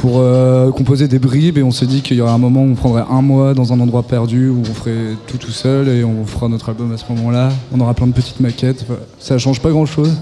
[0.00, 1.58] pour euh, composer des bribes.
[1.58, 3.72] Et on s'est dit qu'il y aurait un moment où on prendrait un mois dans
[3.72, 6.96] un endroit perdu où on ferait tout tout seul et on fera notre album à
[6.96, 7.50] ce moment-là.
[7.74, 8.84] On aura plein de petites maquettes.
[8.86, 9.02] Voilà.
[9.18, 10.12] Ça change pas grand-chose.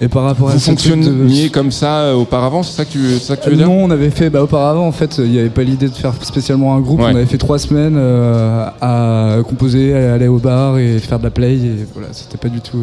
[0.00, 3.36] Et par rapport à Vous de- comme ça euh, auparavant, c'est ça que tu, ça
[3.36, 3.66] que tu veux dire?
[3.66, 6.14] Non, on avait fait, bah, auparavant, en fait, il n'y avait pas l'idée de faire
[6.22, 7.00] spécialement un groupe.
[7.00, 7.06] Ouais.
[7.12, 11.24] On avait fait trois semaines euh, à composer, à aller au bar et faire de
[11.24, 11.54] la play.
[11.56, 12.80] Et voilà, c'était pas du tout.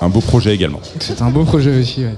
[0.00, 0.80] Un beau projet également.
[0.98, 2.14] C'était un beau projet aussi, ouais.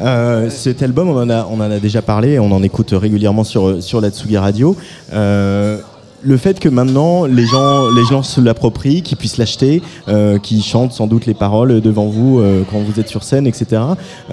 [0.00, 3.44] Euh, cet album, on en, a, on en a déjà parlé, on en écoute régulièrement
[3.44, 4.76] sur, sur la Tsugi Radio.
[5.12, 5.78] Euh,
[6.20, 10.62] le fait que maintenant les gens, les gens se l'approprient, qu'ils puissent l'acheter, euh, qu'ils
[10.64, 13.82] chantent sans doute les paroles devant vous euh, quand vous êtes sur scène, etc.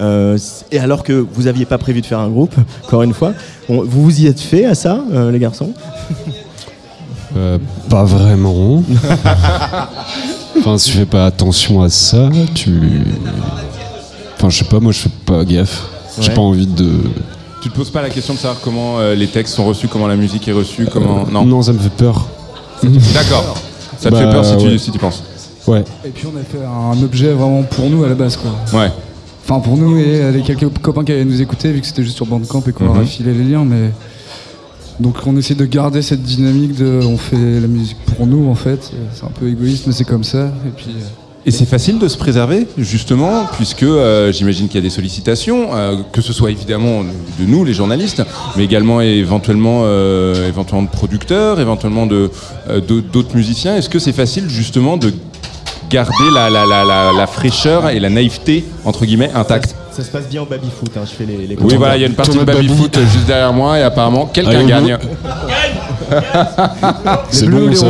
[0.00, 0.36] Euh,
[0.72, 2.54] et alors que vous n'aviez pas prévu de faire un groupe,
[2.84, 3.34] encore une fois,
[3.68, 5.00] on- vous vous y êtes fait à ça,
[5.32, 5.72] les garçons?
[7.90, 8.82] Pas vraiment.
[10.58, 12.80] enfin, si tu fais pas attention à ça, tu.
[14.46, 15.82] Enfin, je sais pas, moi je fais pas gaffe.
[16.20, 16.34] J'ai Ouais.
[16.34, 16.88] pas envie de.
[17.62, 20.06] Tu te poses pas la question de savoir comment euh, les textes sont reçus, comment
[20.06, 22.26] la musique est reçue, comment non Non, ça me fait peur.
[22.82, 23.56] D'accord.
[23.98, 24.78] Ça te Bah, fait peur si tu, ouais.
[24.78, 25.22] si tu penses.
[25.66, 25.84] Ouais.
[26.04, 28.52] Et puis on a fait un objet vraiment pour nous à la base, quoi.
[28.80, 28.92] Ouais.
[29.44, 32.16] Enfin, pour nous et les quelques copains qui allaient nous écouter, vu que c'était juste
[32.16, 33.06] sur Bandcamp et qu'on leur a Mhm.
[33.06, 33.90] filé les liens, mais.
[35.00, 38.54] Donc on essaie de garder cette dynamique de on fait la musique pour nous en
[38.54, 38.92] fait.
[39.12, 40.46] C'est un peu égoïste mais c'est comme ça.
[40.66, 41.04] Et puis euh,
[41.48, 45.68] Et c'est facile de se préserver, justement, puisque euh, j'imagine qu'il y a des sollicitations,
[45.76, 48.24] euh, que ce soit évidemment de nous, les journalistes,
[48.56, 52.32] mais également éventuellement, euh, éventuellement de producteurs, éventuellement de,
[52.68, 53.76] euh, de- d'autres musiciens.
[53.76, 55.12] Est-ce que c'est facile, justement, de
[55.88, 59.76] garder la, la, la, la, la fraîcheur et la naïveté, entre guillemets, intacte?
[59.92, 62.04] Ça se passe bien au baby-foot, hein, je fais les, les Oui, voilà, il y
[62.04, 64.98] a une partie de baby-foot juste derrière moi, et apparemment, quelqu'un Allez, gagne.
[67.30, 67.86] C'est bon, ça.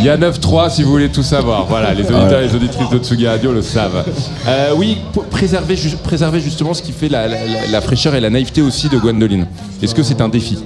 [0.00, 1.66] Il y a 9-3 si vous voulez tout savoir.
[1.66, 4.04] Voilà, les auditeurs et les auditrices de Tsugi Radio le savent.
[4.48, 8.14] Euh, oui, pour préserver, ju- préserver justement ce qui fait la, la- la- la fraîcheur
[8.14, 9.46] et la naïveté aussi de Gwendoline.
[9.82, 10.58] Est-ce que c'est un défi?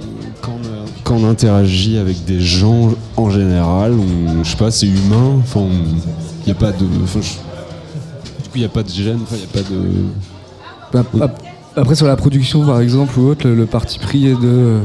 [1.02, 5.36] Quand on interagit avec des gens en général, on, je sais pas, c'est humain.
[5.40, 6.86] Enfin, il n'y a pas de.
[7.02, 11.02] enfin, je- du coup, il n'y a pas de gêne, il n'y a pas de.
[11.18, 11.42] Bah, ap-
[11.76, 14.78] Après, sur la production, par exemple, ou autre, le, le parti pris est de.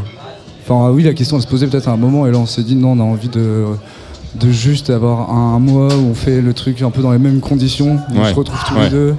[0.66, 2.46] Enfin, ah oui, la question elle se posait peut-être à un moment, et là, on
[2.46, 3.64] s'est dit non, on a envie de,
[4.36, 7.18] de juste avoir un, un mois où on fait le truc un peu dans les
[7.20, 8.30] mêmes conditions, on Ouais.
[8.32, 8.84] se retrouve tous Ouais.
[8.86, 9.16] les deux,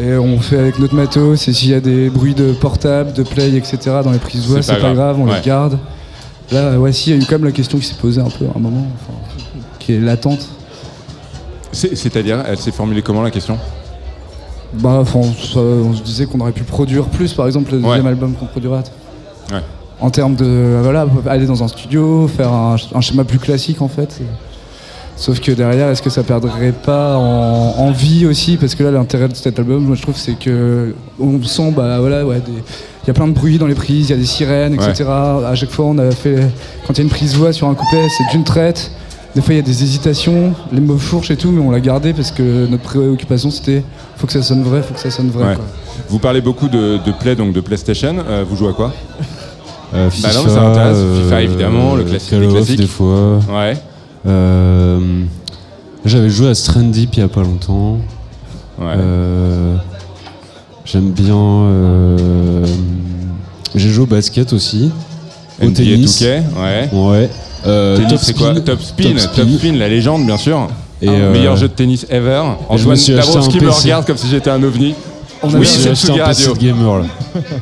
[0.00, 3.22] et on fait avec notre matos, et s'il y a des bruits de portable, de
[3.24, 5.18] play, etc., dans les prises voix, C'est pas pas grave.
[5.20, 5.36] on Ouais.
[5.36, 5.78] les garde.
[6.52, 8.30] Là, ouais, si, il y a eu quand même la question qui s'est posée un
[8.30, 9.18] peu à un moment, enfin,
[9.80, 10.46] qui est latente.
[11.72, 13.58] C'est- C'est-à-dire, elle s'est formulée comment la question?
[14.74, 17.80] Bah, enfin, on, se- on se disait qu'on aurait pu produire plus, par exemple, le
[17.80, 18.78] deuxième album qu'on produira.
[19.50, 19.60] Ouais.
[20.00, 23.88] En termes de, voilà, aller dans un studio, faire un, un schéma plus classique en
[23.88, 24.20] fait.
[25.16, 28.56] Sauf que derrière, est-ce que ça perdrait pas en, en vie aussi?
[28.56, 31.98] Parce que là, l'intérêt de cet album, moi je trouve, c'est que on sent, bah
[31.98, 34.24] voilà, ouais, il y a plein de bruit dans les prises, il y a des
[34.26, 35.04] sirènes, etc.
[35.08, 36.36] À chaque fois, on a fait,
[36.86, 38.92] quand il y a une prise voix sur un couplet, c'est d'une traite.
[39.34, 41.80] Des fois, il y a des hésitations, les mots fourches et tout, mais on l'a
[41.80, 43.82] gardé parce que notre préoccupation, c'était
[44.16, 45.48] faut que ça sonne vrai, faut que ça sonne vrai.
[45.48, 45.54] Ouais.
[45.56, 45.64] quoi.
[46.08, 48.14] Vous parlez beaucoup de, de Play, donc de PlayStation.
[48.28, 48.92] Euh, vous jouez à quoi?
[49.94, 50.96] Euh, Bah non, mais ça m'intéresse.
[51.22, 52.80] FIFA euh, évidemment, le classique Call des of classiques.
[52.80, 53.38] des fois.
[53.50, 53.76] Ouais.
[54.26, 54.98] Euh,
[56.04, 57.98] J'avais joué à Strandip il y a pas longtemps.
[58.80, 59.76] Euh,
[60.84, 61.34] J'aime bien.
[61.36, 62.66] euh,
[63.74, 64.90] J'ai joué au basket aussi.
[65.60, 66.22] Au NBA tennis.
[66.22, 66.24] 2K,
[66.60, 66.88] ouais.
[66.92, 67.30] Ouais.
[67.66, 68.60] Euh, Top c'est quoi Spin.
[68.60, 70.68] Top Spin, Top Spin, la légende, bien sûr.
[71.02, 72.42] Et, Un euh, meilleur jeu de tennis ever.
[72.42, 73.82] me Antoine Dabrowski me PC.
[73.84, 74.94] regarde comme si j'étais un ovni.
[75.42, 76.54] On oui, avait- c'est un PC Radio.
[76.54, 77.04] de gamer là.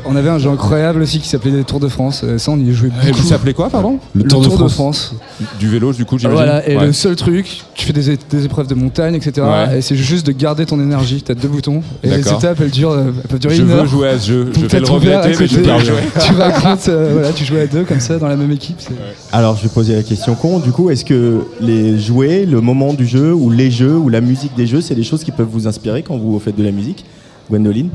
[0.07, 2.23] On avait un jeu incroyable aussi qui s'appelait les Tours de France.
[2.25, 3.19] Euh, Ça, on y jouait beaucoup.
[3.19, 5.13] Il s'appelait quoi, pardon Le, Tour, de, France.
[5.61, 6.37] Du vélo, du coup, j'imagine.
[6.43, 6.87] Voilà, et Ouais.
[6.87, 9.47] le seul truc, tu fais des, é- des épreuves de montagne, etc.
[9.47, 9.79] Ouais.
[9.79, 11.21] Et c'est juste de garder ton énergie.
[11.23, 11.83] T'as deux boutons.
[12.03, 12.39] Et les D'accord.
[12.39, 13.87] étapes, elles, durent, euh, elles peuvent durer Je une veux heure.
[13.87, 14.47] jouer à ce jeu.
[14.53, 15.71] Je vais le tête ouverte regretter, à mais je côté.
[15.71, 16.03] vais jouer.
[16.27, 18.77] Tu racontes, euh, voilà, tu joues à deux comme ça dans la même équipe.
[18.79, 18.95] c'est-
[19.33, 20.61] Alors, je vais poser la question con.
[20.61, 24.23] Du coup, est-ce que les jouets, le moment du jeu, ou les jeux, ou la
[24.23, 26.73] musique des jeux, c'est des choses qui peuvent vous inspirer quand vous faites de la
[26.73, 27.05] musique?
[27.51, 27.91] Gwendoline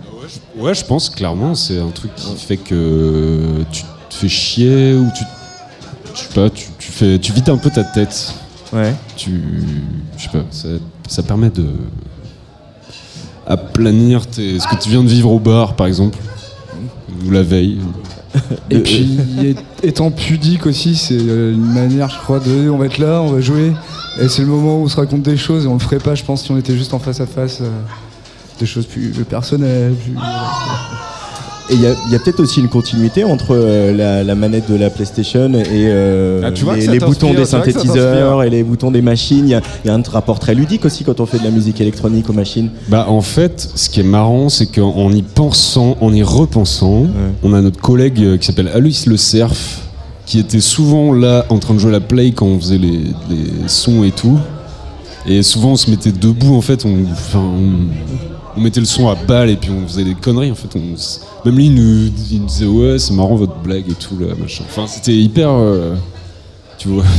[0.57, 5.07] Ouais, je pense clairement, c'est un truc qui fait que tu te fais chier ou
[5.15, 5.23] tu.
[6.14, 8.34] Je sais pas, tu, tu fais, tu vides un peu ta tête.
[8.73, 8.94] Ouais.
[9.15, 9.41] Tu.
[10.18, 10.68] Je sais pas, ça,
[11.07, 11.65] ça permet de.
[13.48, 16.18] aplanir tes, ce que tu viens de vivre au bar, par exemple.
[17.26, 17.80] Ou la veille.
[18.69, 19.19] Et puis,
[19.84, 23.28] étant pudique aussi, c'est euh, une manière, je crois, de on va être là, on
[23.32, 23.73] va jouer.
[24.22, 26.15] Et c'est le moment où on se raconte des choses et on le ferait pas,
[26.15, 27.60] je pense, si on était juste en face à face.
[27.61, 27.69] euh,
[28.62, 29.94] des choses plus personnelles.
[30.04, 30.14] plus-
[31.70, 34.90] Et il y a, peut-être aussi une continuité entre euh, la, la manette de la
[34.90, 39.46] PlayStation et euh, Ah, les, boutons des synthétiseurs et les boutons des machines.
[39.48, 41.44] Il y, a, il y a un rapport très ludique aussi quand on fait de
[41.46, 42.70] la musique électronique aux machines.
[42.90, 47.08] Bah en fait, ce qui est marrant, c'est qu'en y pensant, en y repensant,
[47.42, 49.54] on a notre collègue euh, qui s'appelle Aloïs Le Cerf,
[50.26, 53.68] qui était souvent là en train de jouer la play quand on faisait les, les
[53.68, 54.38] sons et tout.
[55.26, 57.70] Et souvent on se mettait debout en fait, on, enfin, on,
[58.56, 60.68] on mettait le son à balle et puis on faisait des conneries en fait.
[60.76, 64.18] On même lui il nous, il nous disait ouais c'est marrant votre blague et tout
[64.19, 64.64] là machin.
[64.68, 65.95] Enfin c'était hyper, euh,
[66.78, 67.03] tu vois.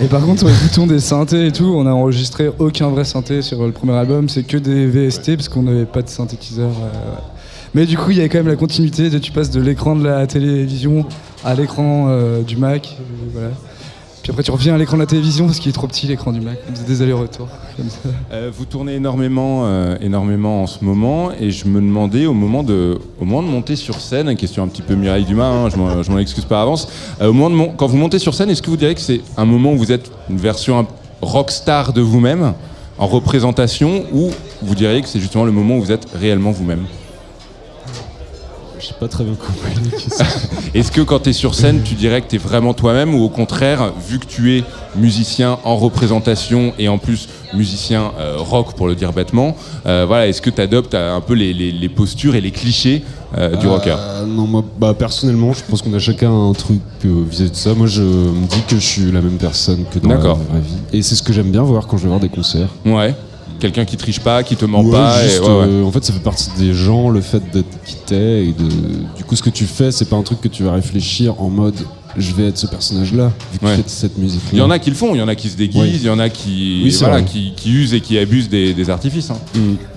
[0.00, 3.42] Et par contre, les boutons des synthés et tout, on a enregistré aucun vrai synthé
[3.42, 6.70] sur le premier album, c'est que des VST parce qu'on n'avait pas de synthétiseur.
[6.70, 7.14] euh,
[7.74, 9.94] Mais du coup, il y a quand même la continuité, de, tu passes de l'écran
[9.94, 11.06] de la télévision
[11.44, 12.96] à l'écran euh, du Mac.
[13.32, 13.50] voilà.
[14.24, 16.32] Puis après, tu reviens à l'écran de la télévision parce qu'il est trop petit l'écran
[16.32, 16.56] du Mac.
[16.88, 17.46] Des allers-retours.
[18.32, 22.62] Euh, vous tournez énormément, euh, énormément en ce moment, et je me demandais au moment
[22.62, 25.68] de, au moment de monter sur scène, une question un petit peu Mireille Dumas, hein,
[25.68, 25.76] je
[26.10, 26.88] m'en- excuse par avance.
[27.20, 29.00] euh, au moment de mon- quand vous montez sur scène, est-ce que vous diriez que
[29.02, 30.86] c'est un moment où vous êtes une version
[31.20, 32.54] rockstar de vous-même
[32.96, 34.30] en représentation, ou
[34.62, 36.86] vous diriez que c'est justement le moment où vous êtes réellement vous-même?
[38.84, 39.72] Je sais pas très bien compris.
[40.74, 43.22] Est-ce que quand tu es sur scène, tu dirais que tu es vraiment toi-même ou
[43.24, 48.74] au contraire, vu que tu es musicien en représentation et en plus musicien euh, rock
[48.74, 49.56] pour le dire bêtement,
[49.86, 53.02] euh, voilà, est-ce que tu adoptes un peu les, les- les postures et les clichés
[53.38, 53.96] euh, du Euh, rocker?
[54.26, 57.72] Non, moi, bah, personnellement, je pense qu'on a chacun un truc euh, vis-à-vis de ça.
[57.72, 60.76] Moi, je me dis que je suis la même personne que dans la vraie vie.
[60.98, 62.68] Et c'est ce que j'aime bien voir quand je vais voir des concerts.
[62.84, 63.14] Ouais.
[63.64, 65.24] Quelqu'un qui triche pas, qui te ment Ouais, pas.
[65.24, 65.64] et- juste, ouais, ouais.
[65.66, 68.68] euh, en fait, ça fait partie des gens, le fait d'être qui t'es et de.
[69.16, 71.48] Du coup, ce que tu fais, c'est pas un truc que tu vas réfléchir en
[71.48, 71.74] mode
[72.18, 73.76] je vais être ce personnage-là, vu que Ouais.
[73.76, 74.42] tu fais cette musique.
[74.52, 75.98] Il y en a qui le font, il y en a qui se déguisent, Oui.
[76.00, 77.24] il y en a qui, Oui, c'est voilà, vrai.
[77.24, 79.30] qui, qui usent et qui abusent des, des artifices.
[79.30, 79.38] hein.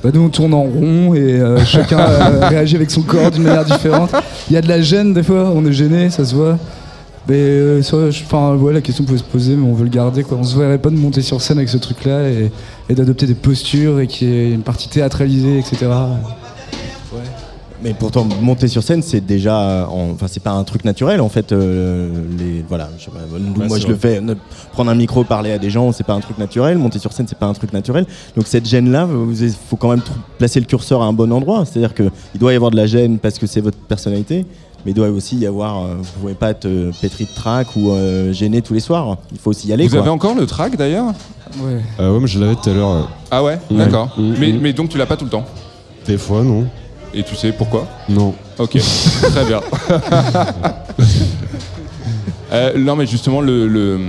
[0.01, 3.43] Bah nous on tourne en rond et euh, chacun euh, réagit avec son corps d'une
[3.43, 4.09] manière différente.
[4.49, 6.57] Il y a de la gêne des fois, on est gêné, ça se voit.
[7.27, 10.37] Mais euh, enfin ouais, la question pouvait se poser, mais on veut le garder quoi.
[10.37, 12.51] On se verrait pas de monter sur scène avec ce truc-là et,
[12.89, 15.87] et d'adopter des postures et qu'il y ait une partie théâtralisée, etc.
[17.83, 21.29] Mais pourtant, monter sur scène, c'est déjà, en- enfin, c'est pas un truc naturel en
[21.29, 21.51] fait.
[21.51, 22.09] euh,
[22.39, 24.19] les, voilà, je sais pas, nous, Ouais, moi je le fais.
[24.19, 24.33] ne-
[24.71, 26.79] prendre un micro, parler à des gens, c'est pas un truc naturel.
[26.79, 28.05] Monter sur scène, c'est pas un truc naturel.
[28.35, 29.07] Donc cette gêne-là,
[29.39, 30.01] il faut quand même
[30.39, 31.65] placer le curseur à un bon endroit.
[31.65, 34.45] C'est-à-dire que il doit y avoir de la gêne parce que c'est votre personnalité,
[34.83, 35.83] mais il doit aussi y avoir.
[35.83, 39.17] euh, vous pouvez pas être euh, pétri de trac ou euh, gêné tous les soirs.
[39.31, 39.83] Il faut aussi y aller.
[39.85, 39.99] Vous quoi.
[39.99, 41.13] avez encore le track d'ailleurs?
[41.59, 41.79] Ouais.
[41.99, 42.89] Euh, ouais, mais je l'avais tout à l'heure.
[42.89, 43.01] euh.
[43.29, 43.77] Ah ouais, Ouais.
[43.77, 44.09] D'accord.
[44.17, 44.59] Mm, Mais, mm.
[44.61, 45.45] mais donc tu l'as pas tout le temps?
[46.07, 46.65] Des fois, non.
[47.13, 48.33] Et tu sais pourquoi Non.
[48.59, 48.77] Ok,
[49.31, 49.61] très bien.
[52.53, 53.99] Euh, non, mais justement, le, le,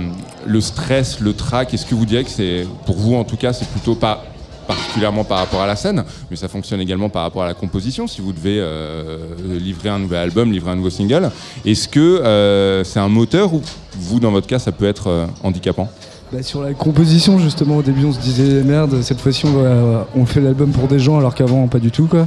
[0.47, 3.51] le stress, le trac, est-ce que vous diriez que c'est, pour vous en tout cas,
[3.51, 4.23] c'est plutôt pas
[4.65, 8.07] particulièrement par rapport à la scène, mais ça fonctionne également par rapport à la composition.
[8.07, 9.17] Si vous devez euh,
[9.59, 11.31] livrer un nouvel album, livrer un nouveau single,
[11.65, 13.61] est-ce que euh, c'est un moteur ou
[13.99, 15.89] vous, dans votre cas, ça peut être euh, handicapant?
[16.31, 20.07] Bah, sur la composition, justement, au début, on se disait merde, cette fois-ci, on, va-
[20.15, 22.25] on fait l'album pour des gens, alors qu'avant, pas du tout, quoi.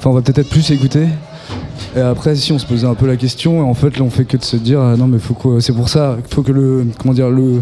[0.00, 1.08] Enfin, on va peut-être être plus écouter.
[1.94, 4.08] Et après, si on se posait un peu la question, et en fait, là, on
[4.08, 6.40] fait que de se dire, ah, non, mais faut que, c'est pour ça, il faut
[6.40, 7.60] que le, comment dire, le,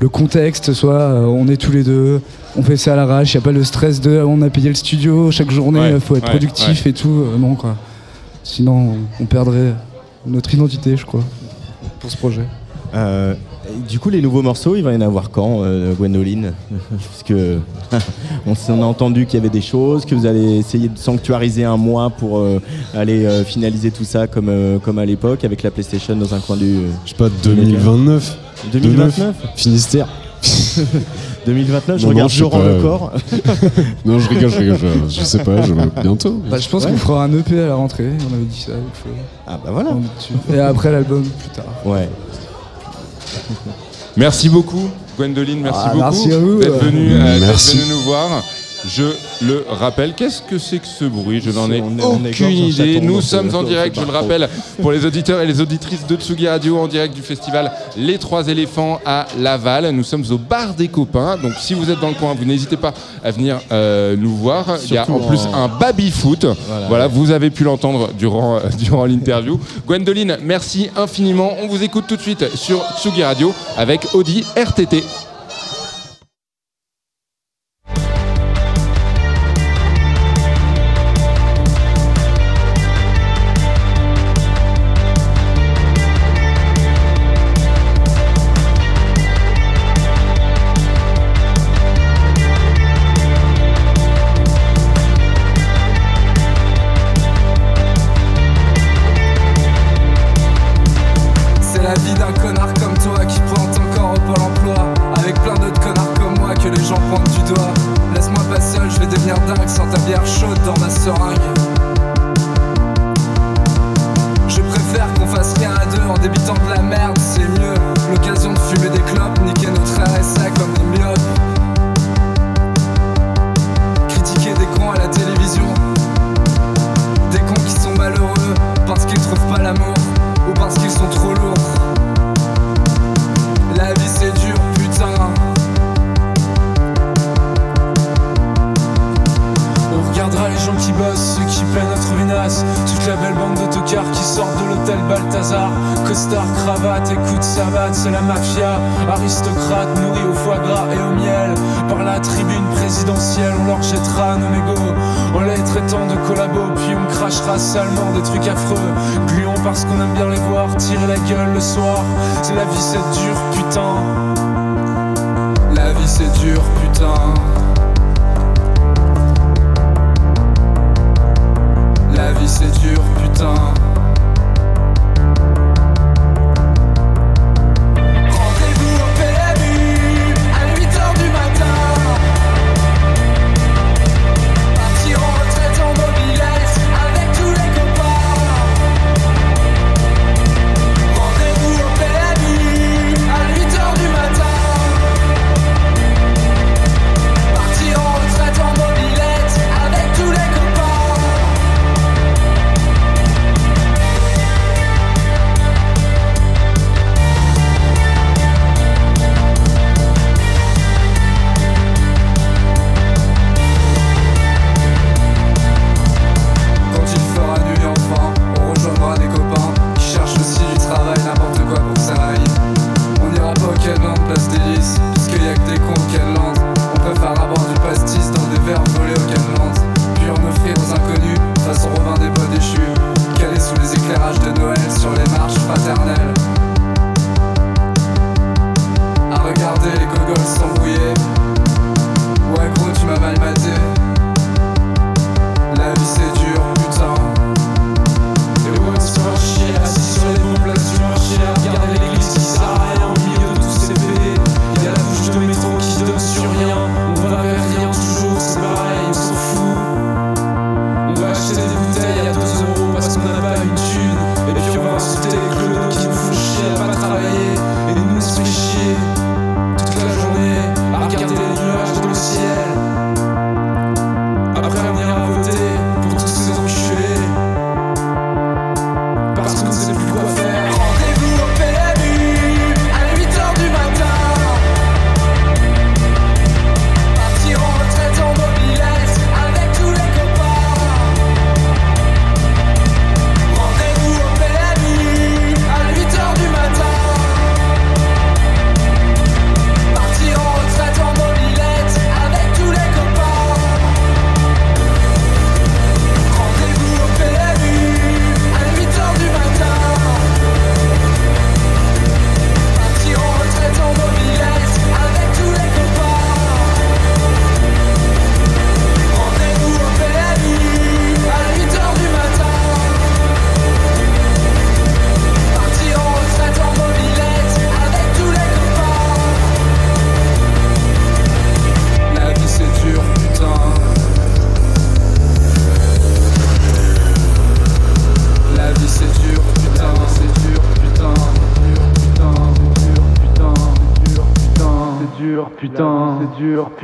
[0.00, 2.22] le contexte soit, euh, on est tous les deux,
[2.56, 4.70] on fait ça à l'arrache, il n'y a pas le stress de, on a payé
[4.70, 7.76] le studio chaque journée, Ouais, il faut être ouais, productif et tout, euh, non, quoi.
[8.44, 9.74] Sinon, on, on perdrait
[10.26, 11.24] notre identité, je crois,
[12.00, 12.44] pour ce projet.
[12.94, 13.34] Euh,
[13.88, 16.52] du coup, les nouveaux morceaux, il va y en avoir quand, euh, Gwendoline
[16.90, 17.58] Parce que
[18.46, 21.76] on, a entendu qu'il y avait des choses, que vous allez essayer de sanctuariser un
[21.76, 22.60] mois pour euh,
[22.94, 26.40] aller euh, finaliser tout ça comme, euh, comme à l'époque avec la PlayStation dans un
[26.40, 26.76] coin du.
[27.04, 28.38] Je sais pas, 2029.
[28.72, 30.08] 2029 Finistère.
[31.46, 32.68] 2029, je Non, non, regarde Laurent pas.
[32.68, 33.12] le corps.
[34.04, 34.78] non, je rigole, je rigole.
[35.08, 35.72] Je, je sais pas, je,
[36.02, 36.42] bientôt.
[36.50, 36.90] Bah, je pense Ouais.
[36.90, 38.72] qu'on fera un EP à la rentrée, on avait dit ça.
[39.46, 39.90] Ah bah voilà.
[40.52, 41.66] Et après l'album plus tard.
[41.84, 42.08] Ouais.
[44.16, 48.42] Merci beaucoup, Gwendoline, merci Ah, beaucoup d'être venue, euh, venue nous voir.
[48.86, 49.04] Je
[49.44, 51.40] le rappelle, qu'est-ce que c'est que ce bruit?
[51.42, 53.00] Je n'en ai On est- on est aucune idée.
[53.00, 54.48] Nous sommes en dans ce direct, je le rappelle,
[54.82, 58.46] pour les auditeurs et les auditrices de Tsugi Radio, en direct du festival Les Trois
[58.48, 59.90] Éléphants à Laval.
[59.90, 62.76] Nous sommes au bar des copains, donc si vous êtes dans le coin, vous n'hésitez
[62.76, 62.92] pas
[63.24, 64.66] à venir euh, nous voir.
[64.86, 66.44] Il y a en plus en- un baby-foot.
[66.44, 67.06] Voilà, Voilà.
[67.06, 69.58] vous avez pu l'entendre durant, euh, durant l'interview.
[69.86, 71.52] Gwendoline, merci infiniment.
[71.62, 75.02] On vous écoute tout de suite sur Tsugi Radio avec Audi RTT.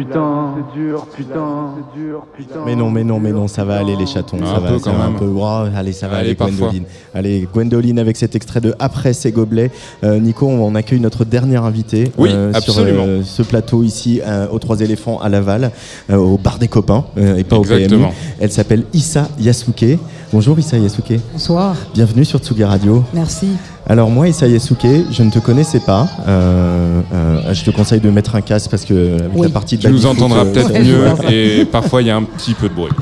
[0.05, 2.60] Putain, c'est dur, putain, c'est dur, putain.
[2.66, 4.39] Mais non, mais non, mais non, ça va aller les chatons.
[4.44, 5.16] Ça peu va, quand ça va même.
[5.16, 5.31] un peu.
[5.36, 6.56] Oh, allez, ça va Allez, aller, parfois.
[6.68, 6.85] Gwendoline.
[7.14, 9.70] Allez, Gwendoline avec cet extrait de Après ces gobelets.
[10.05, 13.05] Euh, Nico, on accueille notre dernière invitée Oui, sur absolument.
[13.06, 15.70] euh, ce plateau ici euh, aux Trois Éléphants à Laval,
[16.10, 18.09] euh, au bar des copains euh, et pas au Exactement.
[18.09, 18.36] PMU.
[18.40, 19.98] Elle s'appelle Issa Yasuke.
[20.32, 21.20] Bonjour Issa Yasuke.
[21.32, 23.02] Bonsoir, Bienvenue sur Tsugi Radio.
[23.12, 23.48] merci.
[23.86, 26.06] Alors moi, Issa Yasuke, je ne te connaissais pas.
[26.28, 26.80] Euh,
[27.12, 29.47] euh, je te conseille de mettre un casque parce que avec Oui.
[29.47, 32.16] la partie de Tu nous entendras euh, peut-être ça- mieux et parfois il y a
[32.16, 32.93] un petit peu de bruit.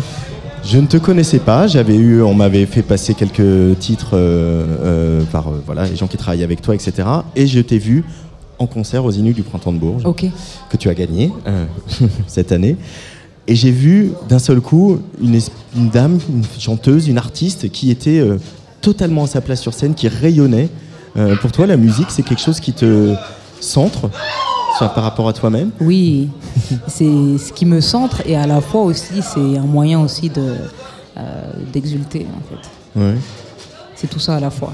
[0.64, 1.66] Je ne te connaissais pas.
[1.66, 6.06] J'avais eu, on m'avait fait passer quelques titres euh, euh, par euh, voilà les gens
[6.08, 6.92] qui travaillent avec toi, etc.
[7.36, 8.04] Et je t'ai vu
[8.58, 10.02] en concert aux Inuits du Printemps de Bourges,
[10.68, 11.64] que tu as gagné euh,
[12.26, 12.76] cette année.
[13.46, 15.40] Et j'ai vu d'un seul coup une,
[15.90, 18.36] dame, une chanteuse, une artiste qui était euh,
[18.82, 20.68] totalement à sa place sur scène, qui rayonnait.
[21.16, 23.14] Euh, pour toi, la musique, c'est quelque chose qui te
[23.60, 24.10] centre
[24.76, 26.28] soit par rapport à toi-même Oui,
[26.86, 27.04] c'est
[27.38, 30.54] ce qui me centre et à la fois aussi c'est un moyen aussi de
[31.16, 33.00] euh, d'exulter en fait.
[33.00, 33.14] Ouais.
[33.96, 34.72] C'est tout ça à la fois.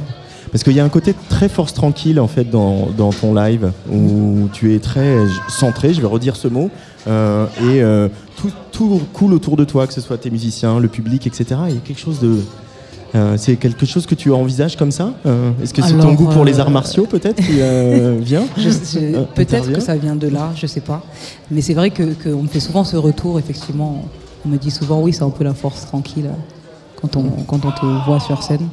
[0.52, 3.72] Parce qu'il y a un côté très force tranquille en fait dans, dans ton live
[3.90, 6.70] où tu es très centré, je vais redire ce mot,
[7.06, 10.88] euh, et euh, tout, tout coule autour de toi, que ce soit tes musiciens, le
[10.88, 11.60] public, etc.
[11.68, 12.40] Il y a quelque chose de.
[13.14, 16.26] Euh, c'est quelque chose que tu envisages comme ça Euh, Est-ce que c'est ton goût
[16.26, 17.60] pour les euh, arts martiaux peut-être qui
[18.24, 18.44] vient
[19.34, 21.02] Peut-être que ça vient de là, je sais pas.
[21.50, 24.04] Mais c'est vrai que qu'on me fait souvent ce retour, effectivement.
[24.44, 26.28] On me dit souvent, oui, c'est un peu la force tranquille
[27.00, 28.68] quand on, quand on te voit sur scène.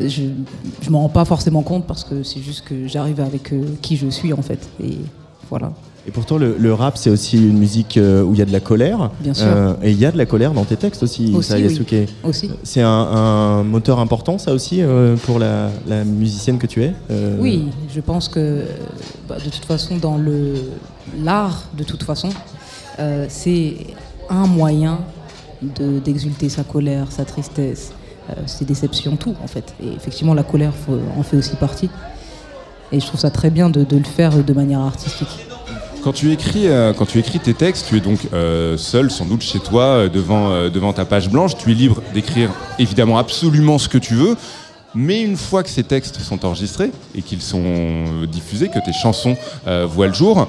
[0.00, 3.96] Je ne m'en rends pas forcément compte parce que c'est juste que j'arrive avec qui
[3.96, 4.68] je suis, en fait.
[4.82, 4.98] Et
[5.50, 5.72] voilà.
[6.06, 8.50] Et pourtant, le, le rap, c'est aussi une musique euh, où il y a de
[8.52, 9.10] la colère.
[9.20, 9.46] Bien sûr.
[9.46, 11.62] Euh, et il y a de la colère dans tes textes aussi, Aussi, oui.
[11.62, 11.94] Yasuke.
[12.24, 12.50] Aussi.
[12.64, 16.92] C'est un, un moteur important, ça aussi, euh, pour la, la musicienne que tu es
[17.38, 18.64] Oui, je pense que
[19.28, 20.54] bah, de toute façon, dans le
[21.22, 22.30] l'art, de toute façon,
[23.28, 23.74] c'est
[24.28, 24.98] un moyen
[25.62, 27.92] de- d'exulter sa colère, sa tristesse,
[28.46, 29.74] ses déceptions, tout en fait.
[29.82, 31.90] Et effectivement, la colère faut- en fait aussi partie.
[32.90, 35.46] Et je trouve ça très bien de, de le faire de manière artistique.
[36.02, 39.24] Quand tu écris, euh, quand tu écris tes textes, tu es donc euh, seul, sans
[39.24, 41.56] doute chez toi, euh, devant, ta page blanche.
[41.56, 42.50] Tu es libre d'écrire
[42.80, 44.36] évidemment absolument ce que tu veux.
[44.96, 49.36] Mais une fois que ces textes sont enregistrés et qu'ils sont diffusés, que tes chansons
[49.86, 50.48] voient le jour,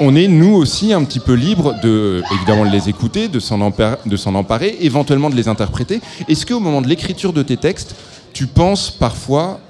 [0.00, 3.60] on est nous aussi un petit peu libre de évidemment de les écouter, de s'en
[3.60, 6.02] empar- de s'en emparer, éventuellement de les interpréter.
[6.28, 7.94] Est-ce qu'au moment de l'écriture de tes textes,
[8.34, 9.60] tu penses parfois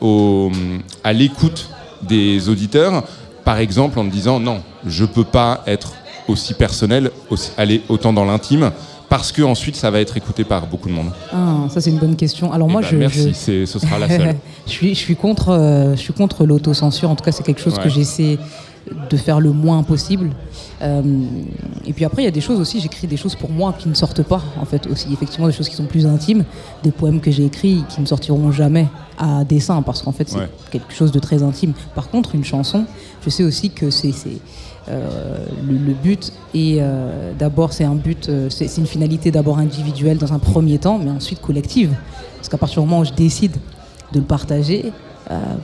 [1.05, 1.69] à l'écoute
[2.03, 3.05] des auditeurs,
[3.45, 5.93] par exemple en te disant non, je peux pas être
[6.29, 8.71] aussi personnel, aussi- aller autant dans l'intime,
[9.09, 11.11] parce que ensuite ça va être écouté par beaucoup de monde.
[11.33, 12.53] Ah, ça c'est une bonne question.
[12.53, 14.37] Alors Eh moi, ben, je, merci, je- ce sera la seule.
[14.67, 17.11] je suis, je suis contre, euh, je suis contre l'autocensure.
[17.11, 17.83] En tout cas, c'est quelque chose Ouais.
[17.85, 18.39] que j'essaie
[19.11, 20.31] de faire le moins possible.
[20.81, 21.03] Euh,
[21.87, 22.81] et puis après, il y a des choses aussi.
[22.81, 25.07] J'écris des choses pour moi qui ne sortent pas, en fait aussi.
[25.13, 26.45] Effectivement, des choses qui sont plus intimes,
[26.83, 28.89] des poèmes que j'ai écrits qui ne sortiront jamais
[29.19, 30.49] à dessin, parce qu'en fait, c'est Ouais.
[30.73, 31.75] quelque chose de très intime.
[31.95, 32.85] Par contre, une chanson,
[33.25, 34.13] je sais aussi que c'est,
[34.89, 35.37] euh,
[35.67, 40.19] le, le but est euh, d'abord, c'est un but, euh, c'est une finalité d'abord individuelle
[40.19, 41.95] dans un premier temps, mais ensuite collective.
[42.37, 43.57] Parce qu'à partir du moment où je décide
[44.13, 44.93] de le partager,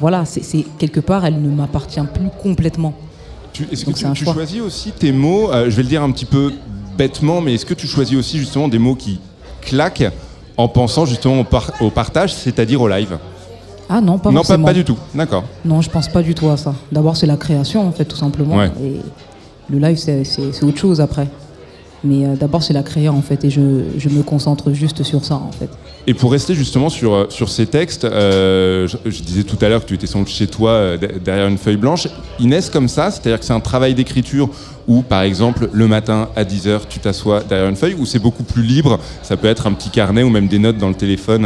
[0.00, 2.94] voilà, c'est quelque part, elle ne m'appartient plus complètement.
[3.70, 6.52] Est-ce que tu, choisis aussi tes mots Je vais le dire un petit peu
[6.96, 9.20] bêtement, mais est-ce que tu choisis aussi justement des mots qui
[9.60, 10.10] claquent
[10.56, 13.18] en pensant justement au, par- au partage, c'est-à-dire au live?
[13.88, 14.66] Ah non, pas Non, pas, forcément.
[14.66, 14.96] pas du tout.
[15.14, 15.44] D'accord.
[15.64, 16.74] Non, je pense pas du tout à ça.
[16.92, 18.56] D'abord, c'est la création, en fait, tout simplement.
[18.56, 18.70] Ouais.
[18.82, 18.96] Et
[19.70, 21.28] le live, c'est autre chose après.
[22.04, 23.60] Mais euh, d'abord, c'est la créa, en fait, et je,
[23.98, 25.68] je me concentre juste sur ça, en fait.
[26.06, 29.68] Et pour rester justement sur, euh, sur ces textes, euh, je, je disais tout à
[29.68, 32.06] l'heure que tu étais sans chez toi euh, de- derrière une feuille blanche.
[32.38, 34.48] Inès, comme ça, c'est-à-dire que c'est un travail d'écriture
[34.86, 38.44] où, par exemple, le matin à 10h, tu t'assois derrière une feuille, ou c'est beaucoup
[38.44, 41.44] plus libre Ça peut être un petit carnet ou même des notes dans le téléphone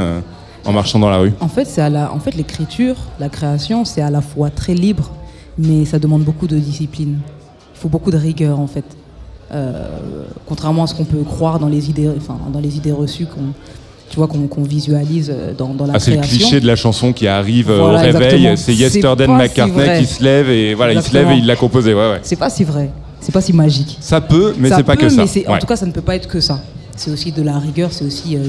[0.65, 3.85] en marchant dans la rue En fait, c'est à la, en fait, l'écriture, la création,
[3.85, 5.11] c'est à la fois très libre,
[5.59, 7.19] mais ça demande beaucoup de discipline.
[7.75, 8.85] Il faut beaucoup de rigueur, en fait.
[9.53, 9.87] Euh,
[10.47, 13.53] contrairement à ce qu'on peut croire dans les idées, enfin, dans les idées reçues qu'on,
[14.09, 17.13] tu vois, qu'on visualise euh, dans, dans la Ah, c'est le cliché de la chanson
[17.13, 20.95] qui arrive euh, Voilà, au réveil, c'est Yesterday si McCartney qui se lève et voilà,
[20.95, 21.93] il se lève et il l'a composé.
[21.93, 22.21] Ouais, ouais.
[22.23, 22.91] C'est pas si vrai.
[23.21, 23.99] C'est pas si magique.
[24.01, 25.25] Ça peut, mais c'est pas peut, que ça.
[25.25, 26.61] mais En tout cas, ça ne peut pas être que ça.
[27.03, 28.45] C'est aussi de la rigueur, c'est aussi euh,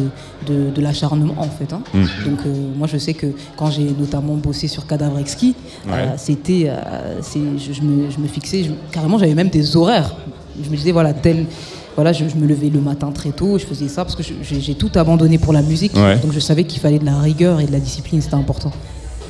[0.48, 1.74] de, de l'acharnement en fait.
[1.74, 1.82] hein.
[1.94, 2.30] Mm.
[2.30, 3.28] Donc euh, moi je sais que
[3.58, 5.56] quand j'ai notamment bossé sur Cadavre Exquis,
[5.88, 5.94] Ouais.
[5.94, 6.72] euh, c'était,
[7.58, 10.16] je, je me, je me fixais, je- carrément j'avais même des horaires.
[10.64, 11.46] Je me disais voilà tel,
[11.96, 14.92] voilà je, me levais le matin très tôt, je faisais ça parce que j'ai tout
[14.96, 15.96] abandonné pour la musique.
[15.96, 16.20] Ouais.
[16.20, 18.72] Donc je savais qu'il fallait de la rigueur et de la discipline, c'était important.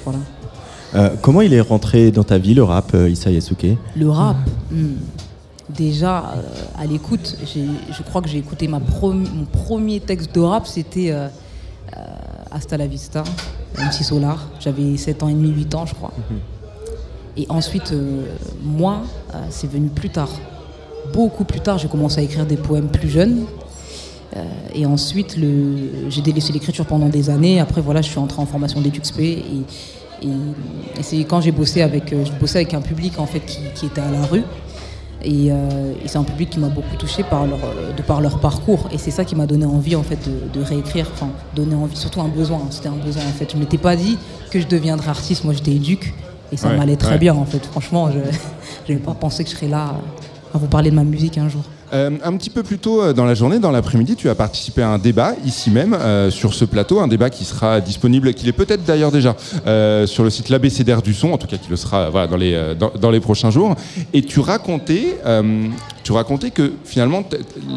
[0.04, 0.20] Voilà.
[1.22, 3.78] Comment il est rentré dans ta vie le rap, Issa Yasuke?
[3.96, 4.36] Le rap,
[4.72, 4.98] hmm.
[5.76, 6.42] Déjà euh,
[6.78, 11.28] à l'écoute, je crois que j'ai écouté ma mon premier texte de rap, c'était euh,
[11.98, 12.00] euh,
[12.52, 13.24] Hasta la Vista,
[13.78, 14.48] MC Solar.
[14.60, 16.14] J'avais 7 ans et demi, 8 ans, je crois.
[17.36, 18.26] Et ensuite, euh,
[18.64, 19.02] moi,
[19.34, 20.30] euh, c'est venu plus tard.
[21.14, 23.46] Beaucoup plus tard, j'ai commencé à écrire des poèmes plus jeunes.
[24.36, 24.44] Euh,
[24.74, 25.38] et ensuite,
[26.10, 27.60] j'ai délaissé l'écriture pendant des années.
[27.60, 29.20] Après, voilà, je suis entré en formation d'EduxP.
[29.20, 29.44] Et,
[30.22, 30.28] et,
[30.98, 33.88] et c'est quand j'ai bossé avec, je bossais avec un public en fait qui, qui
[33.88, 34.44] était à la rue.
[35.24, 38.20] Et, euh, et c'est un public qui m'a beaucoup touché par leur, euh, de par
[38.22, 38.90] leur parcours.
[38.92, 41.08] Et c'est ça qui m'a donné envie en fait de, de réécrire.
[41.14, 42.62] Enfin, donner envie, surtout un besoin.
[42.70, 43.52] C'était un besoin en fait.
[43.54, 44.18] Je m'étais pas dit
[44.52, 45.44] que je deviendrais artiste.
[45.46, 46.14] Moi, j'étais éduque
[46.52, 47.18] et ça Ouais, m'allait très ouais.
[47.20, 47.66] bien en fait.
[47.66, 48.20] Franchement, je
[48.94, 49.96] n'avais pas pensé que je serais là
[50.54, 51.64] à vous parler de ma musique un jour.
[51.94, 54.82] Euh, un petit peu plus tôt euh, dans la journée, dans l'après-midi, tu as participé
[54.82, 58.50] à un débat ici même euh, sur ce plateau, un débat qui sera disponible, qu'il
[58.50, 59.36] est peut-être d'ailleurs déjà
[60.08, 63.12] sur le site l'ABCDR du son, en tout cas qui le sera dans, les, dans,
[63.12, 63.76] les prochains jours.
[64.14, 65.18] Et tu racontais,
[66.04, 67.24] tu racontais que finalement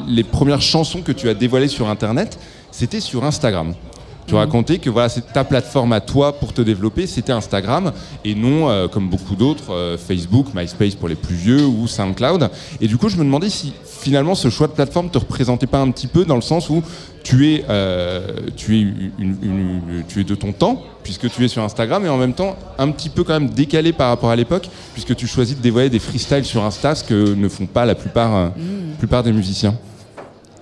[0.09, 2.39] les premières chansons que tu as dévoilées sur Internet,
[2.71, 3.75] c'était sur Instagram.
[4.27, 7.93] Tu racontais que voilà, c'est ta plateforme à toi pour te développer, c'était Instagram
[8.25, 12.51] et non, euh, comme beaucoup d'autres, euh, Facebook, MySpace pour les plus vieux ou SoundCloud.
[12.81, 15.79] Et du coup, je me demandais si finalement ce choix de plateforme te représentait pas
[15.81, 16.83] un petit peu dans le sens où
[17.23, 18.27] tu es, euh,
[18.57, 22.05] tu es, une- une- une- tu es de ton temps, puisque tu es sur Instagram,
[22.05, 25.15] et en même temps un petit peu quand même décalé par rapport à l'époque, puisque
[25.15, 28.35] tu choisis de dévoiler des freestyles sur Insta, ce que ne font pas la plupart,
[28.35, 28.97] euh, Mm.
[28.99, 29.75] plupart des musiciens.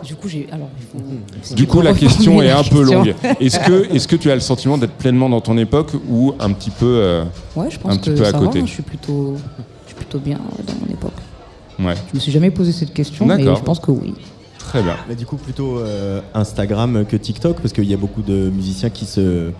[0.04, 0.46] Du coup, j'ai.
[0.52, 0.98] Alors, faut-
[1.42, 3.14] si Du coup, la question est un peu longue.
[3.40, 6.52] Est-ce que, est-ce que tu as le sentiment d'être pleinement dans ton époque ou un
[6.52, 7.24] petit peu, euh,
[7.56, 8.66] Ouais, je pense un petit que peu à côté va.
[8.66, 9.36] Je suis plutôt,
[9.84, 11.12] je suis plutôt bien ouais, dans mon époque.
[11.80, 11.94] Ouais.
[12.10, 14.14] Je me suis jamais posé cette question, mais je pense que oui.
[14.64, 14.94] Très bien.
[15.08, 18.90] Mais du coup, plutôt euh, Instagram que TikTok, parce qu'il y a beaucoup de musiciens
[18.90, 19.50] qui se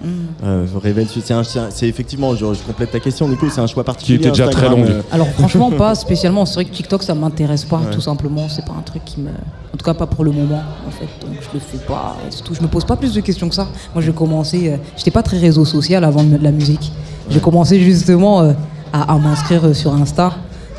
[0.45, 1.09] euh, révèlent.
[1.09, 1.23] sur-
[1.71, 4.19] C'est effectivement, je, je complète ta question, Nico, c'est un choix particulier.
[4.19, 4.87] était déjà très longue.
[4.89, 6.47] euh, Alors franchement, pas spécialement.
[6.47, 7.91] C'est vrai que TikTok, ça m'intéresse pas, Ouais.
[7.93, 8.49] tout simplement.
[8.49, 9.29] C'est pas un truc qui me.
[9.31, 11.07] En tout cas, pas pour le moment, en fait.
[11.27, 12.17] Donc je le fais pas.
[12.31, 13.69] Surtout, je me pose pas plus de questions que ça.
[13.95, 14.73] Moi, j'ai commencé.
[14.73, 16.91] euh, J'étais pas très réseau social avant de la musique.
[17.31, 18.53] J'ai commencé justement euh,
[18.93, 20.33] à, à m'inscrire sur Insta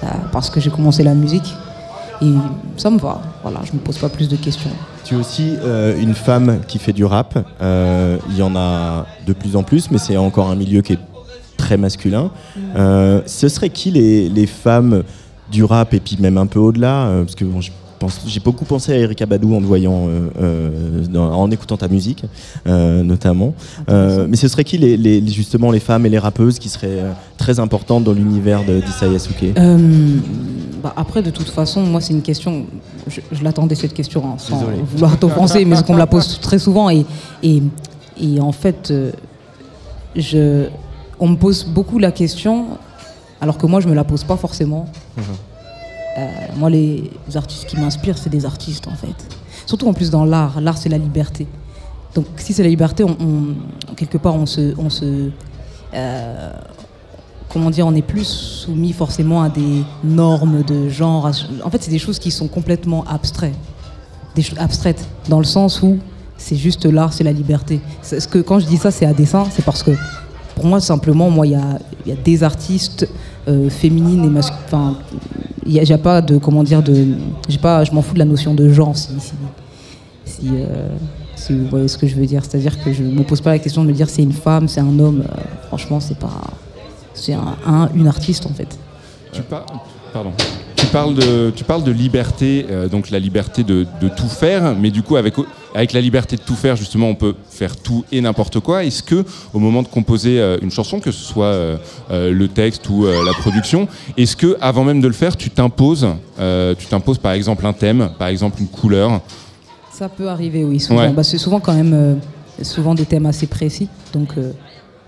[0.03, 1.53] euh, parce que j'ai commencé la musique.
[2.21, 2.33] Et
[2.77, 3.21] ça me va.
[3.41, 4.69] Voilà, je me pose pas plus de questions.
[5.03, 7.37] Tu es aussi euh, une femme qui fait du rap.
[7.61, 10.93] Euh, Il y en a de plus en plus, mais c'est encore un milieu qui
[10.93, 10.99] est
[11.57, 12.31] très masculin.
[12.75, 15.03] Euh, ce serait qui les, les femmes
[15.51, 17.71] du rap et puis même un peu au-delà Parce que bon, je
[18.05, 21.77] pense- j'ai beaucoup pensé à Erika Badou en te voyant, euh, euh, dans- en écoutant
[21.77, 22.23] ta musique,
[22.67, 23.53] euh, notamment.
[23.87, 27.03] Mais ce serait qui les, les- justement les femmes et les rappeuses qui seraient
[27.37, 29.53] très importantes dans l'univers d'Issa Yasuke?
[30.83, 32.65] Bah, après, de toute façon, moi, c'est une question.
[33.07, 34.77] Je, je l'attendais cette question hein, sans Désolé.
[34.91, 36.89] vouloir t'offenser, mais qu'on me la pose très souvent.
[36.89, 37.05] Et,
[37.43, 37.61] et,
[38.21, 38.93] et en fait,
[40.15, 40.65] je,
[41.19, 42.65] on me pose beaucoup la question,
[43.41, 44.87] alors que moi, je me la pose pas forcément.
[46.17, 49.15] Euh, moi, les artistes qui m'inspirent, c'est des artistes, en fait.
[49.65, 50.61] Surtout en plus dans l'art.
[50.61, 51.47] L'art, c'est la liberté.
[52.13, 53.15] Donc, si c'est la liberté, on,
[53.95, 54.73] quelque part, on se.
[54.77, 55.29] On se
[55.93, 56.53] euh,
[57.55, 61.31] comment dire, on n'est plus soumis forcément à des normes de genre.
[61.63, 63.55] En fait, c'est des choses qui sont complètement abstraites,
[64.35, 65.97] des choses abstraites, dans le sens où
[66.37, 67.79] c'est juste l'art, c'est la liberté.
[68.29, 69.91] Que quand je dis ça, c'est à dessein, c'est parce que
[70.55, 73.07] pour moi, simplement, moi, il y a, des artistes
[73.47, 74.65] euh, féminines et masculines.
[76.01, 76.81] Pas de comment dire
[77.83, 78.95] je m'en fous de la notion de genre
[80.49, 80.89] euh,
[81.35, 82.43] si vous voyez ce que je veux dire.
[82.45, 84.67] C'est-à-dire que je ne me pose pas la question de me dire c'est une femme,
[84.67, 85.23] c'est un homme.
[85.29, 86.41] Euh, franchement, c'est pas.
[87.13, 88.67] C'est un, un- une artiste en fait.
[89.31, 89.65] Tu, par-
[90.13, 90.31] pardon.
[90.85, 94.75] Tu parles de, tu parles de liberté, euh, donc la liberté de, de tout faire,
[94.75, 95.33] mais du coup avec,
[95.73, 98.83] avec la liberté de tout faire, justement, on peut faire tout et n'importe quoi.
[98.85, 101.77] Est-ce que au moment de composer euh, une chanson, que ce soit euh,
[102.09, 106.07] le texte ou la production, est-ce que avant même de le faire, tu t'imposes,
[106.37, 109.21] tu t'imposes par exemple un thème, par exemple une couleur?
[109.91, 110.79] Ça peut arriver, oui.
[110.79, 111.01] Souvent.
[111.01, 111.09] Ouais.
[111.13, 112.19] Bah, c'est souvent quand même
[112.61, 113.89] souvent des thèmes assez précis.
[114.13, 114.35] Donc,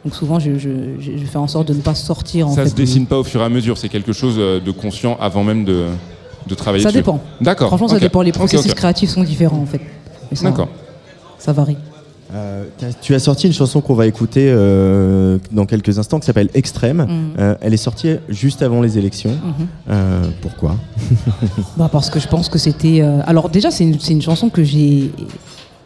[0.05, 2.47] donc souvent, je, je- je- je fais en sorte de ne pas sortir.
[2.47, 4.59] En Ça fait, se dessine pas au fur et à mesure, c'est quelque chose euh,
[4.59, 5.85] de conscient avant même de,
[6.47, 6.99] de travailler Ça dessus.
[6.99, 7.21] dépend.
[7.41, 7.67] D'accord.
[7.67, 8.21] Franchement, ça dépend.
[8.21, 9.81] Les processus créatifs sont différents en fait.
[10.31, 10.69] Mais ça- D'accord.
[11.39, 11.77] Ça varie.
[12.33, 12.65] Euh,
[13.01, 17.05] tu as sorti une chanson qu'on va écouter euh, dans quelques instants qui s'appelle Extrême.
[17.07, 17.31] Mhm.
[17.39, 19.31] Euh, elle est sortie juste avant les élections.
[19.31, 19.67] Mhm.
[19.89, 20.75] Euh, pourquoi?
[21.77, 22.99] Bah parce que je pense que c'était.
[23.01, 25.11] euh, Alors déjà, c'est une, une chanson que j'ai,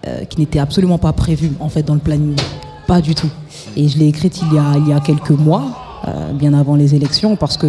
[0.07, 2.35] euh, qui n'était absolument pas prévue en fait dans le planning,
[2.91, 3.31] pas du tout.
[3.77, 5.65] Et je l'ai écrite il y a il y a quelques mois,
[6.07, 7.67] euh, bien avant les élections, parce que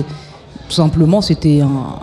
[0.68, 1.96] tout simplement c'était un-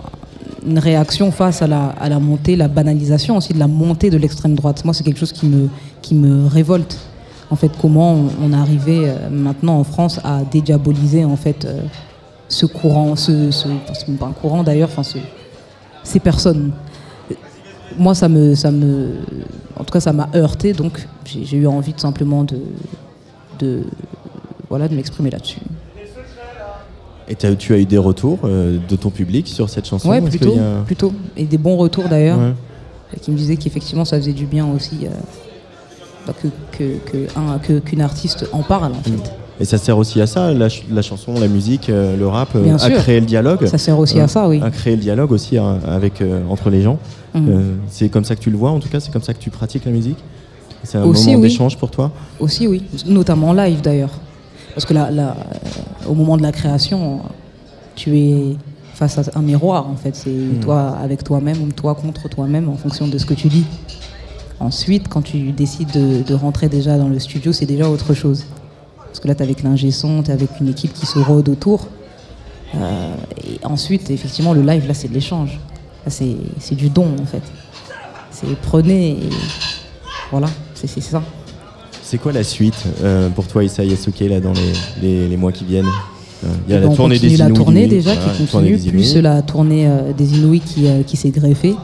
[0.72, 4.18] une réaction face à la, à la montée, la banalisation aussi de la montée de
[4.22, 4.78] l'extrême droite.
[4.86, 5.62] Moi, c'est quelque chose qui me
[6.04, 6.94] qui me révolte.
[7.54, 9.14] En fait, comment on, on arrivait euh,
[9.48, 11.80] maintenant en France à dédiaboliser en fait euh,
[12.48, 13.66] ce courant, ce, ce,
[14.20, 15.18] pas un courant d'ailleurs, enfin ce,
[16.10, 16.66] ces personnes.
[18.04, 18.90] Moi, ça me, ça me,
[19.78, 20.94] en tout cas, ça m'a heurté, donc
[21.26, 22.58] j'ai eu envie tout simplement de,
[23.60, 23.82] de,
[24.68, 25.60] voilà, de m'exprimer là-dessus.
[27.28, 30.12] Et tu as eu des retours euh, de ton public sur cette chanson?
[30.12, 33.18] Est-ce plutôt, a- plutôt, et des bons retours d'ailleurs, Ouais.
[33.20, 35.10] qui me disaient qu'effectivement, ça faisait du bien aussi euh,
[36.26, 39.32] bah, que que- que un- que- qu'une artiste en parle en fait.
[39.60, 42.56] Et ça sert aussi à ça, la, ch- la chanson, la musique, euh, le rap,
[42.56, 42.96] Bien à sûr.
[42.96, 43.64] créer le dialogue.
[43.66, 44.58] Ça sert aussi à ça, oui.
[44.62, 46.98] À créer le dialogue aussi hein, avec, entre les gens.
[47.36, 49.38] Euh, c'est comme ça que tu le vois, en tout cas, c'est comme ça que
[49.38, 50.18] tu pratiques la musique?
[50.84, 51.48] C'est un Aussi, moment oui.
[51.48, 52.10] d'échange pour toi.
[52.38, 54.12] Aussi, oui, notamment en live d'ailleurs.
[54.74, 57.20] Parce que là, là, euh, au moment de la création,
[57.96, 58.56] tu es
[58.94, 60.14] face à un miroir en fait.
[60.16, 63.64] C'est toi avec toi-même ou toi contre toi-même en fonction de ce que tu dis.
[64.58, 68.44] Ensuite, quand tu décides de, de rentrer déjà dans le studio, c'est déjà autre chose.
[69.06, 71.18] Parce que là, tu es avec l'ingé son, tu es avec une équipe qui se
[71.18, 71.88] rôde autour.
[72.74, 75.58] Euh, et ensuite, effectivement, le live, là, c'est de l'échange.
[76.04, 77.42] Là, c'est c'est du don en fait.
[78.30, 79.30] C'est prenez et
[80.30, 80.46] voilà,
[80.86, 81.22] c'est ça.
[82.02, 85.52] C'est quoi la suite euh, pour toi, Issa Yasuke, là, dans les, les- les mois
[85.52, 85.86] qui viennent
[86.42, 89.16] Euh, Il y a la ben, tournée des la tournée déjà voilà, qui continue, plus
[89.16, 91.74] la tournée euh, des Inouïs qui, euh, qui s'est greffée.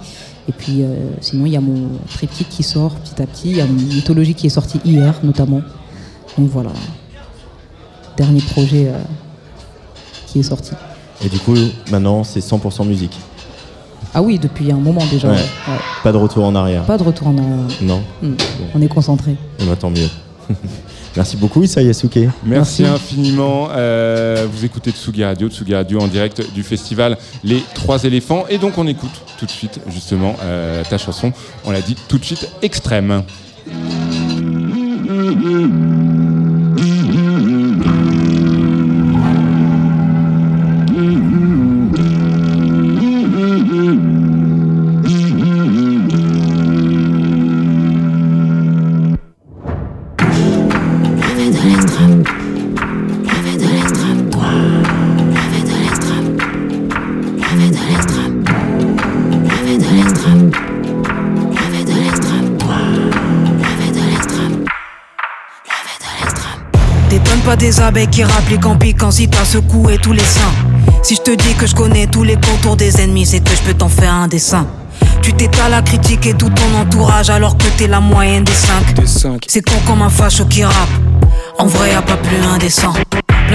[0.48, 3.50] Et puis euh, sinon, il y a mon triptyque qui sort petit à petit.
[3.50, 5.60] Il y a mon mythologie qui est sortie hier notamment.
[6.38, 6.70] Donc voilà.
[8.16, 8.90] Dernier projet
[10.26, 10.72] qui est sorti.
[11.24, 11.54] Et du coup,
[11.90, 13.16] maintenant, c'est 100% musique.
[14.14, 15.28] Ah oui, depuis un moment déjà.
[15.28, 15.34] Ouais.
[15.34, 15.40] ouais.
[15.40, 15.78] Ouais.
[16.02, 16.84] Pas de retour en arrière.
[16.84, 17.78] Pas de retour en arrière.
[17.82, 18.02] Non.
[18.22, 18.34] Hmm.
[18.74, 19.36] On est concentré.
[19.60, 20.08] Eh ben, tant mieux.
[21.16, 22.28] Merci beaucoup, Issa Yasuke.
[22.44, 23.68] Merci, infiniment.
[23.72, 28.44] Euh, vous écoutez Tsugi Radio, Tsugi Radio en direct du festival Les Trois éléphants.
[28.50, 31.32] Et donc on écoute tout de suite justement euh, ta chanson,
[31.64, 33.22] on l'a dit tout de suite, extrême.
[67.46, 70.52] Pas des abeilles qui rappliquent en piquant si t'as secoué tous les seins.
[71.04, 73.62] Si je te dis que je connais tous les contours des ennemis, c'est que je
[73.62, 74.66] peux t'en faire un dessin.
[75.22, 78.96] Tu t'étales à critiquer tout ton entourage alors que t'es la moyenne des cinq.
[79.46, 80.74] C'est con comme un facho qui rappe.
[81.58, 82.92] En vrai, y a pas plus indécent.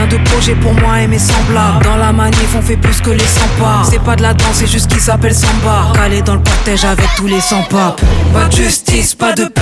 [0.10, 1.86] De projets pour moi et mes semblables.
[1.86, 3.84] Dans la manif, on fait plus que les 100 pas.
[3.90, 5.94] C'est pas de la danse, c'est juste qu'ils s'appelle samba.
[5.94, 8.02] Calé dans le cortège avec tous les 100 papes.
[8.34, 9.62] Pas de justice, pas de paix.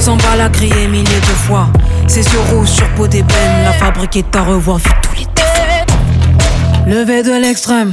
[0.00, 1.68] 100 balles à crier milliers de fois.
[2.08, 3.64] C'est sur rouge, sur peau d'ébène.
[3.64, 5.98] La fabrique est à revoir, vu tous les défauts.
[6.88, 7.92] Levé de l'extrême.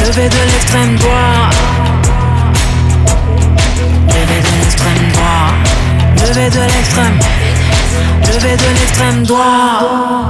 [0.00, 1.50] Levé de l'extrême droit.
[4.08, 5.54] Levé de l'extrême droit.
[6.26, 7.18] Levé de l'extrême.
[8.26, 10.28] Levé de l'extrême droit.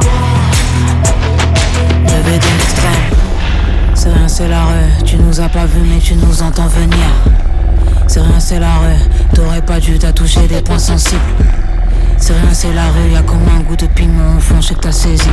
[3.94, 5.04] C'est rien, c'est la rue.
[5.04, 7.06] Tu nous as pas vu, mais tu nous entends venir.
[8.06, 9.34] C'est rien, c'est la rue.
[9.34, 11.20] T'aurais pas dû t'attoucher des points sensibles.
[12.18, 13.12] C'est rien, c'est la rue.
[13.12, 15.30] Y'a comme un goût de piment au fond, je sais que t'as saisi.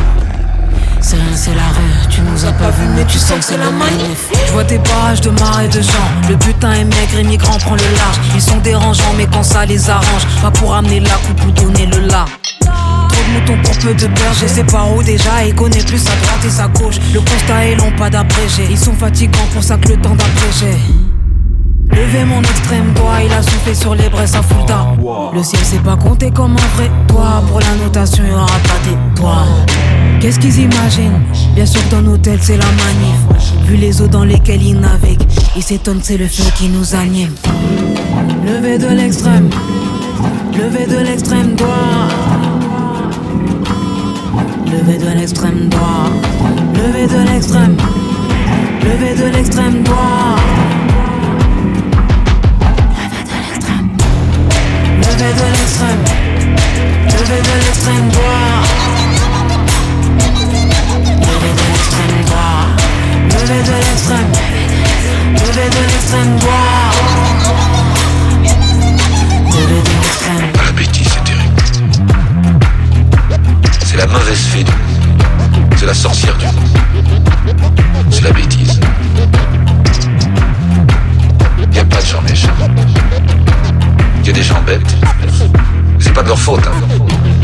[1.02, 2.10] C'est rien, c'est la rue.
[2.10, 4.32] Tu nous as pas vu, mais tu sens que c'est la manif.
[4.48, 6.10] Je vois des barrages de marais de gens.
[6.30, 8.20] Le butin est maigre et migrant prend le large.
[8.34, 11.88] Ils sont dérangeants, mais quand ça les arrange, pas pour amener la coupe ou donner
[11.88, 12.26] le là.
[13.26, 16.16] De moutons pour peu de beurre, je sais pas où déjà Et connaît plus sa
[16.16, 17.00] droite et sa gauche.
[17.14, 18.68] Le constat est long, pas d'abrégé.
[18.70, 20.78] Ils sont fatigants que le temps d'abréger
[21.92, 24.98] Levez mon extrême doigt, il a soufflé sur les braises à full down.
[25.34, 28.80] Le ciel s'est pas compté comme un vrai toi Pour la notation, il aura pas
[28.84, 29.66] d'étoiles
[30.20, 31.22] Qu'est-ce qu'ils imaginent?
[31.54, 33.46] Bien sûr dans nos têtes c'est la manif.
[33.66, 35.24] Vu les eaux dans lesquelles ils naviguent
[35.56, 37.34] Ils s'étonnent c'est le feu qui nous anime.
[38.46, 39.50] Levez de l'extrême.
[40.54, 42.10] Levez de l'extrême doigt
[44.66, 46.10] Levez de l'extrême doigt
[46.74, 47.78] Levez de l'extrême
[48.84, 50.36] Levez de l'extrême doigt
[55.02, 56.04] Levez de l'extrême
[57.08, 58.62] Levez de l'extrême doigt
[61.22, 62.66] Levez de l'extrême doigt
[63.30, 64.32] Levez de l'extrême
[65.34, 66.92] Levez de l'extrême doigt
[69.52, 70.65] Levez de l'extrême
[73.96, 75.74] C'est la mauvaise fée du monde.
[75.78, 78.08] C'est la sorcière du monde.
[78.12, 78.82] C'est la bêtise.
[81.72, 82.50] Il a pas de gens méchants.
[84.20, 84.96] Il y a des gens bêtes.
[85.98, 86.68] C'est pas de leur faute.
[86.68, 86.74] Hein.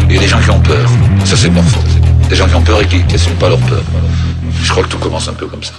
[0.10, 0.90] Il y a des gens qui ont peur.
[1.24, 1.88] Ça, c'est de leur faute.
[2.28, 3.84] Des gens qui ont peur et qui n'assument pas leur peur.
[4.62, 5.76] Je crois que tout commence un peu comme ça.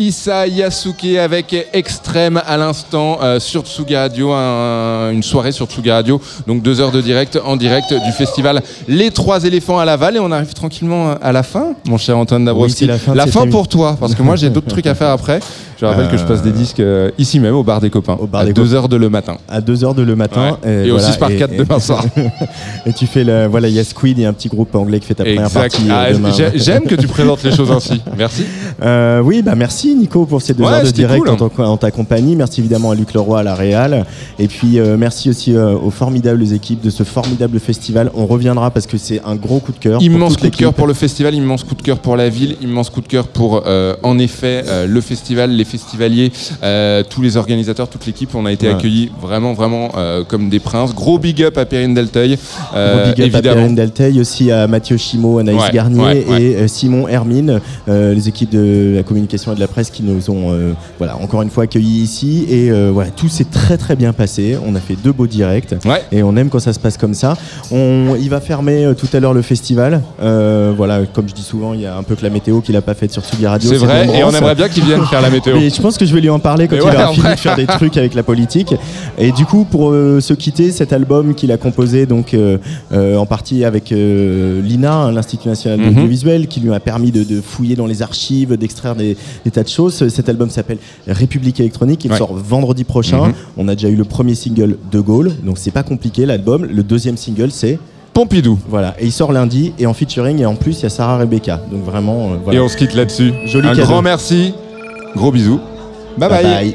[0.00, 5.90] Issa Yasuke avec Extrême à l'instant euh, sur Tsugi Radio, un- une soirée sur Tsugi
[5.90, 10.14] Radio, donc deux heures de direct en direct du festival Les Trois Éléphants à Laval
[10.16, 12.84] et on arrive tranquillement à la fin, mon cher Antoine Dabrowski.
[12.88, 15.40] Oui, la fin pour toi, parce que moi j'ai d'autres trucs à faire après.
[15.80, 18.44] Je rappelle que je passe des disques euh, ici même au bar des copains, à
[18.44, 18.74] des deux copains.
[18.74, 19.36] heures de le matin.
[19.48, 20.58] à 2h de le matin.
[20.64, 20.86] Ouais.
[20.86, 22.04] Et au 6 par 4 demain soir.
[22.86, 23.46] et tu fais le.
[23.46, 25.88] Voilà, il y a Squid et un petit groupe anglais qui fait ta première partie.
[25.88, 28.00] euh, Ah, J'aime que tu présentes les choses ainsi.
[28.16, 28.44] Merci.
[28.82, 31.64] Euh, oui, bah merci Nico pour ces deux Ouais, heures de direct cool, hein.
[31.64, 32.36] en, ta compagnie.
[32.36, 34.04] Merci évidemment à Luc Leroy à la Réal.
[34.38, 38.10] Et puis euh, merci aussi euh, aux formidables équipes de ce formidable festival.
[38.14, 40.02] On reviendra parce que c'est un gros coup de cœur.
[40.02, 42.90] Immense coup de cœur pour le festival, immense coup de cœur pour la ville, immense
[42.90, 46.32] coup de cœur pour, euh, en effet, le festival, les festivaliers,
[47.08, 48.34] tous les organisateurs, toute l'équipe.
[48.34, 48.74] On a été Ouais.
[48.74, 49.90] accueillis vraiment, vraiment
[50.28, 50.94] comme des princes.
[50.94, 52.36] Gros big up à Perrine Delteuil,
[52.72, 53.54] Gros big up à évidemment.
[53.54, 56.26] Perrine Delteil, aussi à Mathieu Chimo, Anaïs Ouais, Garnier
[56.62, 60.52] et Simon Hermine, les équipes de la communication et de la presse qui nous ont
[60.52, 62.44] euh, voilà, encore une fois accueillis ici.
[62.48, 64.56] Et euh, voilà, tout s'est très très bien passé.
[64.66, 65.74] On a fait deux beaux directs
[66.12, 67.36] et on aime quand ça se passe comme ça.
[67.70, 70.02] On, il va fermer euh, tout à l'heure le festival.
[70.18, 72.82] Voilà, comme je dis souvent, il y a un peu que la météo qu'il a
[72.82, 73.70] pas faite sur Tsugi Radio.
[73.70, 75.56] C'est vrai, et on aimerait bien qu'il vienne faire la météo.
[75.56, 77.28] Mais je pense que je vais lui en parler quand Mais il ouais, aura fini
[77.30, 78.74] de faire des trucs avec la politique.
[79.18, 82.36] Et du coup, pour se quitter, cet album qu'il a composé donc
[82.92, 85.94] en partie avec l'INA, hein, l'Institut national de Mhm.
[85.94, 89.62] l'audiovisuel, qui lui a permis de, de fouiller dans les archives, d'extraire des, des tas
[89.62, 90.08] de choses.
[90.08, 92.04] Cet album s'appelle République électronique.
[92.04, 92.18] Il Ouais.
[92.18, 93.28] sort vendredi prochain.
[93.28, 93.32] Mhm.
[93.56, 96.64] On a déjà eu le premier single de Gaulle, donc c'est pas compliqué l'album.
[96.64, 97.78] Le deuxième single, c'est
[98.14, 98.58] Pompidou.
[98.68, 101.18] Voilà, et il sort lundi et en featuring et en plus il y a Sarah
[101.18, 101.60] Rebecca.
[101.70, 102.32] Donc vraiment.
[102.32, 102.58] euh, voilà.
[102.58, 103.32] Et on se quitte là-dessus.
[103.46, 103.86] Joli Un cadeau.
[103.86, 104.54] grand merci.
[105.14, 105.60] Gros bisous.
[106.18, 106.28] bye.
[106.28, 106.74] Bye bye.